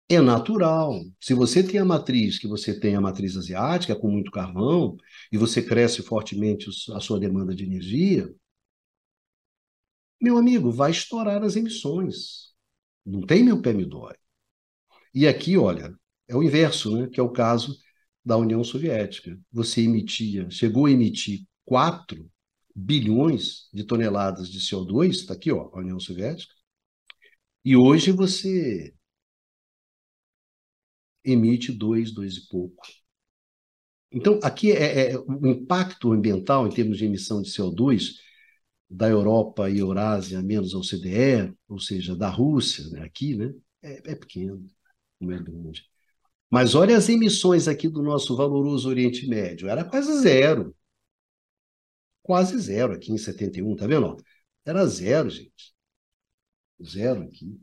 É 0.09 0.21
natural. 0.21 1.01
Se 1.21 1.33
você 1.33 1.63
tem 1.63 1.81
a 1.81 1.85
matriz, 1.85 2.39
que 2.39 2.47
você 2.47 2.79
tem 2.79 2.95
a 2.95 3.01
matriz 3.01 3.37
asiática 3.37 3.97
com 3.97 4.11
muito 4.11 4.31
carvão, 4.31 4.97
e 5.31 5.39
você 5.39 5.63
cresce 5.63 6.03
fortemente 6.03 6.69
a 6.93 7.01
sua 7.01 7.19
demanda 7.19 7.55
de 7.55 7.65
energia, 7.65 8.33
meu 10.21 10.37
amigo, 10.39 10.71
vai 10.71 10.91
estourar 10.91 11.43
as 11.43 11.57
emissões. 11.57 12.53
Não 13.05 13.23
tem 13.23 13.43
meu 13.43 13.61
pé 13.61 13.73
me 13.73 13.85
dói. 13.85 14.15
E 15.15 15.27
aqui, 15.27 15.57
olha, 15.57 15.95
é 16.29 16.37
o 16.37 16.43
inverso, 16.43 16.97
né? 16.97 17.09
que 17.09 17.19
é 17.19 17.23
o 17.23 17.33
caso 17.33 17.77
da 18.25 18.37
União 18.37 18.63
Soviética. 18.63 19.39
Você 19.51 19.83
emitia, 19.83 20.49
chegou 20.51 20.87
a 20.87 20.91
emitir 20.91 21.45
4 21.65 22.31
bilhões 22.75 23.69
de 23.73 23.85
toneladas 23.85 24.49
de 24.49 24.61
CO2, 24.61 25.11
está 25.11 25.35
aqui, 25.35 25.51
ó, 25.53 25.71
a 25.73 25.79
União 25.79 26.01
Soviética, 26.01 26.55
e 27.65 27.77
hoje 27.77 28.11
você 28.11 28.95
emite 31.25 31.73
2, 31.73 32.13
2 32.13 32.37
e 32.37 32.49
pouco. 32.49 32.83
Então, 34.11 34.39
aqui 34.43 34.73
é, 34.73 35.13
é, 35.13 35.19
o 35.19 35.47
impacto 35.47 36.13
ambiental 36.13 36.67
em 36.67 36.71
termos 36.71 36.99
de 36.99 37.07
emissão 37.07 37.41
de 37.41 37.51
CO2 37.51 38.17
da 38.89 39.09
Europa 39.09 39.71
e 39.71 39.79
Eurásia 39.79 40.43
menos 40.43 40.75
a 40.75 40.79
OCDE, 40.79 41.55
ou 41.69 41.79
seja, 41.81 42.15
da 42.15 42.29
Rússia, 42.29 42.87
né, 42.91 43.03
aqui, 43.03 43.35
né, 43.35 43.55
é, 43.83 44.13
é 44.13 44.15
pequeno, 44.15 44.67
não 45.19 45.33
é 45.33 45.39
grande. 45.43 45.87
Mas 46.51 46.75
olha 46.75 46.97
as 46.97 47.09
emissões 47.09 47.69
aqui 47.69 47.89
do 47.89 48.03
nosso 48.03 48.37
valoroso 48.37 48.89
Oriente 48.89 49.27
Médio, 49.27 49.69
era 49.69 49.85
quase 49.85 50.21
zero. 50.21 50.77
Quase 52.23 52.59
zero 52.59 52.93
aqui 52.93 53.13
em 53.13 53.19
71, 53.19 53.77
tá 53.77 53.87
vendo? 53.87 54.17
Era 54.65 54.87
zero, 54.87 55.31
gente. 55.31 55.75
Zero 56.83 57.23
aqui. 57.23 57.59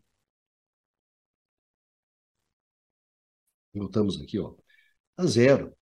Voltamos 3.74 4.20
aqui, 4.22 4.38
ó. 4.39 4.55
A 5.17 5.26
zero. 5.26 5.76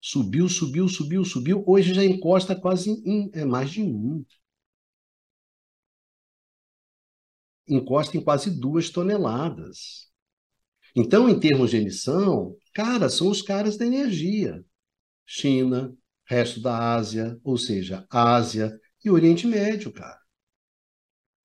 Subiu, 0.00 0.48
subiu, 0.48 0.88
subiu, 0.88 1.24
subiu. 1.24 1.62
Hoje 1.66 1.94
já 1.94 2.04
encosta 2.04 2.54
quase 2.56 2.90
em, 3.06 3.30
é 3.32 3.44
mais 3.44 3.70
de 3.70 3.80
um. 3.82 4.24
Encosta 7.68 8.16
em 8.16 8.20
quase 8.22 8.50
duas 8.58 8.90
toneladas. 8.90 10.08
Então, 10.96 11.28
em 11.28 11.38
termos 11.38 11.70
de 11.70 11.78
emissão, 11.78 12.56
cara, 12.74 13.08
são 13.08 13.28
os 13.30 13.42
caras 13.42 13.76
da 13.76 13.86
energia. 13.86 14.64
China, 15.26 15.94
resto 16.26 16.60
da 16.60 16.94
Ásia, 16.96 17.38
ou 17.44 17.58
seja, 17.58 18.06
Ásia 18.10 18.78
e 19.04 19.10
Oriente 19.10 19.46
Médio, 19.46 19.92
cara. 19.92 20.20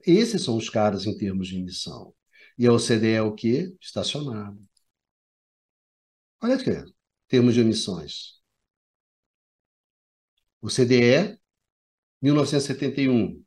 Esses 0.05 0.43
são 0.43 0.55
os 0.55 0.69
caras 0.69 1.05
em 1.05 1.17
termos 1.17 1.47
de 1.47 1.57
emissão. 1.57 2.12
E 2.57 2.67
a 2.67 2.73
OCDE 2.73 3.13
é 3.13 3.21
o 3.21 3.33
quê? 3.33 3.75
Estacionado. 3.81 4.59
Olha 6.41 6.55
aqui, 6.55 6.71
termos 7.27 7.53
de 7.53 7.61
emissões. 7.61 8.41
O 10.61 10.69
CDE, 10.69 11.37
1971, 12.21 13.43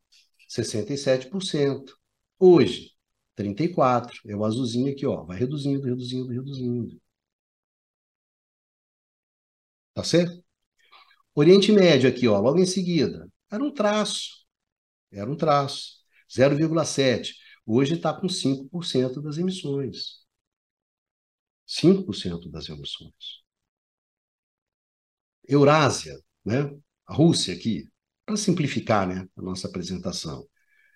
67%. 0.48 1.96
Hoje, 2.38 2.92
34%. 3.36 4.20
É 4.26 4.36
o 4.36 4.44
azulzinho 4.44 4.92
aqui, 4.92 5.06
ó. 5.06 5.24
Vai 5.24 5.38
reduzindo, 5.38 5.82
reduzindo, 5.84 6.32
reduzindo. 6.32 7.00
Tá 9.94 10.04
certo? 10.04 10.44
Oriente 11.34 11.72
Médio 11.72 12.08
aqui, 12.08 12.28
ó, 12.28 12.40
logo 12.40 12.58
em 12.58 12.66
seguida. 12.66 13.28
Era 13.50 13.62
um 13.62 13.72
traço. 13.72 14.46
Era 15.12 15.30
um 15.30 15.36
traço. 15.36 15.96
0,7. 16.28 17.34
Hoje 17.66 17.94
está 17.94 18.14
com 18.14 18.28
5% 18.28 19.20
das 19.20 19.38
emissões. 19.38 20.24
5% 21.66 22.48
das 22.48 22.68
emissões. 22.68 23.42
Eurásia, 25.48 26.16
né? 26.44 26.70
a 27.06 27.14
Rússia 27.14 27.54
aqui, 27.54 27.90
para 28.24 28.36
simplificar 28.36 29.06
né, 29.06 29.28
a 29.36 29.42
nossa 29.42 29.68
apresentação, 29.68 30.48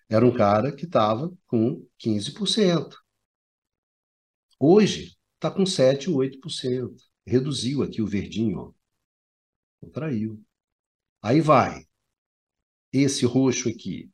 era 0.08 0.24
um 0.24 0.32
cara 0.32 0.74
que 0.74 0.84
estava 0.84 1.32
com 1.46 1.86
15%. 1.98 2.96
Hoje 4.58 5.16
está 5.34 5.50
com 5.50 5.64
7, 5.64 6.08
8%. 6.08 6.96
Reduziu 7.26 7.82
aqui 7.82 8.02
o 8.02 8.06
verdinho, 8.06 8.58
ó. 8.58 8.72
Contraiu. 9.80 10.44
Aí 11.22 11.40
vai. 11.40 11.86
Esse 12.92 13.24
roxo 13.24 13.68
aqui, 13.68 14.10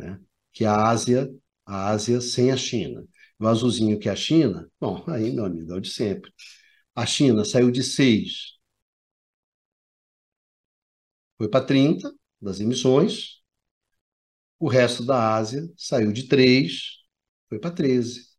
né, 0.00 0.20
que 0.52 0.64
é 0.64 0.68
a 0.68 0.88
Ásia, 0.88 1.30
a 1.66 1.90
Ásia 1.90 2.20
sem 2.20 2.50
a 2.52 2.56
China. 2.56 3.04
O 3.38 3.46
azulzinho 3.46 3.98
que 3.98 4.08
é 4.08 4.12
a 4.12 4.16
China, 4.16 4.70
bom, 4.80 5.04
aí, 5.08 5.32
meu 5.32 5.44
amigo, 5.44 5.72
é 5.72 5.76
o 5.76 5.80
de 5.80 5.90
sempre. 5.90 6.30
A 6.94 7.06
China 7.06 7.44
saiu 7.44 7.70
de 7.70 7.82
6 7.82 8.54
foi 11.38 11.48
para 11.48 11.64
30 11.64 12.12
das 12.40 12.58
emissões. 12.60 13.42
O 14.58 14.68
resto 14.68 15.04
da 15.04 15.36
Ásia 15.36 15.62
saiu 15.76 16.12
de 16.12 16.26
3, 16.28 17.04
foi 17.48 17.58
para 17.60 17.70
13. 17.74 18.34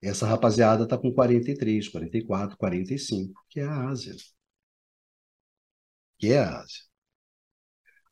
Essa 0.00 0.24
rapaziada 0.26 0.84
está 0.84 0.96
com 0.96 1.12
43, 1.12 1.88
44, 1.88 2.56
45, 2.56 3.42
que 3.50 3.58
é 3.60 3.64
a 3.64 3.88
Ásia. 3.88 4.14
Que 6.18 6.32
é 6.32 6.38
a 6.40 6.58
Ásia. 6.60 6.82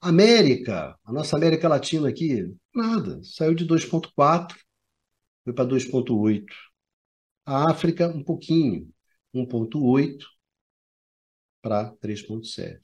América, 0.03 0.99
a 1.05 1.13
nossa 1.13 1.37
América 1.37 1.69
Latina 1.69 2.09
aqui, 2.09 2.53
nada. 2.75 3.21
Saiu 3.23 3.55
de 3.55 3.65
2,4, 3.65 4.59
foi 5.45 5.53
para 5.53 5.65
2,8. 5.65 6.45
A 7.47 7.71
África, 7.71 8.09
um 8.09 8.23
pouquinho, 8.25 8.93
1,8 9.33 10.27
para 11.63 11.93
3,7. 12.01 12.81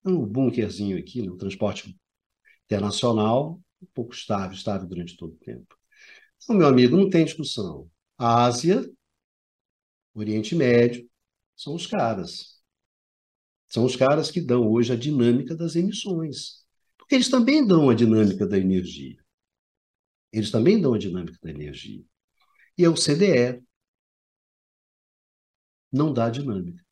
Então, 0.00 0.22
o 0.22 0.26
bunkerzinho 0.26 0.98
aqui, 0.98 1.20
no 1.20 1.36
transporte 1.36 1.94
internacional, 2.64 3.60
um 3.82 3.86
pouco 3.92 4.14
estável, 4.14 4.56
estável 4.56 4.88
durante 4.88 5.18
todo 5.18 5.34
o 5.34 5.38
tempo. 5.44 5.76
Então, 6.42 6.56
meu 6.56 6.66
amigo, 6.66 6.96
não 6.96 7.10
tem 7.10 7.26
discussão. 7.26 7.90
A 8.16 8.44
Ásia, 8.44 8.90
Oriente 10.14 10.54
Médio, 10.54 11.06
são 11.54 11.74
os 11.74 11.86
caras. 11.86 12.53
São 13.74 13.84
os 13.84 13.96
caras 13.96 14.30
que 14.30 14.40
dão 14.40 14.70
hoje 14.70 14.92
a 14.92 14.96
dinâmica 14.96 15.56
das 15.56 15.74
emissões. 15.74 16.64
Porque 16.96 17.16
eles 17.16 17.28
também 17.28 17.66
dão 17.66 17.90
a 17.90 17.94
dinâmica 17.94 18.46
da 18.46 18.56
energia. 18.56 19.18
Eles 20.32 20.50
também 20.50 20.80
dão 20.80 20.94
a 20.94 20.98
dinâmica 20.98 21.38
da 21.42 21.50
energia. 21.50 22.04
E 22.78 22.84
é 22.84 22.88
o 22.88 22.94
CDE. 22.94 23.62
Não 25.90 26.12
dá 26.12 26.30
dinâmica 26.30 26.84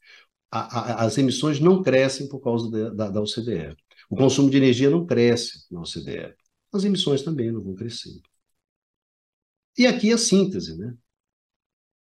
a, 0.52 0.60
a, 0.60 1.04
as 1.06 1.16
emissões 1.16 1.58
não 1.58 1.82
crescem 1.82 2.28
por 2.28 2.40
causa 2.40 2.70
da, 2.70 2.90
da, 2.90 3.08
da 3.08 3.22
OCDE. 3.22 3.74
O 4.10 4.16
consumo 4.16 4.50
de 4.50 4.58
energia 4.58 4.90
não 4.90 5.06
cresce 5.06 5.64
na 5.70 5.80
OCDE. 5.80 6.34
As 6.70 6.84
emissões 6.84 7.22
também 7.22 7.50
não 7.50 7.62
vão 7.62 7.74
crescer. 7.74 8.20
E 9.78 9.86
aqui 9.86 10.12
a 10.12 10.18
síntese, 10.18 10.76
né? 10.76 10.94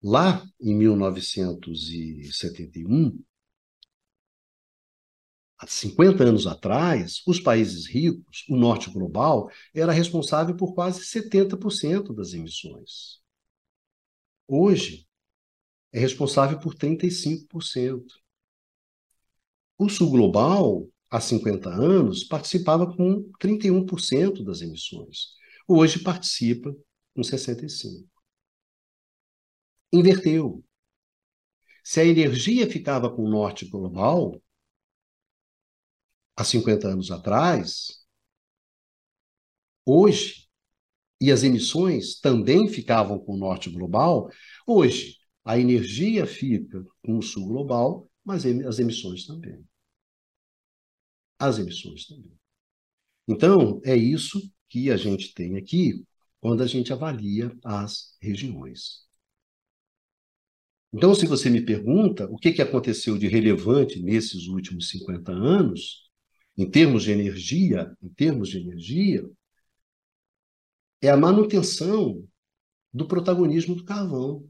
Lá 0.02 0.42
em 0.58 0.74
1971, 0.74 3.22
há 5.60 5.66
50 5.66 6.24
anos 6.24 6.46
atrás, 6.46 7.22
os 7.26 7.38
países 7.38 7.86
ricos, 7.86 8.46
o 8.48 8.56
norte 8.56 8.90
global, 8.90 9.50
era 9.74 9.92
responsável 9.92 10.56
por 10.56 10.74
quase 10.74 11.04
70% 11.04 12.14
das 12.14 12.32
emissões. 12.32 13.20
Hoje, 14.48 15.06
é 15.92 16.00
responsável 16.00 16.58
por 16.58 16.74
35%. 16.74 18.04
O 19.78 19.88
Sul 19.88 20.10
Global, 20.10 20.88
há 21.10 21.20
50 21.20 21.68
anos, 21.68 22.24
participava 22.24 22.86
com 22.96 23.30
31% 23.38 24.42
das 24.42 24.62
emissões. 24.62 25.34
Hoje 25.68 26.02
participa 26.02 26.74
com 27.14 27.20
65%. 27.20 28.08
Inverteu. 29.92 30.64
Se 31.84 32.00
a 32.00 32.04
energia 32.04 32.70
ficava 32.70 33.10
com 33.14 33.24
o 33.24 33.30
Norte 33.30 33.68
Global, 33.68 34.40
há 36.40 36.44
50 36.44 36.88
anos 36.88 37.10
atrás, 37.10 38.02
hoje, 39.84 40.48
e 41.20 41.30
as 41.30 41.42
emissões 41.42 42.18
também 42.18 42.66
ficavam 42.66 43.18
com 43.18 43.34
o 43.34 43.36
Norte 43.36 43.68
Global, 43.68 44.30
hoje 44.66 45.18
a 45.44 45.58
energia 45.58 46.26
fica 46.26 46.82
com 47.04 47.18
o 47.18 47.22
Sul 47.22 47.46
Global, 47.46 48.10
mas 48.24 48.46
as 48.46 48.78
emissões 48.78 49.26
também. 49.26 49.62
as 51.38 51.58
emissões 51.58 52.06
também. 52.06 52.32
Então, 53.28 53.80
é 53.84 53.96
isso 53.96 54.40
que 54.68 54.90
a 54.90 54.96
gente 54.96 55.34
tem 55.34 55.56
aqui 55.56 56.04
quando 56.40 56.62
a 56.62 56.66
gente 56.66 56.92
avalia 56.92 57.54
as 57.62 58.16
regiões. 58.20 59.06
Então, 60.92 61.14
se 61.14 61.26
você 61.26 61.50
me 61.50 61.64
pergunta 61.64 62.26
o 62.30 62.36
que, 62.36 62.60
aconteceu 62.60 63.16
de 63.18 63.28
relevante 63.28 64.02
nesses 64.02 64.48
últimos 64.48 64.88
50 64.88 65.32
anos, 65.32 66.09
em 66.60 66.70
termos 66.70 67.04
de 67.04 67.10
energia, 67.10 67.96
em 68.02 68.10
termos 68.10 68.50
de 68.50 68.58
energia, 68.58 69.26
é 71.00 71.08
a 71.08 71.16
manutenção 71.16 72.22
do 72.92 73.08
protagonismo 73.08 73.74
do 73.74 73.82
carvão. 73.82 74.46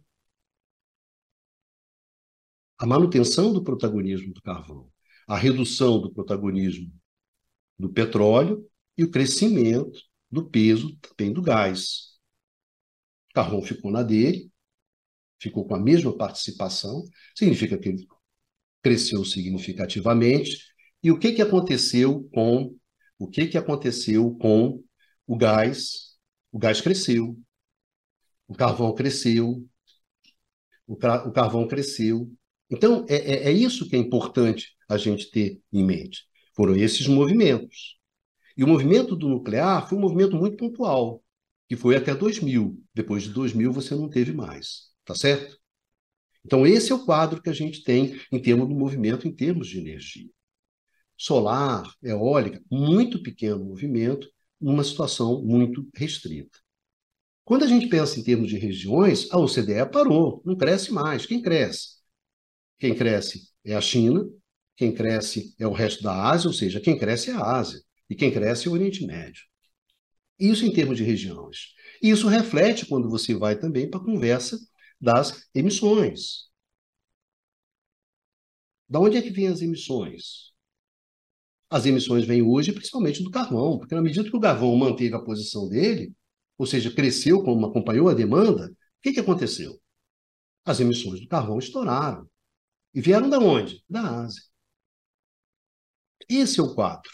A 2.77 2.85
manutenção 2.85 3.53
do 3.53 3.63
protagonismo 3.63 4.35
do 4.35 4.43
carvão, 4.43 4.91
a 5.29 5.37
redução 5.37 6.01
do 6.01 6.13
protagonismo 6.13 6.93
do 7.79 7.89
petróleo 7.89 8.69
e 8.99 9.05
o 9.05 9.11
crescimento 9.13 9.97
do 10.29 10.51
peso 10.51 10.97
também 10.97 11.33
do 11.33 11.41
gás. 11.41 12.19
O 13.31 13.35
carvão 13.35 13.63
ficou 13.63 13.93
na 13.93 14.03
dele, 14.03 14.51
ficou 15.39 15.65
com 15.65 15.77
a 15.77 15.81
mesma 15.81 16.17
participação, 16.17 17.05
significa 17.37 17.79
que 17.79 17.89
ele 17.89 18.09
cresceu 18.83 19.25
significativamente. 19.25 20.70
E 21.03 21.11
o 21.11 21.19
que, 21.19 21.33
que 21.33 21.43
aconteceu 21.43 22.29
com 22.33 22.77
o 23.19 23.29
que, 23.29 23.47
que 23.47 23.59
aconteceu 23.59 24.35
com 24.37 24.83
o 25.27 25.37
gás? 25.37 26.17
O 26.51 26.59
gás 26.59 26.81
cresceu, 26.81 27.39
o 28.49 28.55
carvão 28.55 28.95
cresceu, 28.95 29.63
o, 30.87 30.95
o 30.95 31.33
carvão 31.33 31.69
cresceu. 31.69 32.33
Então, 32.71 33.05
é, 33.09 33.17
é, 33.17 33.49
é 33.49 33.53
isso 33.53 33.89
que 33.89 33.95
é 33.95 33.99
importante 33.99 34.75
a 34.89 34.97
gente 34.97 35.31
ter 35.31 35.61
em 35.73 35.85
mente. 35.85 36.25
Foram 36.55 36.75
esses 36.75 37.07
movimentos. 37.07 37.99
E 38.57 38.65
o 38.65 38.69
movimento 38.69 39.15
do 39.15 39.29
nuclear 39.29 39.89
foi 39.89 39.97
um 39.97 40.01
movimento 40.01 40.37
muito 40.37 40.57
pontual, 40.57 41.23
que 41.69 41.77
foi 41.77 41.97
até 41.97 42.15
2000. 42.15 42.83
Depois 42.95 43.23
de 43.23 43.31
2000, 43.31 43.73
você 43.73 43.95
não 43.95 44.09
teve 44.09 44.33
mais. 44.33 44.91
Tá 45.05 45.15
certo? 45.15 45.59
Então, 46.45 46.67
esse 46.67 46.91
é 46.91 46.95
o 46.95 47.05
quadro 47.05 47.41
que 47.41 47.51
a 47.51 47.53
gente 47.53 47.85
tem 47.85 48.19
em 48.33 48.41
termos 48.41 48.69
do 48.69 48.75
movimento, 48.75 49.29
em 49.29 49.35
termos 49.35 49.69
de 49.69 49.79
energia. 49.79 50.31
Solar, 51.23 51.85
eólica, 52.03 52.65
muito 52.71 53.23
pequeno 53.23 53.63
movimento, 53.63 54.27
numa 54.59 54.83
situação 54.83 55.45
muito 55.45 55.87
restrita. 55.95 56.59
Quando 57.45 57.63
a 57.63 57.69
gente 57.69 57.89
pensa 57.89 58.19
em 58.19 58.23
termos 58.25 58.49
de 58.49 58.57
regiões, 58.57 59.31
a 59.31 59.37
OCDE 59.37 59.85
parou, 59.93 60.41
não 60.47 60.57
cresce 60.57 60.91
mais. 60.91 61.27
Quem 61.27 61.43
cresce? 61.43 61.99
Quem 62.79 62.95
cresce 62.95 63.51
é 63.63 63.75
a 63.75 63.83
China, 63.83 64.27
quem 64.75 64.95
cresce 64.95 65.55
é 65.59 65.67
o 65.67 65.75
resto 65.75 66.03
da 66.03 66.31
Ásia, 66.31 66.49
ou 66.49 66.55
seja, 66.55 66.81
quem 66.81 66.99
cresce 66.99 67.29
é 67.29 67.35
a 67.35 67.43
Ásia, 67.43 67.83
e 68.09 68.15
quem 68.15 68.33
cresce 68.33 68.67
é 68.67 68.71
o 68.71 68.73
Oriente 68.73 69.05
Médio. 69.05 69.43
Isso 70.39 70.65
em 70.65 70.73
termos 70.73 70.97
de 70.97 71.05
regiões. 71.05 71.75
E 72.03 72.09
isso 72.09 72.29
reflete 72.29 72.87
quando 72.87 73.11
você 73.11 73.35
vai 73.35 73.59
também 73.59 73.91
para 73.91 74.01
a 74.01 74.05
conversa 74.05 74.59
das 74.99 75.47
emissões. 75.55 76.49
Da 78.89 78.99
onde 78.99 79.19
é 79.19 79.23
que 79.23 79.31
vêm 79.31 79.49
as 79.49 79.61
emissões? 79.61 80.50
As 81.71 81.87
emissões 81.87 82.27
vêm 82.27 82.43
hoje 82.43 82.73
principalmente 82.73 83.23
do 83.23 83.31
carvão, 83.31 83.79
porque 83.79 83.95
na 83.95 84.03
medida 84.03 84.29
que 84.29 84.37
o 84.37 84.41
carvão 84.41 84.77
manteve 84.77 85.15
a 85.15 85.21
posição 85.21 85.69
dele, 85.69 86.13
ou 86.59 86.67
seja, 86.67 86.93
cresceu 86.93 87.43
como 87.43 87.67
acompanhou 87.67 88.09
a 88.09 88.15
demanda, 88.15 88.67
o 88.67 88.77
que, 89.01 89.13
que 89.13 89.21
aconteceu? 89.21 89.81
As 90.65 90.81
emissões 90.81 91.21
do 91.21 91.29
carvão 91.29 91.59
estouraram. 91.59 92.29
E 92.93 93.01
vieram 93.01 93.31
da 93.31 93.39
onde? 93.39 93.83
Da 93.89 94.23
Ásia. 94.23 94.43
Esse 96.29 96.61
é 96.61 96.63
o 96.63 96.75
quadro. 96.75 97.11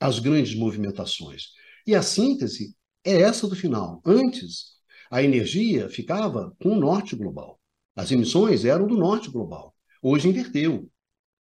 As 0.00 0.18
grandes 0.18 0.54
movimentações. 0.54 1.52
E 1.86 1.94
a 1.94 2.02
síntese 2.02 2.74
é 3.04 3.22
essa 3.22 3.46
do 3.46 3.54
final. 3.54 4.02
Antes, 4.04 4.76
a 5.10 5.22
energia 5.22 5.88
ficava 5.88 6.54
com 6.60 6.70
o 6.70 6.80
norte 6.80 7.14
global. 7.14 7.60
As 7.94 8.10
emissões 8.10 8.64
eram 8.64 8.86
do 8.86 8.96
norte 8.96 9.30
global. 9.30 9.74
Hoje 10.02 10.28
inverteu. 10.28 10.89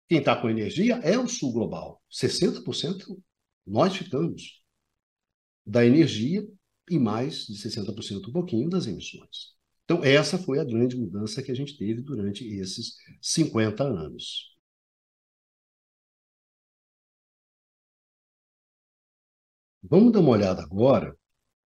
Quem 0.09 0.18
está 0.18 0.34
com 0.40 0.48
energia 0.48 0.96
é 0.96 1.18
o 1.18 1.28
sul 1.28 1.52
global. 1.52 2.02
60% 2.11 3.22
nós 3.66 3.94
ficamos 3.94 4.62
da 5.66 5.84
energia 5.84 6.48
e 6.90 6.98
mais 6.98 7.46
de 7.46 7.56
60% 7.56 8.28
um 8.28 8.32
pouquinho 8.32 8.70
das 8.70 8.86
emissões. 8.86 9.54
Então, 9.84 10.02
essa 10.04 10.38
foi 10.38 10.59
a 10.59 10.64
grande 10.64 10.96
mudança 10.96 11.42
que 11.42 11.50
a 11.50 11.54
gente 11.54 11.76
teve 11.76 12.02
durante 12.02 12.46
esses 12.46 12.94
50 13.20 13.84
anos. 13.84 14.56
Vamos 19.82 20.12
dar 20.12 20.20
uma 20.20 20.30
olhada 20.30 20.62
agora 20.62 21.16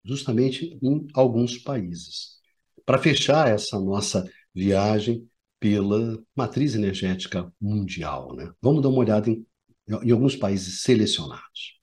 justamente 0.05 0.79
em 0.83 1.07
alguns 1.15 1.59
países. 1.59 2.41
Para 2.85 2.99
fechar 2.99 3.49
essa 3.49 3.81
nossa 3.81 4.29
viagem 4.55 5.29
pela 5.65 6.23
matriz 6.37 6.75
energética 6.75 7.51
mundial, 7.59 8.37
né? 8.37 8.53
vamos 8.61 8.83
dar 8.83 8.91
uma 8.91 8.99
olhada 8.99 9.31
em, 9.31 9.47
em 9.89 10.11
alguns 10.11 10.37
países 10.37 10.83
selecionados. 10.83 11.81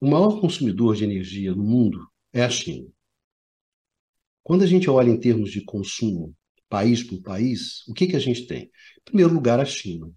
O 0.00 0.10
maior 0.10 0.40
consumidor 0.40 0.96
de 0.96 1.04
energia 1.04 1.54
no 1.54 1.62
mundo 1.62 2.04
é 2.32 2.42
a 2.42 2.50
China. 2.50 2.88
Quando 4.42 4.64
a 4.64 4.66
gente 4.66 4.90
olha 4.90 5.08
em 5.08 5.20
termos 5.20 5.52
de 5.52 5.64
consumo, 5.64 6.34
país 6.68 7.00
por 7.00 7.22
país, 7.22 7.86
o 7.86 7.94
que, 7.94 8.08
que 8.08 8.16
a 8.16 8.20
gente 8.20 8.44
tem? 8.48 8.62
Em 8.62 9.04
primeiro 9.04 9.32
lugar, 9.32 9.60
a 9.60 9.64
China. 9.64 10.12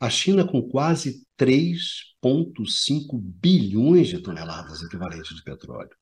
A 0.00 0.10
China 0.10 0.44
com 0.44 0.68
quase 0.68 1.24
3,5 1.38 3.20
bilhões 3.22 4.08
de 4.08 4.18
toneladas 4.18 4.82
equivalentes 4.82 5.36
de 5.36 5.44
petróleo. 5.44 5.96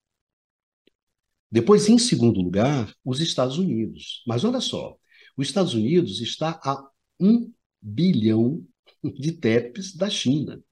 Depois, 1.51 1.86
em 1.90 1.99
segundo 1.99 2.40
lugar, 2.40 2.90
os 3.05 3.20
Estados 3.20 3.59
Unidos. 3.59 4.22
Mas 4.26 4.43
olha 4.43 4.59
só, 4.59 4.97
os 5.37 5.49
Estados 5.49 5.74
Unidos 5.74 6.20
está 6.20 6.61
a 6.64 6.83
um 7.20 7.53
bilhão 7.80 8.64
de 9.03 9.33
TEPs 9.33 9.95
da 9.95 10.09
China. 10.09 10.62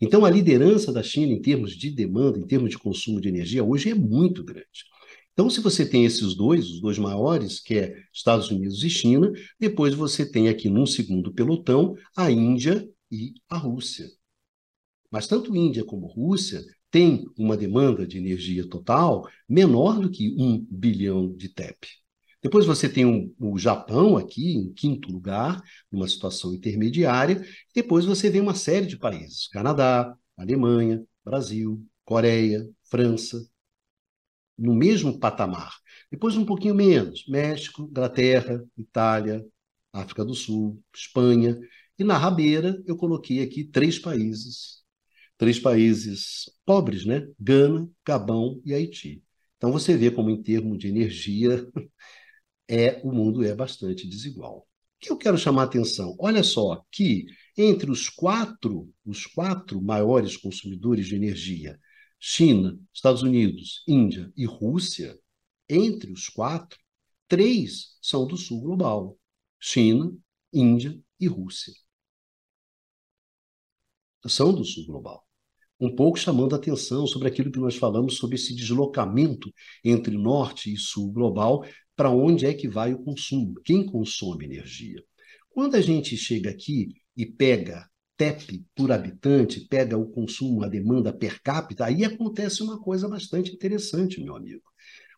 Então, 0.00 0.24
a 0.24 0.30
liderança 0.30 0.92
da 0.92 1.02
China 1.02 1.32
em 1.32 1.40
termos 1.40 1.72
de 1.72 1.90
demanda, 1.90 2.38
em 2.38 2.46
termos 2.46 2.70
de 2.70 2.78
consumo 2.78 3.20
de 3.20 3.28
energia, 3.28 3.64
hoje 3.64 3.90
é 3.90 3.94
muito 3.94 4.44
grande. 4.44 4.84
Então, 5.32 5.48
se 5.48 5.60
você 5.60 5.88
tem 5.88 6.04
esses 6.04 6.34
dois, 6.34 6.68
os 6.68 6.80
dois 6.80 6.98
maiores, 6.98 7.60
que 7.60 7.74
é 7.74 7.94
Estados 8.12 8.50
Unidos 8.50 8.82
e 8.82 8.90
China, 8.90 9.32
depois 9.58 9.94
você 9.94 10.28
tem 10.28 10.48
aqui 10.48 10.68
num 10.68 10.84
segundo 10.84 11.32
pelotão 11.32 11.94
a 12.16 12.30
Índia 12.30 12.88
e 13.10 13.34
a 13.48 13.56
Rússia. 13.56 14.08
Mas 15.10 15.26
tanto 15.28 15.54
Índia 15.54 15.84
como 15.84 16.06
Rússia 16.06 16.62
tem 16.90 17.24
uma 17.38 17.56
demanda 17.56 18.06
de 18.06 18.18
energia 18.18 18.68
total 18.68 19.28
menor 19.48 20.00
do 20.00 20.10
que 20.10 20.34
um 20.36 20.66
bilhão 20.70 21.32
de 21.34 21.48
TEP. 21.48 21.86
Depois 22.48 22.64
você 22.64 22.88
tem 22.88 23.04
um, 23.04 23.34
o 23.38 23.58
Japão 23.58 24.16
aqui 24.16 24.54
em 24.54 24.72
quinto 24.72 25.12
lugar, 25.12 25.62
numa 25.92 26.08
situação 26.08 26.54
intermediária. 26.54 27.44
Depois 27.74 28.06
você 28.06 28.30
vem 28.30 28.40
uma 28.40 28.54
série 28.54 28.86
de 28.86 28.96
países: 28.96 29.46
Canadá, 29.48 30.16
Alemanha, 30.34 31.04
Brasil, 31.22 31.86
Coreia, 32.06 32.66
França, 32.84 33.46
no 34.56 34.74
mesmo 34.74 35.18
patamar. 35.18 35.74
Depois 36.10 36.38
um 36.38 36.46
pouquinho 36.46 36.74
menos: 36.74 37.26
México, 37.28 37.82
Inglaterra, 37.82 38.64
Itália, 38.78 39.44
África 39.92 40.24
do 40.24 40.34
Sul, 40.34 40.82
Espanha. 40.94 41.60
E 41.98 42.02
na 42.04 42.16
rabeira 42.16 42.82
eu 42.86 42.96
coloquei 42.96 43.42
aqui 43.42 43.62
três 43.62 43.98
países 43.98 44.82
três 45.36 45.58
países 45.60 46.50
pobres, 46.66 47.04
né? 47.06 47.28
Gana, 47.38 47.88
Gabão 48.06 48.60
e 48.64 48.74
Haiti. 48.74 49.22
Então 49.58 49.72
você 49.72 49.96
vê 49.96 50.10
como 50.10 50.30
em 50.30 50.42
termos 50.42 50.78
de 50.78 50.88
energia 50.88 51.66
é 52.68 53.00
o 53.02 53.12
mundo 53.12 53.44
é 53.44 53.54
bastante 53.54 54.06
desigual. 54.06 54.58
O 54.58 55.00
que 55.00 55.10
eu 55.10 55.16
quero 55.16 55.38
chamar 55.38 55.62
a 55.62 55.64
atenção? 55.66 56.16
Olha 56.18 56.42
só 56.42 56.84
que 56.90 57.26
entre 57.56 57.90
os 57.90 58.08
quatro, 58.08 58.92
os 59.04 59.26
quatro 59.26 59.80
maiores 59.80 60.36
consumidores 60.36 61.06
de 61.06 61.16
energia, 61.16 61.78
China, 62.18 62.78
Estados 62.92 63.22
Unidos, 63.22 63.82
Índia 63.86 64.32
e 64.36 64.44
Rússia, 64.44 65.18
entre 65.68 66.10
os 66.12 66.28
quatro, 66.28 66.78
três 67.28 67.96
são 68.02 68.26
do 68.26 68.36
sul 68.36 68.60
global: 68.60 69.18
China, 69.60 70.12
Índia 70.52 71.00
e 71.20 71.26
Rússia. 71.28 71.72
São 74.26 74.52
do 74.52 74.64
sul 74.64 74.84
global 74.84 75.27
um 75.80 75.94
pouco 75.94 76.18
chamando 76.18 76.54
a 76.54 76.58
atenção 76.58 77.06
sobre 77.06 77.28
aquilo 77.28 77.50
que 77.50 77.60
nós 77.60 77.76
falamos 77.76 78.16
sobre 78.16 78.36
esse 78.36 78.54
deslocamento 78.54 79.52
entre 79.84 80.16
norte 80.16 80.72
e 80.72 80.76
sul 80.76 81.12
global, 81.12 81.64
para 81.94 82.10
onde 82.10 82.46
é 82.46 82.54
que 82.54 82.68
vai 82.68 82.94
o 82.94 83.02
consumo, 83.02 83.54
quem 83.64 83.84
consome 83.84 84.44
energia. 84.44 85.02
Quando 85.50 85.74
a 85.74 85.80
gente 85.80 86.16
chega 86.16 86.50
aqui 86.50 86.88
e 87.16 87.26
pega 87.26 87.88
TEP 88.16 88.64
por 88.74 88.90
habitante, 88.92 89.66
pega 89.68 89.96
o 89.96 90.08
consumo, 90.08 90.64
a 90.64 90.68
demanda 90.68 91.12
per 91.12 91.40
capita, 91.42 91.84
aí 91.86 92.04
acontece 92.04 92.62
uma 92.62 92.80
coisa 92.80 93.08
bastante 93.08 93.52
interessante, 93.52 94.20
meu 94.20 94.36
amigo. 94.36 94.62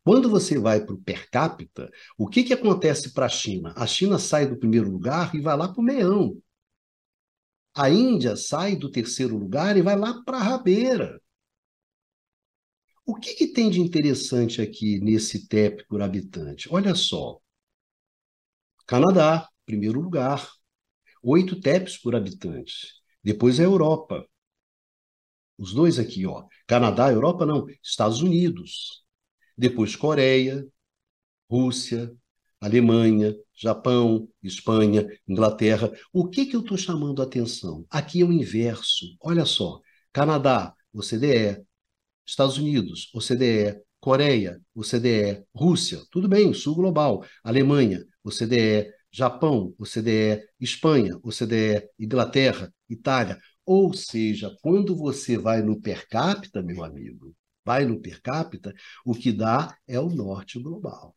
Quando 0.03 0.31
você 0.31 0.59
vai 0.59 0.85
para 0.85 0.95
o 0.95 1.01
per 1.01 1.29
capita, 1.31 1.91
o 2.17 2.27
que, 2.27 2.43
que 2.43 2.53
acontece 2.53 3.13
para 3.13 3.27
a 3.27 3.29
China? 3.29 3.73
A 3.77 3.87
China 3.87 4.19
sai 4.19 4.47
do 4.47 4.59
primeiro 4.59 4.91
lugar 4.91 5.35
e 5.35 5.41
vai 5.41 5.57
lá 5.57 5.69
para 5.69 5.81
o 5.81 5.85
meião. 5.85 6.37
A 7.75 7.89
Índia 7.89 8.37
sai 8.37 8.77
do 8.77 8.91
terceiro 8.91 9.37
lugar 9.37 9.77
e 9.77 9.83
vai 9.83 9.97
lá 9.97 10.23
para 10.25 10.39
a 10.39 10.43
rabeira. 10.43 11.21
O 13.05 13.14
que, 13.16 13.35
que, 13.35 13.49
tem 13.49 13.71
de 13.71 13.81
interessante 13.81 14.62
aqui 14.62 15.01
nesse 15.01 15.49
TEP 15.49 15.85
por 15.89 16.01
habitante? 16.01 16.68
Olha 16.73 16.95
só. 16.95 17.41
Canadá, 18.87 19.49
primeiro 19.66 20.01
lugar. 20.01 20.49
Oito 21.23 21.61
TEPs 21.61 21.99
por 21.99 22.14
habitante. 22.14 22.95
Depois 23.23 23.59
a 23.61 23.64
Europa. 23.64 24.27
Os 25.59 25.73
dois 25.73 25.99
aqui, 25.99 26.27
ó. 26.27 26.47
Canadá, 26.66 27.11
Europa 27.11 27.45
não. 27.45 27.66
Estados 27.83 28.23
Unidos. 28.23 29.05
Depois 29.57 29.95
Coreia, 29.97 30.66
Rússia, 31.51 32.14
Alemanha, 32.61 33.35
Japão, 33.55 34.29
Espanha, 34.43 35.07
Inglaterra. 35.27 35.91
O 36.13 36.29
que, 36.29 36.45
que 36.47 36.55
eu 36.55 36.61
estou 36.61 36.77
chamando 36.77 37.23
a 37.23 37.25
atenção? 37.25 37.87
Aqui 37.91 38.21
é 38.21 38.25
o 38.25 38.33
inverso. 38.33 39.07
Olha 39.21 39.47
só. 39.47 39.81
Canadá, 40.13 40.75
OCDE. 40.93 41.65
Estados 42.27 42.59
Unidos, 42.59 43.11
OCDE. 43.15 43.81
Coreia, 43.99 44.61
OCDE. 44.75 45.45
Rússia, 45.55 46.03
tudo 46.11 46.29
bem, 46.29 46.53
sul 46.53 46.75
global. 46.75 47.25
Alemanha, 47.43 48.05
OCDE. 48.23 48.93
Japão, 49.11 49.75
OCDE. 49.79 50.43
Espanha, 50.61 51.19
OCDE. 51.23 51.89
Inglaterra, 51.99 52.73
Itália. 52.89 53.39
Ou 53.65 53.95
seja, 53.95 54.55
quando 54.63 54.95
você 54.97 55.39
vai 55.39 55.63
no 55.63 55.81
per 55.81 56.07
capita, 56.09 56.63
meu 56.63 56.85
amigo, 56.85 57.35
vai 57.65 57.85
no 57.87 58.01
per 58.01 58.21
capita, 58.21 58.73
o 59.05 59.15
que 59.15 59.33
dá 59.33 59.77
é 59.87 59.99
o 59.99 60.11
norte 60.11 60.59
global 60.61 61.17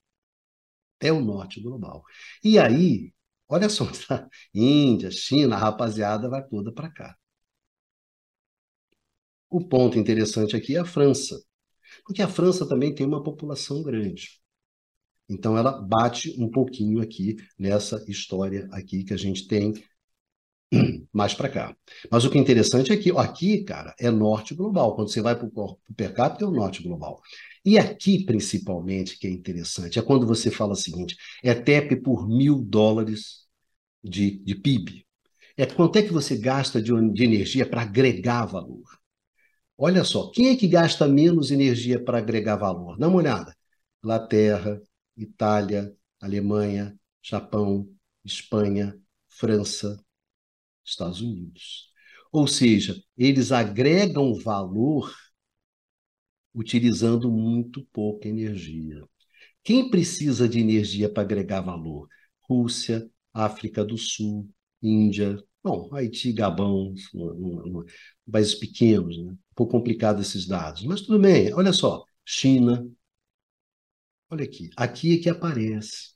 é 1.04 1.12
o 1.12 1.22
norte 1.22 1.62
global. 1.62 2.04
E 2.43 2.58
aí, 2.60 3.14
olha 3.47 3.70
só, 3.70 3.86
tá? 4.08 4.28
Índia, 4.54 5.12
China, 5.12 5.56
a 5.56 5.60
rapaziada 5.60 6.30
vai 6.30 6.45
toda 6.47 6.72
para 6.74 6.89
cá. 6.91 7.16
O 9.49 9.66
ponto 9.68 9.97
interessante 9.99 10.56
aqui 10.56 10.76
é 10.76 10.80
a 10.80 10.86
França, 10.86 11.39
porque 12.06 12.22
a 12.22 12.28
França 12.28 12.68
também 12.68 12.93
tem 12.95 13.06
uma 13.06 13.24
população 13.24 13.84
grande. 13.84 14.41
Então 15.30 15.58
ela 15.58 15.72
bate 15.82 16.36
um 16.39 16.49
pouquinho 16.49 17.01
aqui 17.01 17.38
nessa 17.58 18.04
história 18.08 18.68
aqui 18.72 19.04
que 19.04 19.14
a 19.14 19.18
gente 19.18 19.47
tem 19.47 19.74
mais 21.13 21.34
para 21.34 21.49
cá. 21.49 21.76
Mas 22.11 22.26
o 22.26 22.30
que 22.30 22.38
é 22.38 22.41
interessante 22.41 22.91
é 22.91 22.97
que 22.97 23.11
aqui, 23.17 23.63
cara, 23.63 23.93
é 23.99 24.09
norte 24.09 24.55
global. 24.55 24.95
Quando 24.95 25.09
você 25.09 25.21
vai 25.21 25.36
para 25.38 25.47
o 25.47 25.80
per 25.95 26.13
capita, 26.13 26.45
é 26.45 26.47
o 26.47 26.51
norte 26.51 26.82
global. 26.84 27.21
E 27.65 27.78
aqui, 27.78 28.26
principalmente, 28.26 29.17
que 29.17 29.28
é 29.28 29.30
interessante, 29.30 29.97
é 29.99 30.01
quando 30.01 30.28
você 30.28 30.51
fala 30.51 30.74
o 30.74 30.76
seguinte: 30.76 31.15
é 31.43 31.53
TEP 31.53 31.97
por 31.97 32.28
mil 32.28 32.61
dólares 32.61 33.45
de, 34.03 34.39
de 34.39 34.55
PIB. 34.55 35.05
É 35.57 35.65
quanto 35.65 35.97
é 35.97 36.03
que 36.03 36.13
você 36.13 36.38
gasta 36.38 36.82
de, 36.82 36.91
de 37.13 37.24
energia 37.24 37.65
para 37.69 37.82
agregar 37.84 38.45
valor. 38.45 38.84
Olha 39.78 40.03
só, 40.03 40.30
quem 40.32 40.49
é 40.49 40.55
que 40.55 40.67
gasta 40.67 41.07
menos 41.07 41.51
energia 41.51 42.03
para 42.03 42.19
agregar 42.19 42.55
valor? 42.57 42.97
Dá 42.97 43.07
uma 43.07 43.17
olhada. 43.17 43.55
Inglaterra, 44.03 44.82
Itália, 45.17 45.95
Alemanha, 46.21 46.97
Japão, 47.21 47.88
Espanha, 48.24 48.97
França, 49.30 50.03
Estados 50.84 51.22
Unidos. 51.22 51.90
Ou 52.32 52.48
seja, 52.48 52.96
eles 53.18 53.52
agregam 53.52 54.34
valor 54.36 55.14
utilizando 56.54 57.32
muito 57.32 57.86
pouca 57.92 58.28
energia. 58.28 59.04
Quem 59.64 59.90
precisa 59.90 60.48
de 60.48 60.60
energia 60.60 61.10
para 61.10 61.24
agregar 61.24 61.62
valor? 61.62 62.08
Rússia, 62.42 63.10
África 63.34 63.84
do 63.84 63.98
Sul, 63.98 64.50
Índia, 64.82 65.42
bom, 65.64 65.90
Haiti, 65.94 66.34
Gabão, 66.34 66.94
países 68.30 68.56
pequenos, 68.56 69.18
né? 69.18 69.32
um 69.32 69.56
pouco 69.56 69.72
complicado 69.72 70.22
esses 70.22 70.46
dados, 70.48 70.84
mas 70.84 71.02
tudo 71.02 71.20
bem. 71.20 71.54
Olha 71.54 71.72
só, 71.74 72.04
China, 72.26 72.86
olha 74.30 74.44
aqui, 74.44 74.70
aqui 74.76 75.16
é 75.16 75.22
que 75.22 75.30
aparece. 75.30 76.14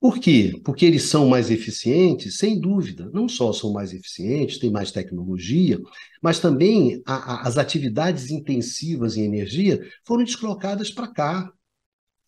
Por 0.00 0.18
quê? 0.18 0.60
Porque 0.64 0.84
eles 0.84 1.04
são 1.04 1.28
mais 1.28 1.50
eficientes, 1.50 2.36
sem 2.36 2.60
dúvida. 2.60 3.10
Não 3.12 3.28
só 3.28 3.52
são 3.52 3.72
mais 3.72 3.92
eficientes, 3.92 4.58
têm 4.58 4.70
mais 4.70 4.92
tecnologia, 4.92 5.78
mas 6.22 6.38
também 6.38 7.02
a, 7.06 7.14
a, 7.14 7.48
as 7.48 7.58
atividades 7.58 8.30
intensivas 8.30 9.16
em 9.16 9.24
energia 9.24 9.80
foram 10.06 10.24
deslocadas 10.24 10.90
para 10.90 11.12
cá. 11.12 11.52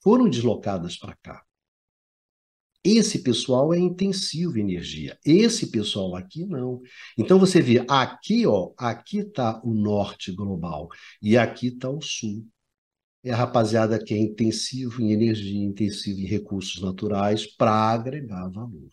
Foram 0.03 0.29
deslocadas 0.29 0.97
para 0.97 1.15
cá. 1.17 1.43
Esse 2.83 3.19
pessoal 3.23 3.75
é 3.75 3.79
intensivo 3.79 4.57
em 4.57 4.63
energia. 4.63 5.19
Esse 5.25 5.71
pessoal 5.71 6.17
aqui 6.17 6.47
não. 6.47 6.81
Então 7.17 7.39
você 7.39 7.61
vê 7.61 7.85
aqui, 7.87 8.47
ó, 8.47 8.73
aqui 8.79 9.19
está 9.19 9.61
o 9.63 9.75
norte 9.75 10.33
global 10.33 10.89
e 11.21 11.37
aqui 11.37 11.67
está 11.69 11.91
o 11.91 12.01
sul 12.01 12.47
é 13.25 13.33
a 13.33 13.37
rapaziada 13.37 14.03
que 14.03 14.15
é 14.15 14.19
intensivo 14.19 15.03
em 15.03 15.13
energia, 15.13 15.59
intensivo 15.65 16.21
em 16.21 16.27
recursos 16.27 16.81
naturais 16.83 17.47
para 17.47 17.73
agregar 17.73 18.49
valor. 18.49 18.91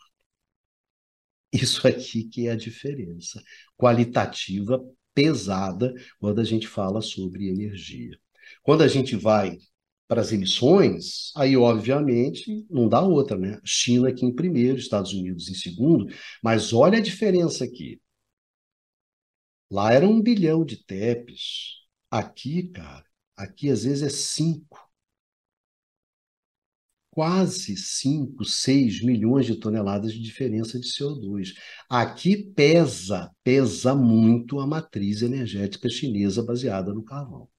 Isso 1.52 1.88
aqui 1.88 2.26
que 2.26 2.48
é 2.48 2.52
a 2.52 2.56
diferença 2.56 3.42
qualitativa 3.78 4.84
pesada 5.14 5.94
quando 6.20 6.40
a 6.42 6.44
gente 6.44 6.68
fala 6.68 7.02
sobre 7.02 7.48
energia. 7.50 8.18
Quando 8.64 8.84
a 8.84 8.88
gente 8.88 9.16
vai 9.16 9.58
para 10.08 10.22
as 10.22 10.32
emissões, 10.32 11.32
aí 11.36 11.58
obviamente 11.58 12.66
não 12.70 12.88
dá 12.88 13.02
outra, 13.02 13.38
né? 13.38 13.60
China 13.66 14.10
aqui 14.10 14.26
em 14.26 14.34
primeiro, 14.34 14.78
Estados 14.78 15.14
Unidos 15.14 15.50
em 15.50 15.54
segundo, 15.54 16.08
mas 16.42 16.72
olha 16.74 16.98
a 16.98 17.02
diferença 17.02 17.64
aqui. 17.66 18.00
Lá 19.72 19.94
era 19.94 20.08
um 20.08 20.22
bilhão 20.22 20.64
de 20.66 20.78
TEPs. 20.86 21.78
Aqui, 22.10 22.64
cara, 22.70 23.06
Aqui, 23.38 23.70
às 23.70 23.84
vezes, 23.84 24.04
é 24.04 24.10
5. 24.10 24.90
Quase 27.12 27.76
5, 27.76 28.46
6 28.46 29.04
milhões 29.04 29.46
de 29.46 29.56
toneladas 29.56 30.14
de 30.14 30.22
diferença 30.22 30.80
de 30.80 30.88
CO2. 30.88 31.54
Aqui 31.90 32.38
pesa, 32.54 33.32
pesa 33.44 33.96
muito 33.96 34.60
a 34.60 34.68
matriz 34.68 35.22
energética 35.24 35.90
chinesa 35.90 36.44
baseada 36.44 36.94
no 36.94 37.04
carvão. 37.04 37.50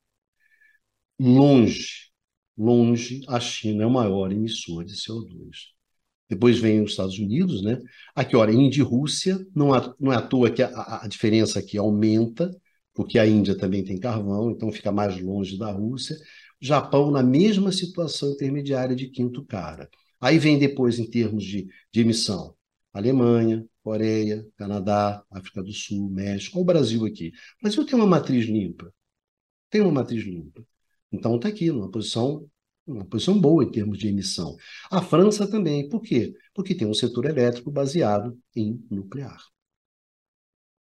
Longe, 1.20 2.10
longe, 2.56 3.22
a 3.28 3.40
China 3.40 3.82
é 3.82 3.86
o 3.86 3.90
maior 3.90 4.30
emissor 4.32 4.84
de 4.84 4.94
CO2. 4.94 5.72
Depois 6.28 6.58
vem 6.58 6.82
os 6.82 6.92
Estados 6.92 7.18
Unidos, 7.18 7.62
né? 7.62 7.78
Aqui, 8.14 8.36
olha, 8.36 8.52
Índia 8.52 8.80
e 8.80 8.84
Rússia, 8.84 9.44
não, 9.54 9.68
não 9.98 10.12
é 10.12 10.16
à 10.16 10.22
toa 10.22 10.50
que 10.50 10.62
a, 10.62 11.02
a 11.02 11.08
diferença 11.08 11.58
aqui 11.58 11.78
aumenta, 11.78 12.50
porque 12.98 13.16
a 13.16 13.24
Índia 13.24 13.56
também 13.56 13.84
tem 13.84 13.96
carvão, 13.96 14.50
então 14.50 14.72
fica 14.72 14.90
mais 14.90 15.20
longe 15.22 15.56
da 15.56 15.70
Rússia. 15.70 16.16
Japão 16.60 17.12
na 17.12 17.22
mesma 17.22 17.70
situação 17.70 18.32
intermediária 18.32 18.96
de 18.96 19.06
quinto 19.06 19.44
cara. 19.44 19.88
Aí 20.20 20.36
vem 20.36 20.58
depois 20.58 20.98
em 20.98 21.08
termos 21.08 21.44
de, 21.44 21.68
de 21.92 22.00
emissão, 22.00 22.56
Alemanha, 22.92 23.64
Coreia, 23.84 24.44
Canadá, 24.56 25.24
África 25.30 25.62
do 25.62 25.72
Sul, 25.72 26.10
México, 26.10 26.58
o 26.58 26.64
Brasil 26.64 27.06
aqui. 27.06 27.28
O 27.28 27.62
Brasil 27.62 27.86
tem 27.86 27.94
uma 27.94 28.04
matriz 28.04 28.46
limpa. 28.46 28.92
Tem 29.70 29.80
uma 29.80 29.92
matriz 29.92 30.24
limpa. 30.24 30.66
Então 31.12 31.36
está 31.36 31.46
aqui, 31.46 31.70
numa 31.70 31.88
posição, 31.88 32.50
uma 32.84 33.04
posição 33.04 33.40
boa 33.40 33.62
em 33.62 33.70
termos 33.70 33.96
de 33.96 34.08
emissão. 34.08 34.56
A 34.90 35.00
França 35.00 35.48
também. 35.48 35.88
Por 35.88 36.02
quê? 36.02 36.34
Porque 36.52 36.74
tem 36.74 36.88
um 36.88 36.94
setor 36.94 37.26
elétrico 37.26 37.70
baseado 37.70 38.36
em 38.56 38.84
nuclear. 38.90 39.40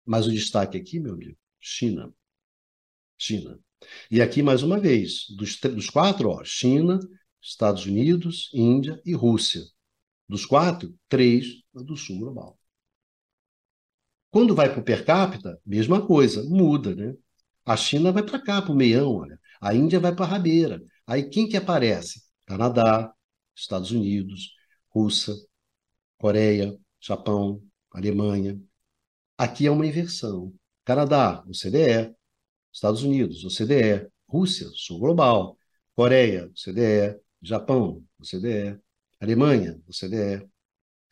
Mas 0.05 0.27
o 0.27 0.31
destaque 0.33 0.77
aqui, 0.77 0.99
meu 0.99 1.13
amigo, 1.13 1.37
China. 1.63 2.13
China. 3.17 3.57
E 4.11 4.21
aqui, 4.21 4.43
mais 4.43 4.63
uma 4.63 4.79
vez, 4.79 5.25
dos, 5.29 5.59
dos 5.59 5.89
quatro, 5.89 6.29
ó, 6.29 6.43
China, 6.43 6.99
Estados 7.41 7.85
Unidos, 7.85 8.49
Índia 8.53 9.01
e 9.05 9.13
Rússia. 9.13 9.61
Dos 10.27 10.45
quatro, 10.45 10.93
três 11.09 11.47
do 11.73 11.95
sul 11.95 12.19
global. 12.19 12.59
Quando 14.29 14.55
vai 14.55 14.69
para 14.69 14.79
o 14.81 14.83
per 14.83 15.05
capita, 15.05 15.59
mesma 15.65 16.05
coisa, 16.05 16.43
muda, 16.43 16.95
né? 16.95 17.15
A 17.65 17.77
China 17.77 18.11
vai 18.11 18.23
para 18.23 18.41
cá, 18.41 18.61
para 18.61 18.71
o 18.71 18.75
meião, 18.75 19.15
olha. 19.15 19.39
A 19.61 19.73
Índia 19.73 19.99
vai 19.99 20.13
para 20.13 20.25
a 20.25 20.27
rabeira. 20.27 20.83
Aí 21.07 21.29
quem 21.29 21.47
que 21.47 21.55
aparece? 21.55 22.23
Canadá, 22.45 23.13
Estados 23.55 23.91
Unidos, 23.91 24.53
Rússia, 24.89 25.33
Coreia, 26.17 26.77
Japão, 26.99 27.61
Alemanha. 27.91 28.59
Aqui 29.37 29.67
é 29.67 29.71
uma 29.71 29.85
inversão. 29.87 30.53
Canadá, 30.85 31.43
OCDE. 31.47 32.15
Estados 32.71 33.03
Unidos, 33.03 33.43
OCDE. 33.45 34.09
Rússia, 34.27 34.67
Sul 34.73 34.99
Global. 34.99 35.57
Coreia, 35.95 36.47
OCDE. 36.47 37.19
Japão, 37.41 38.03
OCDE. 38.19 38.79
Alemanha, 39.19 39.81
OCDE. 39.87 40.47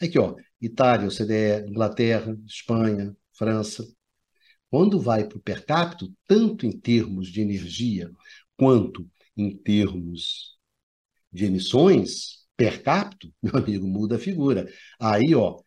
Aqui, 0.02 0.18
ó, 0.18 0.36
Itália, 0.60 1.08
OCDE, 1.08 1.70
Inglaterra, 1.70 2.38
Espanha, 2.46 3.16
França. 3.34 3.88
Quando 4.70 5.00
vai 5.00 5.28
para 5.28 5.38
o 5.38 5.42
per 5.42 5.66
capita, 5.66 6.12
tanto 6.28 6.66
em 6.66 6.72
termos 6.72 7.28
de 7.28 7.42
energia 7.42 8.12
quanto 8.58 9.10
em 9.36 9.56
termos 9.56 10.58
de 11.32 11.46
emissões, 11.46 12.46
per 12.56 12.84
capita, 12.84 13.28
meu 13.42 13.58
amigo, 13.58 13.88
muda 13.88 14.16
a 14.16 14.20
figura. 14.20 14.68
Aí, 15.00 15.36
ó, 15.36 15.62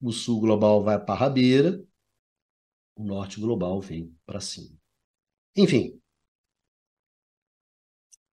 o 0.00 0.12
sul 0.12 0.40
global 0.40 0.82
vai 0.82 0.98
para 1.02 1.14
a 1.14 1.18
rabeira, 1.18 1.80
o 3.00 3.04
norte 3.04 3.40
global 3.40 3.80
vem 3.80 4.14
para 4.26 4.40
cima. 4.40 4.76
Enfim, 5.56 5.98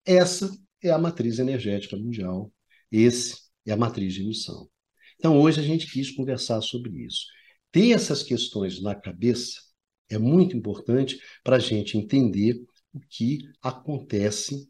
essa 0.06 0.52
é 0.84 0.92
a 0.92 0.98
matriz 0.98 1.40
energética 1.40 1.96
mundial, 1.96 2.52
esse 2.92 3.38
é 3.66 3.72
a 3.72 3.78
matriz 3.78 4.14
de 4.14 4.24
emissão. 4.24 4.70
Então, 5.18 5.40
hoje 5.40 5.62
a 5.62 5.64
gente 5.64 5.90
quis 5.90 6.12
conversar 6.12 6.62
sobre 6.62 7.06
isso. 7.06 7.26
Ter 7.72 7.92
essas 7.92 8.22
questões 8.22 8.82
na 8.82 8.94
cabeça 8.94 9.62
é 10.10 10.18
muito 10.18 10.56
importante 10.56 11.18
para 11.44 11.56
a 11.56 11.60
gente 11.60 11.98
entender 11.98 12.62
o 12.94 13.00
que 13.00 13.40
acontece 13.62 14.70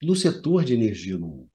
no 0.00 0.14
setor 0.14 0.64
de 0.64 0.74
energia 0.74 1.18
no 1.18 1.26
mundo. 1.26 1.51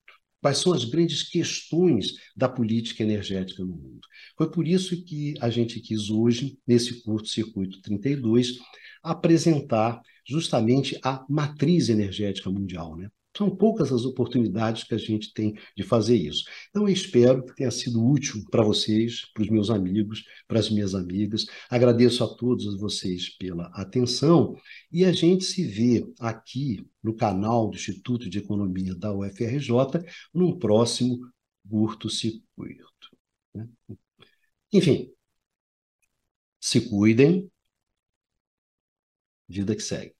Quais 0.48 0.60
são 0.60 0.72
as 0.72 0.86
grandes 0.86 1.24
questões 1.24 2.14
da 2.34 2.48
política 2.48 3.03
energética 3.03 3.65
no 3.65 3.76
mundo? 3.76 3.99
Foi 4.38 4.49
por 4.49 4.65
isso 4.65 5.03
que 5.03 5.34
a 5.41 5.49
gente 5.49 5.78
quis 5.82 6.10
hoje, 6.10 6.57
nesse 6.65 7.03
curto-circuito 7.03 7.82
32, 7.82 8.53
apresentar 9.03 10.02
justamente 10.26 10.98
a 11.03 11.26
matriz 11.28 11.90
energética 11.90 12.49
mundial, 12.49 12.95
né? 12.95 13.10
São 13.38 13.56
poucas 13.56 13.92
as 13.92 14.04
oportunidades 14.04 14.84
que 14.84 14.96
a 14.96 14.98
gente 14.98 15.32
tem 15.32 15.54
de 15.76 15.84
fazer 15.84 16.16
isso. 16.16 16.44
Então, 16.70 16.88
eu 16.88 16.94
espero 16.94 17.46
que 17.46 17.56
tenha 17.56 17.70
sido 17.70 18.04
útil 18.04 18.44
para 18.50 18.64
vocês, 18.64 19.32
para 19.32 19.44
os 19.44 19.50
meus 19.50 19.70
amigos, 19.70 20.24
para 20.48 20.60
as 20.60 20.72
minhas 20.72 20.96
amigas. 20.96 21.46
Agradeço 21.70 22.24
a 22.24 22.28
todos 22.36 22.80
vocês 22.80 23.30
pela 23.38 23.68
atenção 23.76 24.56
e 24.92 25.06
a 25.06 25.12
gente 25.12 25.44
se 25.44 25.64
vê 25.64 26.04
aqui 26.20 26.84
no 27.04 27.16
canal 27.16 27.70
do 27.70 27.76
Instituto 27.76 28.28
de 28.28 28.40
Economia 28.40 28.96
da 28.96 29.14
UFRJ 29.14 29.70
num 30.34 30.58
próximo 30.58 31.20
curto-circuito. 31.70 32.88
Né? 33.54 33.70
Enfim, 34.74 35.12
se 36.60 36.82
cuidem, 36.90 37.50
vida 39.48 39.76
que 39.76 39.82
segue. 39.84 40.16